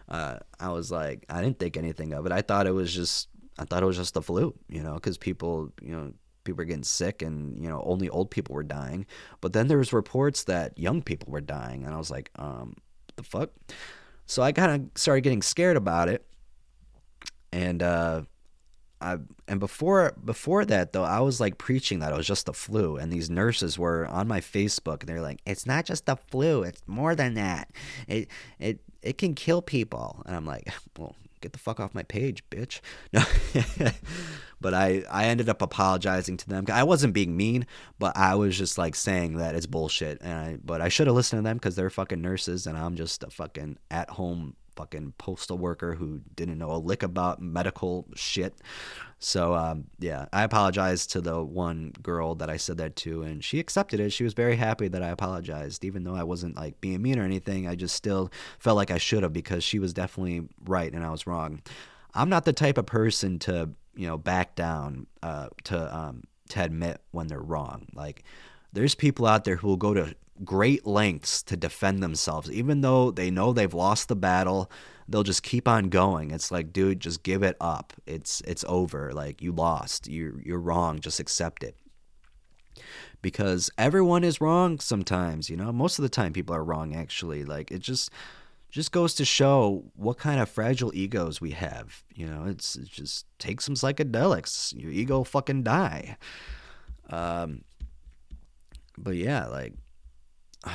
Uh, 0.09 0.39
I 0.59 0.71
was 0.71 0.91
like, 0.91 1.27
I 1.29 1.43
didn't 1.43 1.59
think 1.59 1.77
anything 1.77 2.14
of 2.14 2.25
it. 2.25 2.33
I 2.33 2.41
thought 2.41 2.66
it 2.66 2.73
was 2.73 2.93
just, 2.93 3.29
I 3.59 3.66
thought 3.66 3.83
it 3.83 3.87
was 3.87 3.99
just 3.99 4.14
the 4.14 4.23
flu, 4.23 4.55
you 4.71 4.83
know, 4.83 4.95
because 4.95 5.18
people, 5.18 5.71
you 5.83 5.95
know, 5.95 6.14
people 6.45 6.57
were 6.57 6.64
getting 6.64 6.83
sick 6.83 7.21
and 7.21 7.62
you 7.62 7.68
know 7.68 7.83
only 7.85 8.09
old 8.09 8.31
people 8.31 8.55
were 8.55 8.62
dying 8.62 9.05
but 9.43 9.53
then 9.53 9.68
there 9.68 9.77
was 9.77 9.93
reports 9.93 10.45
that 10.45 10.77
young 10.79 11.03
people 11.03 11.31
were 11.31 11.43
dying 11.43 11.85
and 11.85 11.95
i 11.95 11.99
was 11.99 12.11
like 12.11 12.31
um 12.37 12.75
the 13.16 13.23
fuck 13.23 13.51
so 14.25 14.43
i 14.43 14.51
kind 14.51 14.73
of 14.73 14.99
started 14.99 15.21
getting 15.21 15.43
scared 15.43 15.77
about 15.77 16.09
it 16.09 16.25
and 17.53 17.82
uh 17.82 18.22
I, 19.01 19.16
and 19.48 19.59
before 19.59 20.12
before 20.22 20.64
that 20.66 20.92
though, 20.92 21.05
I 21.05 21.20
was 21.20 21.40
like 21.40 21.57
preaching 21.57 22.01
that 22.01 22.12
it 22.12 22.16
was 22.16 22.26
just 22.26 22.46
the 22.46 22.53
flu, 22.53 22.96
and 22.96 23.11
these 23.11 23.30
nurses 23.30 23.78
were 23.78 24.07
on 24.07 24.28
my 24.28 24.40
Facebook, 24.40 25.01
and 25.01 25.09
they're 25.09 25.22
like, 25.22 25.40
"It's 25.46 25.64
not 25.64 25.86
just 25.86 26.05
the 26.05 26.16
flu; 26.16 26.62
it's 26.62 26.82
more 26.86 27.14
than 27.14 27.34
that. 27.34 27.70
It 28.07 28.28
it 28.59 28.80
it 29.01 29.16
can 29.16 29.34
kill 29.34 29.62
people." 29.62 30.22
And 30.26 30.36
I'm 30.36 30.44
like, 30.44 30.70
"Well, 30.98 31.16
get 31.40 31.55
the 31.55 31.59
fuck 31.59 31.80
off 31.80 31.94
my 31.94 32.03
page, 32.03 32.44
bitch." 32.51 32.80
No, 33.12 33.90
but 34.61 34.74
I 34.74 35.05
I 35.11 35.24
ended 35.26 35.48
up 35.48 35.62
apologizing 35.62 36.36
to 36.36 36.48
them. 36.48 36.66
I 36.70 36.82
wasn't 36.82 37.14
being 37.14 37.34
mean, 37.34 37.66
but 37.98 38.14
I 38.18 38.34
was 38.34 38.59
just 38.59 38.76
like 38.76 38.94
saying 38.94 39.38
that 39.38 39.55
it's 39.55 39.66
bullshit, 39.66 40.20
and 40.20 40.32
I 40.32 40.59
but 40.62 40.82
I 40.82 40.90
should 40.90 41.07
have 41.07 41.16
listened 41.16 41.38
to 41.38 41.48
them 41.48 41.57
because 41.57 41.74
they're 41.74 41.88
fucking 41.88 42.20
nurses, 42.20 42.66
and 42.66 42.76
I'm 42.76 42.96
just 42.96 43.22
a 43.22 43.30
fucking 43.30 43.78
at 43.90 44.11
home 44.11 44.57
fucking 44.81 45.12
postal 45.18 45.59
worker 45.59 45.95
who 45.95 46.22
didn't 46.35 46.57
know 46.57 46.72
a 46.72 46.78
lick 46.78 47.03
about 47.03 47.43
medical 47.43 48.07
shit. 48.14 48.55
So 49.18 49.55
um, 49.55 49.85
yeah, 49.99 50.24
I 50.33 50.43
apologize 50.43 51.07
to 51.09 51.20
the 51.20 51.45
one 51.45 51.93
girl 52.03 52.35
that 52.37 52.49
I 52.49 52.57
said 52.57 52.78
that 52.78 52.97
to, 52.97 53.22
and 53.22 53.45
she 53.45 53.59
accepted 53.59 54.01
it. 54.01 54.11
She 54.11 54.24
was 54.24 54.33
very 54.33 54.57
happy 54.57 54.89
that 54.89 55.03
I 55.03 55.11
apologized, 55.11 55.85
even 55.85 56.05
though 56.05 56.14
I 56.14 56.22
wasn't 56.22 56.57
like 56.57 56.81
being 56.81 57.03
mean 57.03 57.18
or 57.18 57.24
anything. 57.24 57.68
I 57.68 57.74
just 57.74 57.95
still 57.95 58.33
felt 58.59 58.76
like 58.76 58.91
I 58.91 58.97
should 58.97 59.22
have 59.22 59.35
because 59.35 59.62
she 59.62 59.78
was 59.78 59.93
definitely 59.93 60.49
right 60.64 60.91
and 60.91 61.05
I 61.05 61.11
was 61.11 61.26
wrong. 61.26 61.61
I'm 62.14 62.31
not 62.31 62.47
the 62.47 62.55
type 62.55 62.78
of 62.78 62.87
person 62.87 63.39
to 63.41 63.68
you 63.95 64.07
know 64.07 64.16
back 64.16 64.55
down 64.55 65.07
uh, 65.22 65.49
to 65.64 65.95
um, 65.95 66.24
to 66.49 66.64
admit 66.64 67.03
when 67.11 67.26
they're 67.26 67.39
wrong. 67.39 67.87
Like 67.93 68.24
there's 68.73 68.95
people 68.95 69.27
out 69.27 69.45
there 69.45 69.57
who 69.57 69.68
will 69.68 69.77
go 69.77 69.95
to 69.95 70.14
great 70.45 70.87
lengths 70.87 71.43
to 71.45 71.57
defend 71.57 72.03
themselves. 72.03 72.51
Even 72.51 72.81
though 72.81 73.11
they 73.11 73.31
know 73.31 73.53
they've 73.53 73.75
lost 73.75 74.09
the 74.09 74.16
battle, 74.16 74.71
they'll 75.09 75.23
just 75.23 75.43
keep 75.43 75.68
on 75.68 75.89
going. 75.89 76.31
It's 76.31 76.51
like, 76.51 76.73
dude, 76.73 77.01
just 77.01 77.23
give 77.23 77.43
it 77.43 77.57
up. 77.61 77.93
It's 78.07 78.41
it's 78.43 78.64
over. 78.68 79.12
Like 79.12 79.43
you 79.43 79.53
lost. 79.53 80.09
You 80.09 80.41
you're 80.45 80.61
wrong. 80.61 81.01
Just 81.01 81.21
accept 81.21 81.62
it. 81.62 81.77
Because 83.23 83.71
everyone 83.77 84.25
is 84.25 84.41
wrong 84.41 84.81
sometimes, 84.81 85.51
you 85.51 85.57
know. 85.57 85.73
Most 85.73 85.99
of 85.99 86.03
the 86.03 86.09
time 86.09 86.33
people 86.33 86.55
are 86.55 86.64
wrong 86.64 86.95
actually. 86.95 87.45
Like 87.45 87.71
it 87.71 87.81
just 87.81 88.11
just 88.71 88.93
goes 88.93 89.14
to 89.14 89.25
show 89.25 89.85
what 89.97 90.16
kind 90.16 90.41
of 90.41 90.49
fragile 90.49 90.95
egos 90.95 91.41
we 91.41 91.51
have. 91.51 92.05
You 92.14 92.27
know, 92.29 92.45
it's, 92.47 92.77
it's 92.77 92.89
just 92.89 93.27
take 93.41 93.61
some 93.61 93.75
psychedelics. 93.75 94.81
Your 94.81 94.93
ego 94.93 95.25
fucking 95.25 95.64
die. 95.64 96.16
Um 97.11 97.64
but 99.03 99.16
yeah, 99.16 99.46
like 99.46 99.74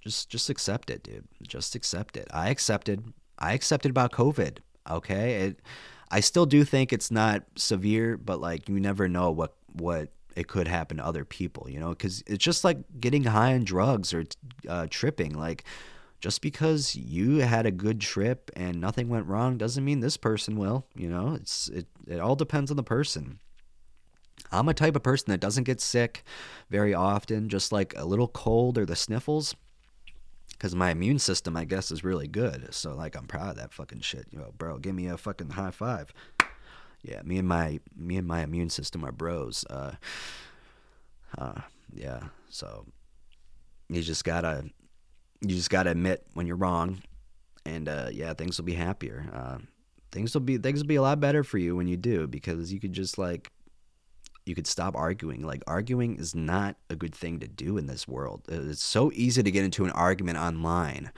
just 0.00 0.30
just 0.30 0.50
accept 0.50 0.90
it, 0.90 1.02
dude. 1.02 1.26
Just 1.42 1.74
accept 1.74 2.16
it. 2.16 2.28
I 2.32 2.50
accepted. 2.50 3.12
I 3.38 3.52
accepted 3.52 3.90
about 3.90 4.12
COVID. 4.12 4.58
Okay, 4.90 5.34
it. 5.36 5.60
I 6.10 6.20
still 6.20 6.46
do 6.46 6.64
think 6.64 6.92
it's 6.92 7.10
not 7.10 7.44
severe, 7.56 8.16
but 8.16 8.40
like 8.40 8.68
you 8.68 8.80
never 8.80 9.08
know 9.08 9.30
what 9.30 9.54
what 9.72 10.08
it 10.36 10.48
could 10.48 10.68
happen 10.68 10.96
to 10.98 11.04
other 11.06 11.24
people. 11.24 11.68
You 11.68 11.80
know, 11.80 11.90
because 11.90 12.22
it's 12.26 12.44
just 12.44 12.64
like 12.64 12.78
getting 13.00 13.24
high 13.24 13.54
on 13.54 13.64
drugs 13.64 14.12
or 14.14 14.24
uh, 14.68 14.86
tripping. 14.90 15.34
Like 15.34 15.64
just 16.20 16.42
because 16.42 16.94
you 16.94 17.38
had 17.38 17.66
a 17.66 17.70
good 17.70 18.00
trip 18.00 18.50
and 18.54 18.80
nothing 18.80 19.08
went 19.08 19.26
wrong 19.26 19.56
doesn't 19.56 19.84
mean 19.84 20.00
this 20.00 20.16
person 20.16 20.56
will. 20.56 20.86
You 20.94 21.08
know, 21.08 21.34
it's 21.34 21.68
it. 21.68 21.86
It 22.06 22.20
all 22.20 22.36
depends 22.36 22.70
on 22.70 22.76
the 22.76 22.82
person. 22.82 23.40
I'm 24.52 24.68
a 24.68 24.74
type 24.74 24.96
of 24.96 25.02
person 25.02 25.30
that 25.30 25.40
doesn't 25.40 25.64
get 25.64 25.80
sick 25.80 26.24
very 26.70 26.94
often, 26.94 27.48
just 27.48 27.72
like 27.72 27.94
a 27.96 28.04
little 28.04 28.28
cold 28.28 28.78
or 28.78 28.86
the 28.86 28.96
sniffles. 28.96 29.54
Because 30.50 30.74
my 30.74 30.90
immune 30.90 31.18
system, 31.18 31.56
I 31.56 31.64
guess, 31.64 31.90
is 31.90 32.04
really 32.04 32.28
good. 32.28 32.74
So, 32.74 32.94
like, 32.94 33.16
I'm 33.16 33.26
proud 33.26 33.50
of 33.50 33.56
that 33.56 33.72
fucking 33.72 34.00
shit. 34.00 34.26
You 34.30 34.40
know, 34.40 34.52
bro, 34.58 34.76
give 34.78 34.94
me 34.94 35.06
a 35.06 35.16
fucking 35.16 35.50
high 35.50 35.70
five. 35.70 36.12
Yeah, 37.02 37.22
me 37.22 37.38
and 37.38 37.48
my 37.48 37.80
me 37.96 38.16
and 38.18 38.26
my 38.26 38.42
immune 38.42 38.68
system 38.68 39.04
are 39.04 39.12
bros. 39.12 39.64
Uh, 39.70 39.92
uh, 41.38 41.60
yeah. 41.94 42.20
So 42.50 42.84
you 43.88 44.02
just 44.02 44.24
gotta 44.24 44.64
you 45.40 45.54
just 45.54 45.70
gotta 45.70 45.90
admit 45.90 46.26
when 46.34 46.46
you're 46.46 46.56
wrong, 46.56 47.02
and 47.64 47.88
uh, 47.88 48.08
yeah, 48.12 48.34
things 48.34 48.58
will 48.58 48.66
be 48.66 48.74
happier. 48.74 49.26
Uh, 49.32 49.58
things 50.12 50.34
will 50.34 50.40
be 50.42 50.58
things 50.58 50.80
will 50.80 50.88
be 50.88 50.96
a 50.96 51.02
lot 51.02 51.20
better 51.20 51.42
for 51.42 51.58
you 51.58 51.76
when 51.76 51.88
you 51.88 51.96
do 51.96 52.26
because 52.26 52.72
you 52.72 52.80
could 52.80 52.92
just 52.92 53.16
like 53.16 53.50
you 54.46 54.54
could 54.54 54.66
stop 54.66 54.96
arguing. 54.96 55.42
Like 55.42 55.62
arguing 55.66 56.16
is 56.16 56.34
not 56.34 56.76
a 56.88 56.96
good 56.96 57.14
thing 57.14 57.40
to 57.40 57.48
do 57.48 57.78
in 57.78 57.86
this 57.86 58.08
world. 58.08 58.42
Uh, 58.50 58.68
it's 58.70 58.82
so 58.82 59.10
easy 59.14 59.42
to 59.42 59.50
get 59.50 59.64
into 59.64 59.84
an 59.84 59.90
argument 59.90 60.38
online. 60.38 61.12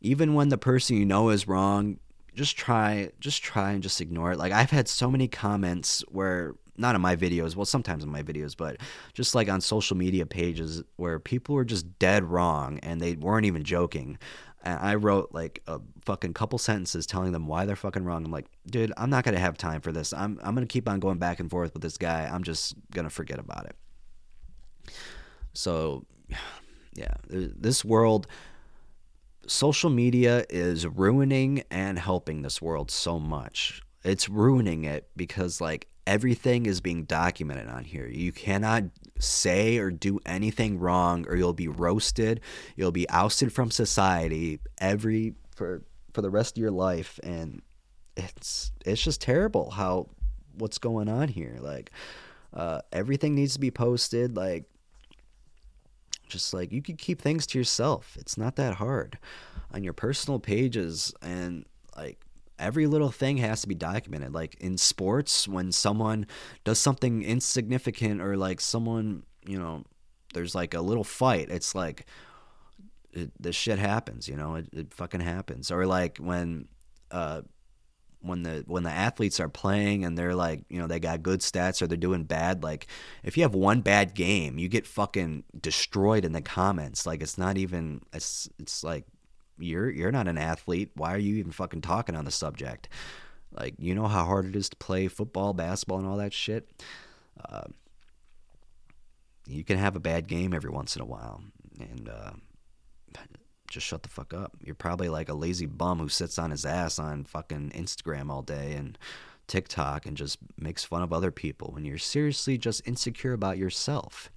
Even 0.00 0.34
when 0.34 0.48
the 0.48 0.58
person 0.58 0.96
you 0.96 1.04
know 1.04 1.30
is 1.30 1.46
wrong, 1.46 1.98
just 2.34 2.56
try 2.56 3.10
just 3.20 3.42
try 3.42 3.72
and 3.72 3.82
just 3.82 4.00
ignore 4.00 4.32
it. 4.32 4.38
Like 4.38 4.52
I've 4.52 4.70
had 4.70 4.88
so 4.88 5.10
many 5.10 5.28
comments 5.28 6.02
where 6.08 6.54
not 6.76 6.94
in 6.94 7.00
my 7.02 7.14
videos, 7.14 7.54
well 7.54 7.66
sometimes 7.66 8.02
in 8.02 8.10
my 8.10 8.22
videos, 8.22 8.56
but 8.56 8.78
just 9.12 9.34
like 9.34 9.48
on 9.48 9.60
social 9.60 9.96
media 9.96 10.24
pages 10.24 10.82
where 10.96 11.18
people 11.18 11.54
were 11.54 11.64
just 11.64 11.98
dead 11.98 12.24
wrong 12.24 12.78
and 12.82 13.00
they 13.00 13.14
weren't 13.14 13.46
even 13.46 13.62
joking 13.62 14.18
and 14.62 14.78
I 14.78 14.94
wrote 14.94 15.30
like 15.32 15.62
a 15.66 15.80
fucking 16.04 16.34
couple 16.34 16.58
sentences 16.58 17.06
telling 17.06 17.32
them 17.32 17.46
why 17.46 17.66
they're 17.66 17.76
fucking 17.76 18.04
wrong. 18.04 18.24
I'm 18.24 18.30
like, 18.30 18.46
dude, 18.66 18.92
I'm 18.96 19.10
not 19.10 19.24
gonna 19.24 19.38
have 19.38 19.58
time 19.58 19.80
for 19.80 19.92
this. 19.92 20.12
I'm 20.12 20.38
I'm 20.42 20.54
gonna 20.54 20.66
keep 20.66 20.88
on 20.88 21.00
going 21.00 21.18
back 21.18 21.40
and 21.40 21.50
forth 21.50 21.72
with 21.74 21.82
this 21.82 21.98
guy. 21.98 22.30
I'm 22.32 22.44
just 22.44 22.74
gonna 22.92 23.10
forget 23.10 23.38
about 23.38 23.66
it. 23.66 23.76
So, 25.52 26.06
yeah, 26.94 27.14
this 27.28 27.84
world, 27.84 28.26
social 29.46 29.90
media 29.90 30.44
is 30.48 30.86
ruining 30.86 31.64
and 31.70 31.98
helping 31.98 32.42
this 32.42 32.62
world 32.62 32.90
so 32.90 33.18
much. 33.18 33.82
It's 34.04 34.28
ruining 34.28 34.84
it 34.84 35.08
because 35.16 35.60
like 35.60 35.88
everything 36.06 36.66
is 36.66 36.80
being 36.80 37.04
documented 37.04 37.68
on 37.68 37.84
here. 37.84 38.06
You 38.06 38.32
cannot 38.32 38.84
say 39.18 39.78
or 39.78 39.90
do 39.90 40.18
anything 40.26 40.78
wrong 40.78 41.26
or 41.28 41.36
you'll 41.36 41.52
be 41.52 41.68
roasted. 41.68 42.40
You'll 42.76 42.92
be 42.92 43.08
ousted 43.08 43.52
from 43.52 43.70
society 43.70 44.60
every 44.78 45.34
for 45.54 45.82
for 46.12 46.22
the 46.22 46.30
rest 46.30 46.56
of 46.56 46.60
your 46.60 46.70
life 46.70 47.18
and 47.22 47.62
it's 48.16 48.72
it's 48.84 49.02
just 49.02 49.20
terrible 49.20 49.70
how 49.70 50.08
what's 50.54 50.78
going 50.78 51.08
on 51.08 51.28
here. 51.28 51.56
Like 51.60 51.90
uh, 52.52 52.80
everything 52.92 53.34
needs 53.34 53.54
to 53.54 53.60
be 53.60 53.70
posted 53.70 54.36
like 54.36 54.64
just 56.28 56.54
like 56.54 56.72
you 56.72 56.82
could 56.82 56.98
keep 56.98 57.20
things 57.20 57.46
to 57.48 57.58
yourself. 57.58 58.16
It's 58.18 58.36
not 58.36 58.56
that 58.56 58.74
hard 58.74 59.18
on 59.72 59.84
your 59.84 59.92
personal 59.92 60.38
pages 60.38 61.14
and 61.22 61.64
like 61.96 62.24
every 62.62 62.86
little 62.86 63.10
thing 63.10 63.38
has 63.38 63.62
to 63.62 63.68
be 63.68 63.74
documented. 63.74 64.32
Like 64.32 64.54
in 64.60 64.78
sports, 64.78 65.48
when 65.48 65.72
someone 65.72 66.26
does 66.64 66.78
something 66.78 67.22
insignificant 67.22 68.20
or 68.20 68.36
like 68.36 68.60
someone, 68.60 69.24
you 69.46 69.58
know, 69.58 69.84
there's 70.32 70.54
like 70.54 70.74
a 70.74 70.80
little 70.80 71.04
fight, 71.04 71.50
it's 71.50 71.74
like 71.74 72.06
it, 73.12 73.30
this 73.38 73.56
shit 73.56 73.78
happens, 73.78 74.28
you 74.28 74.36
know, 74.36 74.54
it, 74.54 74.68
it 74.72 74.94
fucking 74.94 75.20
happens. 75.20 75.70
Or 75.70 75.86
like 75.86 76.18
when, 76.18 76.68
uh, 77.10 77.42
when 78.22 78.44
the 78.44 78.64
when 78.68 78.84
the 78.84 78.90
athletes 78.90 79.40
are 79.40 79.48
playing 79.48 80.04
and 80.04 80.16
they're 80.16 80.34
like 80.34 80.64
you 80.68 80.78
know 80.78 80.86
they 80.86 81.00
got 81.00 81.24
good 81.24 81.40
stats 81.40 81.82
or 81.82 81.88
they're 81.88 81.96
doing 81.96 82.22
bad 82.22 82.62
like 82.62 82.86
if 83.24 83.36
you 83.36 83.42
have 83.42 83.52
one 83.52 83.80
bad 83.80 84.14
game 84.14 84.58
you 84.58 84.68
get 84.68 84.86
fucking 84.86 85.42
destroyed 85.60 86.24
in 86.24 86.30
the 86.30 86.40
comments 86.40 87.04
like 87.04 87.20
it's 87.20 87.36
not 87.36 87.58
even 87.58 88.00
it's 88.12 88.48
it's 88.60 88.84
like 88.84 89.04
you're 89.58 89.90
you're 89.90 90.12
not 90.12 90.28
an 90.28 90.38
athlete. 90.38 90.90
Why 90.94 91.14
are 91.14 91.18
you 91.18 91.36
even 91.36 91.52
fucking 91.52 91.82
talking 91.82 92.16
on 92.16 92.24
the 92.24 92.30
subject? 92.30 92.88
Like, 93.52 93.74
you 93.78 93.94
know 93.94 94.06
how 94.06 94.24
hard 94.24 94.46
it 94.46 94.56
is 94.56 94.68
to 94.70 94.76
play 94.76 95.08
football, 95.08 95.52
basketball, 95.52 95.98
and 95.98 96.08
all 96.08 96.16
that 96.16 96.32
shit. 96.32 96.70
Uh, 97.44 97.64
you 99.46 99.62
can 99.64 99.76
have 99.76 99.96
a 99.96 100.00
bad 100.00 100.26
game 100.26 100.54
every 100.54 100.70
once 100.70 100.96
in 100.96 101.02
a 101.02 101.06
while, 101.06 101.42
and 101.78 102.08
uh, 102.08 102.30
just 103.72 103.86
shut 103.86 104.02
the 104.02 104.08
fuck 104.08 104.32
up. 104.32 104.56
You're 104.62 104.74
probably 104.74 105.08
like 105.08 105.28
a 105.28 105.34
lazy 105.34 105.66
bum 105.66 105.98
who 105.98 106.08
sits 106.08 106.38
on 106.38 106.50
his 106.50 106.64
ass 106.64 106.98
on 106.98 107.24
fucking 107.24 107.70
Instagram 107.74 108.30
all 108.30 108.42
day 108.42 108.72
and 108.72 108.96
TikTok 109.48 110.06
and 110.06 110.16
just 110.16 110.38
makes 110.58 110.84
fun 110.84 111.02
of 111.02 111.12
other 111.12 111.30
people 111.30 111.72
when 111.72 111.84
you're 111.84 111.98
seriously 111.98 112.56
just 112.56 112.86
insecure 112.86 113.32
about 113.32 113.58
yourself. 113.58 114.30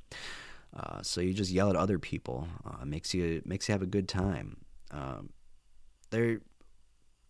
Uh, 0.76 1.02
so 1.02 1.22
you 1.22 1.34
just 1.34 1.52
yell 1.52 1.70
at 1.70 1.76
other 1.76 2.00
people. 2.00 2.48
Uh, 2.66 2.86
makes 2.86 3.14
you 3.14 3.42
makes 3.46 3.68
you 3.68 3.74
have 3.74 3.82
a 3.82 3.88
good 3.88 4.08
time. 4.08 4.58
Um, 4.92 5.30
there, 6.10 6.40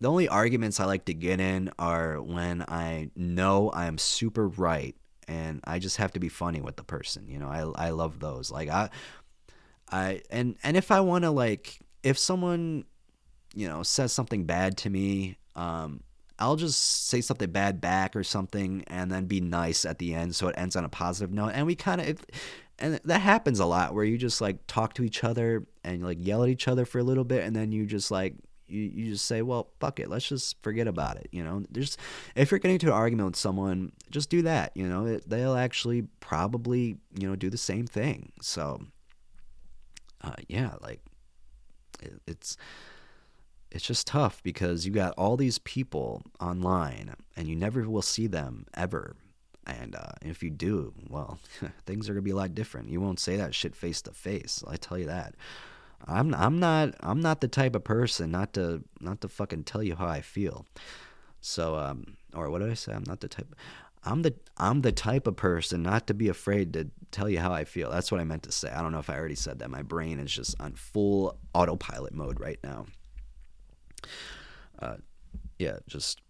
the 0.02 0.10
only 0.10 0.28
arguments 0.28 0.80
I 0.80 0.86
like 0.86 1.06
to 1.06 1.14
get 1.14 1.40
in 1.40 1.72
are 1.80 2.22
when 2.22 2.64
I 2.68 3.10
know 3.16 3.70
I 3.70 3.86
am 3.86 3.98
super 3.98 4.48
right 4.48 4.96
and 5.28 5.62
I 5.64 5.80
just 5.80 5.98
have 5.98 6.14
to 6.14 6.20
be 6.20 6.30
funny 6.30 6.62
with 6.62 6.76
the 6.76 6.84
person. 6.84 7.28
You 7.28 7.40
know, 7.40 7.48
I 7.48 7.88
I 7.88 7.90
love 7.90 8.20
those. 8.20 8.52
Like 8.52 8.70
I 8.70 8.90
I 9.92 10.22
and 10.30 10.56
and 10.64 10.78
if 10.78 10.92
I 10.92 11.00
want 11.02 11.24
to 11.24 11.32
like 11.32 11.80
if 12.04 12.18
someone 12.18 12.86
you 13.54 13.68
know 13.68 13.84
says 13.84 14.14
something 14.14 14.46
bad 14.46 14.78
to 14.78 14.90
me, 14.90 15.38
um 15.56 16.02
I'll 16.38 16.58
just 16.58 17.08
say 17.08 17.22
something 17.22 17.50
bad 17.50 17.80
back 17.80 18.16
or 18.16 18.24
something 18.24 18.84
and 18.88 19.10
then 19.10 19.26
be 19.26 19.40
nice 19.40 19.86
at 19.86 20.00
the 20.00 20.14
end 20.14 20.36
so 20.36 20.50
it 20.50 20.56
ends 20.58 20.76
on 20.76 20.84
a 20.84 20.90
positive 20.90 21.34
note. 21.34 21.52
And 21.54 21.66
we 21.66 21.76
kind 21.76 22.02
of 22.02 22.26
and 22.78 23.00
that 23.06 23.22
happens 23.22 23.60
a 23.60 23.66
lot 23.66 23.94
where 23.94 24.04
you 24.04 24.18
just 24.18 24.42
like 24.42 24.68
talk 24.68 24.94
to 24.96 25.04
each 25.04 25.24
other 25.24 25.66
and 25.86 26.04
like 26.04 26.18
yell 26.20 26.44
at 26.44 26.50
each 26.50 26.68
other 26.68 26.84
for 26.84 27.00
a 27.00 27.04
little 27.04 27.24
bit 27.24 27.44
and 27.44 27.56
then 27.56 27.72
you 27.72 27.86
just 27.86 28.12
like 28.12 28.36
you, 28.68 28.82
you 28.82 29.12
just 29.12 29.26
say, 29.26 29.42
well, 29.42 29.70
fuck 29.80 30.00
it, 30.00 30.10
let's 30.10 30.28
just 30.28 30.62
forget 30.64 30.88
about 30.88 31.18
it. 31.18 31.28
You 31.32 31.44
know, 31.44 31.64
there's 31.70 31.98
if 32.36 32.52
you're 32.52 32.60
getting 32.60 32.76
into 32.76 32.88
an 32.88 32.94
argument 32.94 33.28
with 33.28 33.36
someone, 33.36 33.92
just 34.10 34.30
do 34.30 34.42
that. 34.44 34.72
You 34.76 34.88
know, 34.88 35.06
it, 35.06 35.30
they'll 35.30 35.56
actually 35.56 36.04
probably 36.20 36.98
you 37.18 37.28
know 37.30 37.36
do 37.36 37.50
the 37.50 37.58
same 37.58 37.86
thing. 37.86 38.32
So, 38.42 38.82
uh, 40.22 40.34
yeah, 40.48 40.74
like 40.82 41.02
it, 42.02 42.14
it's 42.26 42.58
it's 43.72 43.86
just 43.86 44.08
tough 44.08 44.42
because 44.42 44.86
you 44.86 44.92
got 44.92 45.14
all 45.18 45.38
these 45.38 45.60
people 45.60 46.24
online 46.40 47.14
and 47.36 47.48
you 47.48 47.56
never 47.56 47.88
will 47.90 48.02
see 48.02 48.28
them 48.28 48.66
ever. 48.74 49.16
And 49.68 49.96
uh, 49.96 50.14
if 50.22 50.44
you 50.44 50.52
do, 50.52 50.94
well, 51.10 51.40
things 51.86 52.08
are 52.08 52.14
gonna 52.14 52.22
be 52.22 52.32
a 52.32 52.36
lot 52.36 52.56
different. 52.56 52.90
You 52.90 53.02
won't 53.02 53.20
say 53.20 53.36
that 53.36 53.54
shit 53.54 53.76
face 53.76 54.02
to 54.04 54.12
face. 54.12 54.64
I 54.68 54.78
tell 54.78 54.98
you 54.98 55.08
that. 55.08 55.36
I'm 56.08 56.34
I'm 56.34 56.60
not 56.60 56.96
I'm 57.00 57.20
not 57.20 57.42
the 57.42 57.48
type 57.48 57.76
of 57.76 57.84
person 57.84 58.32
not 58.32 58.54
to 58.54 58.84
not 59.00 59.22
to 59.22 59.28
fucking 59.28 59.64
tell 59.64 59.84
you 59.84 59.96
how 59.96 60.08
I 60.08 60.22
feel. 60.22 60.66
So 61.42 61.76
um 61.76 62.18
or 62.34 62.50
what 62.50 62.60
did 62.60 62.70
I 62.70 62.76
say? 62.76 62.94
I'm 62.94 63.04
not 63.08 63.22
the 63.22 63.28
type 63.28 63.56
I'm 64.04 64.22
the 64.22 64.36
I'm 64.58 64.82
the 64.82 64.92
type 64.92 65.26
of 65.28 65.36
person 65.36 65.82
not 65.82 66.08
to 66.08 66.14
be 66.14 66.28
afraid 66.28 66.74
to 66.74 66.90
tell 67.12 67.30
you 67.30 67.40
how 67.40 67.52
I 67.52 67.64
feel. 67.64 67.90
That's 67.90 68.12
what 68.12 68.22
I 68.22 68.24
meant 68.24 68.44
to 68.44 68.52
say. 68.52 68.70
I 68.70 68.82
don't 68.82 68.92
know 68.92 69.00
if 69.00 69.10
I 69.10 69.18
already 69.18 69.36
said 69.36 69.60
that. 69.60 69.70
My 69.70 69.82
brain 69.82 70.20
is 70.20 70.32
just 70.32 70.60
on 70.60 70.74
full 70.74 71.38
autopilot 71.54 72.14
mode 72.14 72.40
right 72.40 72.60
now. 72.64 72.86
Uh 74.80 74.98
yeah, 75.58 75.78
just 75.88 76.22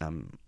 um 0.00 0.38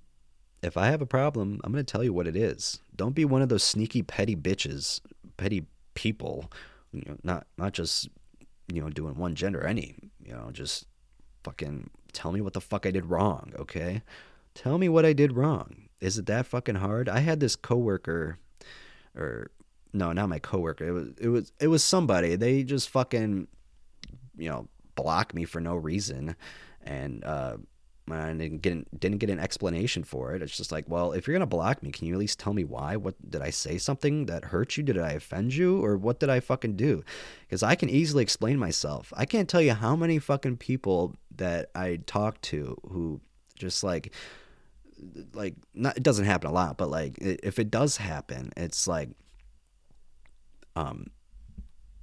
if 0.63 0.77
I 0.77 0.87
have 0.87 1.01
a 1.01 1.07
problem, 1.07 1.61
I'm 1.63 1.71
going 1.71 1.85
to 1.85 1.91
tell 1.91 2.03
you 2.03 2.13
what 2.13 2.27
it 2.27 2.35
is. 2.35 2.81
Don't 2.97 3.15
be 3.15 3.25
one 3.25 3.43
of 3.43 3.49
those 3.49 3.63
sneaky 3.63 4.03
petty 4.03 4.35
bitches, 4.35 5.01
petty 5.37 5.67
people 5.95 6.51
you 6.93 7.03
know, 7.07 7.17
not 7.23 7.47
not 7.57 7.73
just 7.73 8.09
you 8.73 8.81
know 8.81 8.91
doing 8.91 9.17
one 9.17 9.35
gender, 9.35 9.67
any 9.67 9.97
you 10.29 10.35
know, 10.35 10.51
just 10.53 10.87
fucking 11.43 11.91
tell 12.13 12.33
me 12.33 12.41
what 12.41 12.53
the 12.53 12.61
fuck 12.61 12.85
I 12.85 12.91
did 12.91 13.07
wrong, 13.07 13.53
okay? 13.59 14.03
Tell 14.55 14.77
me 14.77 14.89
what 14.89 15.07
I 15.07 15.13
did 15.13 15.33
wrong. 15.33 15.89
Is 16.01 16.19
it 16.19 16.27
that 16.27 16.47
fucking 16.47 16.77
hard? 16.77 17.09
I 17.09 17.21
had 17.21 17.41
this 17.41 17.57
coworker, 17.57 18.39
or 19.17 19.51
no, 19.93 20.13
not 20.13 20.29
my 20.29 20.39
coworker. 20.39 20.87
It 20.87 20.93
was 20.93 21.09
it 21.19 21.29
was 21.29 21.53
it 21.61 21.69
was 21.69 21.83
somebody. 21.83 22.37
They 22.37 22.63
just 22.63 22.91
fucking, 22.91 23.49
you 24.37 24.49
know, 24.49 24.69
block 24.95 25.35
me 25.35 25.45
for 25.45 25.61
no 25.61 25.75
reason, 25.75 26.37
and 26.83 27.25
uh, 27.25 27.57
I 28.13 28.33
didn't 28.33 28.63
get 28.63 29.01
didn't 29.01 29.19
get 29.19 29.31
an 29.31 29.39
explanation 29.39 30.05
for 30.05 30.35
it. 30.35 30.43
It's 30.43 30.57
just 30.57 30.73
like, 30.73 30.89
well, 30.89 31.13
if 31.13 31.27
you're 31.27 31.35
gonna 31.35 31.47
block 31.47 31.83
me, 31.83 31.91
can 31.91 32.07
you 32.07 32.15
at 32.15 32.19
least 32.19 32.39
tell 32.39 32.53
me 32.53 32.65
why? 32.65 32.97
What 32.97 33.15
did 33.31 33.43
I 33.43 33.51
say 33.51 33.79
something 33.79 34.27
that 34.27 34.47
hurt 34.47 34.77
you? 34.77 34.83
Did 34.83 34.99
I 34.99 35.13
offend 35.13 35.55
you, 35.55 35.85
or 35.85 35.97
what 35.97 36.21
did 36.21 36.31
I 36.31 36.41
fucking 36.41 36.77
do? 36.77 37.05
Because 37.43 37.63
I 37.63 37.75
can 37.75 37.89
easily 37.89 38.23
explain 38.23 38.59
myself. 38.59 39.13
I 39.17 39.25
can't 39.25 39.49
tell 39.49 39.61
you 39.61 39.75
how 39.75 39.97
many 39.97 40.19
fucking 40.19 40.59
people 40.59 41.17
that 41.37 41.71
I 41.75 42.01
talk 42.07 42.41
to 42.43 42.77
who 42.89 43.21
just 43.57 43.83
like 43.85 44.13
like 45.33 45.55
not 45.75 45.97
it 45.97 46.03
doesn't 46.03 46.25
happen 46.25 46.51
a 46.51 46.53
lot, 46.53 46.77
but 46.79 46.91
like 46.91 47.19
if 47.19 47.59
it 47.59 47.71
does 47.71 47.97
happen, 47.97 48.53
it's 48.57 48.87
like 48.87 49.11
um 50.77 51.07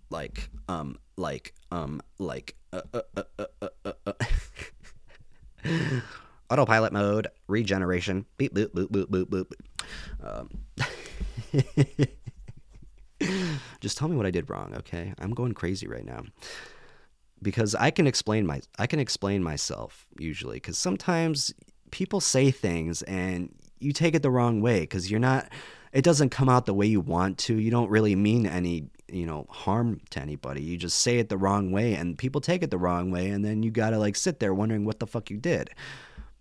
like 0.10 0.50
um 0.68 0.98
like 1.18 1.54
um 1.72 2.02
like 2.20 2.56
uh, 2.74 2.82
uh, 2.94 3.02
uh, 3.16 3.24
uh, 3.40 3.46
uh, 3.62 3.70
uh. 3.86 3.94
uh 4.06 4.14
autopilot 6.50 6.94
mode, 6.94 7.28
regeneration, 7.48 8.26
beep, 8.38 8.54
boop, 8.54 8.68
boop, 8.68 8.88
boop, 8.88 9.06
boop, 9.06 9.46
boop. 9.46 9.52
Um, 10.24 10.50
just 13.80 13.98
tell 13.98 14.08
me 14.08 14.16
what 14.16 14.26
I 14.26 14.32
did 14.32 14.50
wrong, 14.50 14.74
okay? 14.78 15.14
I'm 15.20 15.32
going 15.32 15.54
crazy 15.54 15.88
right 15.88 16.06
now 16.06 16.24
because 17.42 17.76
I 17.76 17.92
can 17.92 18.08
explain 18.08 18.46
my 18.46 18.62
I 18.80 18.88
can 18.88 19.00
explain 19.00 19.44
myself 19.44 20.08
usually 20.18 20.58
because 20.58 20.78
sometimes 20.78 21.54
people 21.92 22.20
say 22.20 22.52
things 22.52 23.02
and 23.04 23.54
you 23.80 23.92
take 23.92 24.16
it 24.16 24.22
the 24.22 24.32
wrong 24.32 24.62
way 24.62 24.82
because 24.82 25.12
you're 25.12 25.20
not 25.20 25.48
it 25.96 26.04
doesn't 26.04 26.30
come 26.30 26.50
out 26.50 26.66
the 26.66 26.74
way 26.74 26.86
you 26.86 27.00
want 27.00 27.38
to. 27.38 27.58
You 27.58 27.72
don't 27.72 27.90
really 27.90 28.18
mean 28.18 28.46
any 28.46 28.90
you 29.08 29.26
know 29.26 29.46
harm 29.50 30.02
to 30.10 30.20
anybody. 30.20 30.62
You 30.62 30.78
just 30.78 31.00
say 31.00 31.20
it 31.20 31.30
the 31.30 31.38
wrong 31.38 31.72
way 31.72 31.94
and 31.94 32.18
people 32.18 32.42
take 32.42 32.64
it 32.64 32.70
the 32.70 32.78
wrong 32.78 33.12
way 33.12 33.30
and 33.30 33.46
then 33.46 33.64
you 33.64 33.72
gotta 33.72 33.98
like 33.98 34.18
sit 34.18 34.42
there 34.42 34.54
wondering 34.54 34.84
what 34.84 35.00
the 35.00 35.08
fuck 35.08 35.30
you 35.30 35.38
did. 35.38 35.70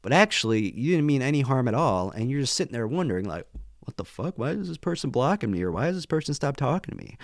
But 0.02 0.12
actually 0.12 0.72
you 0.76 0.90
didn't 0.90 1.06
mean 1.06 1.22
any 1.22 1.42
harm 1.42 1.68
at 1.68 1.74
all 1.74 2.10
and 2.10 2.28
you're 2.28 2.40
just 2.40 2.54
sitting 2.54 2.72
there 2.72 2.88
wondering 2.88 3.26
like 3.26 3.46
what 3.80 3.96
the 3.96 4.04
fuck? 4.04 4.38
Why 4.38 4.50
is 4.50 4.66
this 4.66 4.76
person 4.76 5.10
blocking 5.10 5.52
me 5.52 5.62
or 5.62 5.70
why 5.70 5.86
does 5.86 5.96
this 5.96 6.06
person 6.06 6.34
stop 6.34 6.56
talking 6.56 6.96
to 6.96 7.04
me? 7.04 7.16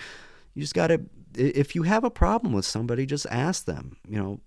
You 0.53 0.61
just 0.61 0.73
gotta 0.73 1.01
if 1.35 1.75
you 1.75 1.83
have 1.83 2.05
a 2.05 2.09
problem 2.09 2.53
with 2.53 2.65
somebody 2.65 3.05
just 3.05 3.27
ask 3.29 3.65
them 3.65 3.97
you 4.07 4.17
know 4.17 4.39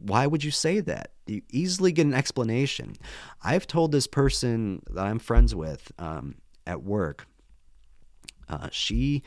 why 0.00 0.28
would 0.28 0.44
you 0.44 0.52
say 0.52 0.78
that? 0.78 1.10
You 1.26 1.42
easily 1.50 1.90
get 1.90 2.06
an 2.06 2.14
explanation. 2.14 2.94
I've 3.42 3.66
told 3.66 3.90
this 3.90 4.06
person 4.06 4.82
that 4.90 5.06
i'm 5.06 5.18
friends 5.18 5.54
with 5.56 5.90
um, 5.98 6.36
at 6.66 6.82
work 6.84 7.26
uh, 8.52 8.68
she 8.70 9.22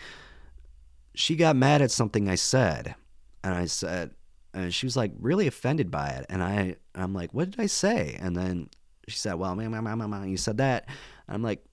she 1.16 1.36
got 1.36 1.56
mad 1.56 1.82
at 1.82 1.92
something 1.92 2.30
I 2.30 2.36
said, 2.36 2.96
and 3.44 3.54
I 3.54 3.66
said, 3.66 4.12
and 4.54 4.74
she 4.74 4.86
was 4.86 4.96
like 4.96 5.12
really 5.20 5.48
offended 5.48 5.90
by 5.90 6.10
it, 6.10 6.26
and 6.30 6.44
I 6.44 6.76
I'm 6.94 7.14
like, 7.14 7.34
what 7.34 7.52
did 7.52 7.60
I 7.60 7.66
say? 7.66 8.18
And 8.20 8.36
then 8.36 8.70
she 9.08 9.18
said, 9.18 9.34
well, 9.36 9.60
you 9.60 10.38
said 10.38 10.58
that. 10.58 10.86
And 11.28 11.36
I'm 11.36 11.44
like, 11.44 11.64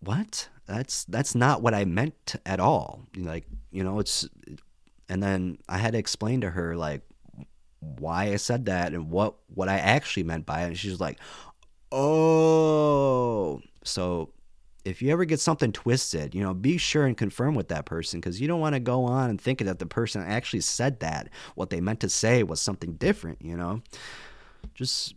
what? 0.00 0.48
That's 0.66 1.04
that's 1.04 1.34
not 1.34 1.62
what 1.62 1.74
I 1.74 1.84
meant 1.84 2.36
at 2.44 2.60
all. 2.60 3.02
Like, 3.16 3.44
you 3.70 3.84
know, 3.84 4.00
it's, 4.00 4.28
and 5.08 5.22
then 5.22 5.58
I 5.68 5.78
had 5.78 5.92
to 5.92 5.98
explain 5.98 6.40
to 6.40 6.50
her 6.50 6.76
like 6.76 7.02
why 7.80 8.32
I 8.32 8.36
said 8.36 8.66
that 8.66 8.92
and 8.92 9.10
what 9.10 9.36
what 9.54 9.68
I 9.68 9.78
actually 9.78 10.24
meant 10.24 10.46
by 10.46 10.62
it. 10.62 10.66
And 10.68 10.78
she 10.78 10.90
was 10.90 11.00
like, 11.00 11.18
oh, 11.92 13.60
so 13.84 14.30
if 14.86 15.02
you 15.02 15.10
ever 15.10 15.24
get 15.24 15.40
something 15.40 15.72
twisted, 15.72 16.32
you 16.32 16.40
know, 16.40 16.54
be 16.54 16.78
sure 16.78 17.06
and 17.06 17.16
confirm 17.16 17.56
with 17.56 17.68
that 17.68 17.86
person 17.86 18.20
because 18.20 18.40
you 18.40 18.46
don't 18.46 18.60
want 18.60 18.74
to 18.74 18.80
go 18.80 19.04
on 19.04 19.30
and 19.30 19.40
think 19.40 19.58
that 19.58 19.80
the 19.80 19.86
person 19.86 20.22
actually 20.22 20.60
said 20.60 21.00
that. 21.00 21.28
What 21.56 21.70
they 21.70 21.80
meant 21.80 22.00
to 22.00 22.08
say 22.08 22.44
was 22.44 22.60
something 22.60 22.94
different, 22.94 23.42
you 23.42 23.56
know? 23.56 23.82
Just, 24.74 25.14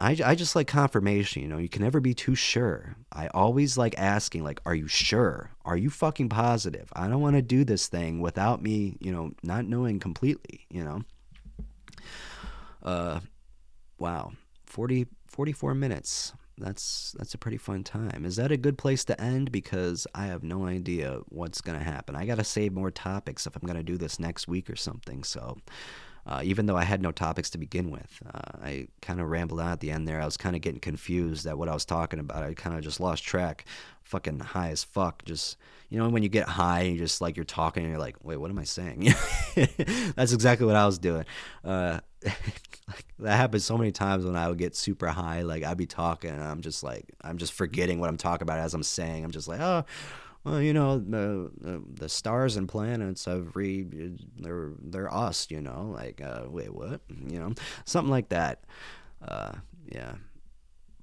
I, 0.00 0.18
I 0.24 0.34
just 0.34 0.56
like 0.56 0.66
confirmation, 0.66 1.42
you 1.42 1.48
know? 1.48 1.58
You 1.58 1.68
can 1.68 1.82
never 1.82 2.00
be 2.00 2.14
too 2.14 2.34
sure. 2.34 2.96
I 3.12 3.28
always 3.28 3.78
like 3.78 3.96
asking, 3.96 4.42
like, 4.42 4.60
are 4.66 4.74
you 4.74 4.88
sure? 4.88 5.50
Are 5.64 5.76
you 5.76 5.88
fucking 5.88 6.28
positive? 6.28 6.88
I 6.92 7.06
don't 7.06 7.20
want 7.20 7.36
to 7.36 7.42
do 7.42 7.64
this 7.64 7.86
thing 7.86 8.20
without 8.20 8.60
me, 8.60 8.96
you 9.00 9.12
know, 9.12 9.30
not 9.44 9.66
knowing 9.66 10.00
completely, 10.00 10.66
you 10.68 10.82
know? 10.82 11.02
Uh, 12.82 13.20
wow. 13.98 14.32
40, 14.66 15.06
44 15.28 15.74
minutes 15.74 16.32
that's 16.58 17.14
that's 17.18 17.34
a 17.34 17.38
pretty 17.38 17.58
fun 17.58 17.84
time. 17.84 18.24
Is 18.24 18.36
that 18.36 18.52
a 18.52 18.56
good 18.56 18.78
place 18.78 19.04
to 19.06 19.20
end? 19.20 19.52
Because 19.52 20.06
I 20.14 20.26
have 20.26 20.42
no 20.42 20.66
idea 20.66 21.20
what's 21.28 21.60
gonna 21.60 21.82
happen. 21.82 22.16
I 22.16 22.26
gotta 22.26 22.44
save 22.44 22.72
more 22.72 22.90
topics 22.90 23.46
if 23.46 23.56
I'm 23.56 23.66
gonna 23.66 23.82
do 23.82 23.96
this 23.96 24.18
next 24.18 24.48
week 24.48 24.70
or 24.70 24.76
something. 24.76 25.24
So. 25.24 25.58
Uh, 26.26 26.40
even 26.42 26.66
though 26.66 26.76
I 26.76 26.82
had 26.82 27.00
no 27.00 27.12
topics 27.12 27.50
to 27.50 27.58
begin 27.58 27.90
with. 27.90 28.20
Uh, 28.26 28.58
I 28.60 28.88
kind 29.00 29.20
of 29.20 29.28
rambled 29.28 29.60
on 29.60 29.68
at 29.68 29.80
the 29.80 29.92
end 29.92 30.08
there. 30.08 30.20
I 30.20 30.24
was 30.24 30.36
kind 30.36 30.56
of 30.56 30.62
getting 30.62 30.80
confused 30.80 31.46
at 31.46 31.56
what 31.56 31.68
I 31.68 31.74
was 31.74 31.84
talking 31.84 32.18
about. 32.18 32.42
I 32.42 32.52
kind 32.54 32.76
of 32.76 32.82
just 32.82 32.98
lost 32.98 33.22
track. 33.22 33.64
Fucking 34.02 34.40
high 34.40 34.70
as 34.70 34.82
fuck. 34.82 35.24
Just, 35.24 35.56
you 35.88 35.98
know, 35.98 36.08
when 36.08 36.24
you 36.24 36.28
get 36.28 36.48
high 36.48 36.82
you 36.82 36.98
just 36.98 37.20
like 37.20 37.36
you're 37.36 37.44
talking 37.44 37.84
and 37.84 37.90
you're 37.90 38.00
like, 38.00 38.16
wait, 38.24 38.38
what 38.38 38.50
am 38.50 38.58
I 38.58 38.64
saying? 38.64 39.14
That's 40.16 40.32
exactly 40.32 40.66
what 40.66 40.76
I 40.76 40.86
was 40.86 40.98
doing. 40.98 41.24
Uh, 41.64 42.00
like 42.24 43.04
that 43.20 43.36
happens 43.36 43.64
so 43.64 43.78
many 43.78 43.92
times 43.92 44.24
when 44.24 44.36
I 44.36 44.48
would 44.48 44.58
get 44.58 44.74
super 44.74 45.08
high. 45.08 45.42
Like 45.42 45.62
I'd 45.62 45.76
be 45.76 45.86
talking 45.86 46.30
and 46.30 46.42
I'm 46.42 46.60
just 46.60 46.82
like 46.82 47.04
I'm 47.22 47.38
just 47.38 47.52
forgetting 47.52 48.00
what 48.00 48.08
I'm 48.08 48.16
talking 48.16 48.42
about 48.42 48.58
as 48.58 48.74
I'm 48.74 48.82
saying. 48.82 49.24
I'm 49.24 49.30
just 49.30 49.46
like, 49.46 49.60
oh, 49.60 49.84
well, 50.46 50.62
you 50.62 50.72
know, 50.72 51.00
the 51.00 51.50
the, 51.60 51.82
the 51.92 52.08
stars 52.08 52.56
and 52.56 52.68
planets 52.68 53.24
have 53.24 53.56
re 53.56 53.84
they're 54.38 54.70
they're 54.80 55.12
us. 55.12 55.48
You 55.50 55.60
know, 55.60 55.92
like 55.92 56.20
uh, 56.20 56.44
wait, 56.48 56.72
what? 56.72 57.00
You 57.08 57.40
know, 57.40 57.52
something 57.84 58.12
like 58.12 58.28
that. 58.28 58.62
Uh, 59.26 59.54
yeah. 59.86 60.14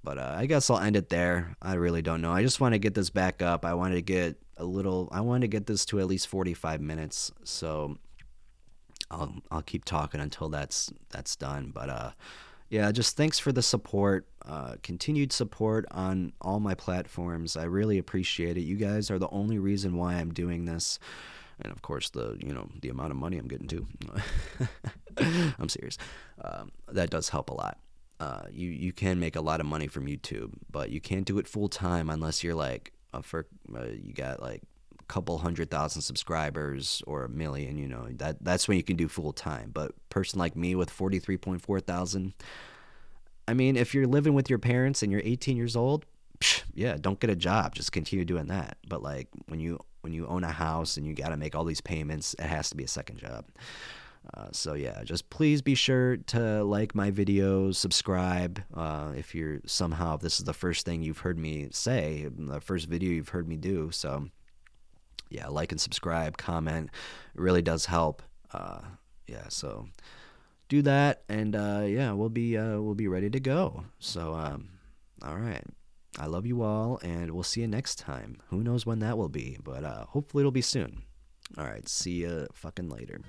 But 0.01 0.17
uh, 0.17 0.33
I 0.37 0.45
guess 0.45 0.69
I'll 0.69 0.79
end 0.79 0.95
it 0.95 1.09
there. 1.09 1.57
I 1.61 1.73
really 1.73 2.01
don't 2.01 2.21
know. 2.21 2.31
I 2.31 2.41
just 2.41 2.61
want 2.61 2.73
to 2.73 2.79
get 2.79 2.93
this 2.93 3.09
back 3.09 3.41
up. 3.41 3.65
I 3.65 3.73
wanted 3.73 3.95
to 3.95 4.01
get 4.01 4.37
a 4.55 4.63
little. 4.63 5.09
I 5.11 5.19
wanted 5.19 5.41
to 5.41 5.47
get 5.49 5.67
this 5.67 5.85
to 5.87 5.99
at 5.99 6.07
least 6.07 6.29
45 6.29 6.79
minutes, 6.79 7.29
so 7.43 7.97
I'll 9.11 9.35
I'll 9.51 9.61
keep 9.61 9.83
talking 9.83 10.21
until 10.21 10.47
that's 10.47 10.89
that's 11.09 11.35
done. 11.35 11.71
But 11.75 11.89
uh, 11.89 12.11
yeah, 12.73 12.91
just 12.91 13.15
thanks 13.15 13.37
for 13.37 13.51
the 13.51 13.61
support, 13.61 14.25
uh, 14.47 14.77
continued 14.81 15.31
support 15.31 15.85
on 15.91 16.33
all 16.41 16.59
my 16.59 16.73
platforms. 16.73 17.55
I 17.55 17.65
really 17.65 17.99
appreciate 17.99 18.57
it. 18.57 18.61
You 18.61 18.77
guys 18.77 19.11
are 19.11 19.19
the 19.19 19.29
only 19.29 19.59
reason 19.59 19.95
why 19.95 20.15
I'm 20.15 20.33
doing 20.33 20.65
this, 20.65 20.97
and 21.61 21.71
of 21.71 21.83
course 21.83 22.09
the 22.09 22.35
you 22.43 22.51
know 22.51 22.67
the 22.81 22.89
amount 22.89 23.11
of 23.11 23.17
money 23.17 23.37
I'm 23.37 23.47
getting 23.47 23.67
too. 23.67 23.85
I'm 25.59 25.69
serious. 25.69 25.99
Um, 26.43 26.71
that 26.87 27.11
does 27.11 27.29
help 27.29 27.51
a 27.51 27.53
lot. 27.53 27.77
Uh, 28.19 28.45
you 28.49 28.71
you 28.71 28.91
can 28.91 29.19
make 29.19 29.35
a 29.35 29.41
lot 29.41 29.59
of 29.59 29.67
money 29.67 29.85
from 29.85 30.07
YouTube, 30.07 30.53
but 30.71 30.89
you 30.89 30.99
can't 30.99 31.25
do 31.25 31.37
it 31.37 31.47
full 31.47 31.69
time 31.69 32.09
unless 32.09 32.43
you're 32.43 32.55
like 32.55 32.91
a 33.13 33.21
for 33.21 33.45
uh, 33.77 33.83
you 33.83 34.13
got 34.13 34.41
like 34.41 34.63
couple 35.07 35.37
hundred 35.37 35.69
thousand 35.69 36.01
subscribers 36.01 37.01
or 37.07 37.23
a 37.23 37.29
million. 37.29 37.77
You 37.77 37.87
know 37.87 38.07
that 38.17 38.43
that's 38.43 38.67
when 38.67 38.77
you 38.77 38.83
can 38.83 38.95
do 38.95 39.07
full 39.07 39.33
time. 39.33 39.71
But 39.73 39.91
person 40.09 40.39
like 40.39 40.55
me 40.55 40.75
with 40.75 40.89
forty 40.89 41.19
three 41.19 41.37
point 41.37 41.61
four 41.61 41.79
thousand, 41.79 42.33
I 43.47 43.53
mean, 43.53 43.75
if 43.75 43.93
you're 43.93 44.07
living 44.07 44.33
with 44.33 44.49
your 44.49 44.59
parents 44.59 45.03
and 45.03 45.11
you're 45.11 45.21
18 45.23 45.57
years 45.57 45.75
old, 45.75 46.05
psh, 46.39 46.63
yeah, 46.73 46.97
don't 46.99 47.19
get 47.19 47.29
a 47.29 47.35
job. 47.35 47.75
Just 47.75 47.91
continue 47.91 48.25
doing 48.25 48.47
that. 48.47 48.77
But 48.87 49.01
like 49.03 49.27
when 49.47 49.59
you 49.59 49.79
when 50.01 50.13
you 50.13 50.27
own 50.27 50.43
a 50.43 50.51
house 50.51 50.97
and 50.97 51.05
you 51.07 51.13
got 51.13 51.29
to 51.29 51.37
make 51.37 51.55
all 51.55 51.63
these 51.63 51.81
payments, 51.81 52.35
it 52.39 52.45
has 52.45 52.69
to 52.69 52.77
be 52.77 52.83
a 52.83 52.87
second 52.87 53.19
job. 53.19 53.45
Uh, 54.33 54.47
so 54.51 54.73
yeah, 54.73 55.03
just 55.03 55.29
please 55.29 55.61
be 55.61 55.75
sure 55.75 56.17
to 56.17 56.63
like 56.63 56.95
my 56.95 57.11
videos, 57.11 57.75
subscribe. 57.75 58.61
Uh, 58.73 59.11
if 59.17 59.35
you're 59.35 59.59
somehow 59.65 60.15
if 60.15 60.21
this 60.21 60.39
is 60.39 60.45
the 60.45 60.53
first 60.53 60.85
thing 60.85 61.01
you've 61.01 61.19
heard 61.19 61.37
me 61.37 61.67
say, 61.71 62.27
the 62.37 62.61
first 62.61 62.87
video 62.87 63.11
you've 63.11 63.29
heard 63.29 63.47
me 63.47 63.57
do. 63.57 63.91
So 63.91 64.29
yeah, 65.29 65.47
like 65.47 65.71
and 65.71 65.81
subscribe, 65.81 66.37
comment. 66.37 66.89
It 67.35 67.41
really 67.41 67.61
does 67.61 67.85
help. 67.85 68.21
Uh, 68.51 68.81
yeah, 69.27 69.47
so 69.49 69.87
do 70.69 70.81
that, 70.83 71.23
and 71.29 71.55
uh, 71.55 71.83
yeah, 71.87 72.11
we'll 72.11 72.29
be 72.29 72.57
uh, 72.57 72.79
we'll 72.79 72.95
be 72.95 73.07
ready 73.07 73.29
to 73.29 73.39
go. 73.39 73.85
So 73.99 74.33
um, 74.33 74.69
all 75.23 75.37
right. 75.37 75.63
I 76.19 76.27
love 76.27 76.45
you 76.45 76.61
all, 76.61 76.99
and 77.01 77.31
we'll 77.31 77.41
see 77.41 77.61
you 77.61 77.67
next 77.67 77.97
time. 77.97 78.37
Who 78.49 78.61
knows 78.61 78.85
when 78.85 78.99
that 78.99 79.17
will 79.17 79.29
be, 79.29 79.57
but 79.63 79.83
uh, 79.83 80.05
hopefully 80.05 80.41
it'll 80.43 80.51
be 80.51 80.61
soon. 80.61 81.01
All 81.57 81.65
right, 81.65 81.89
see 81.89 82.21
you 82.21 82.47
fucking 82.53 82.89
later. 82.89 83.19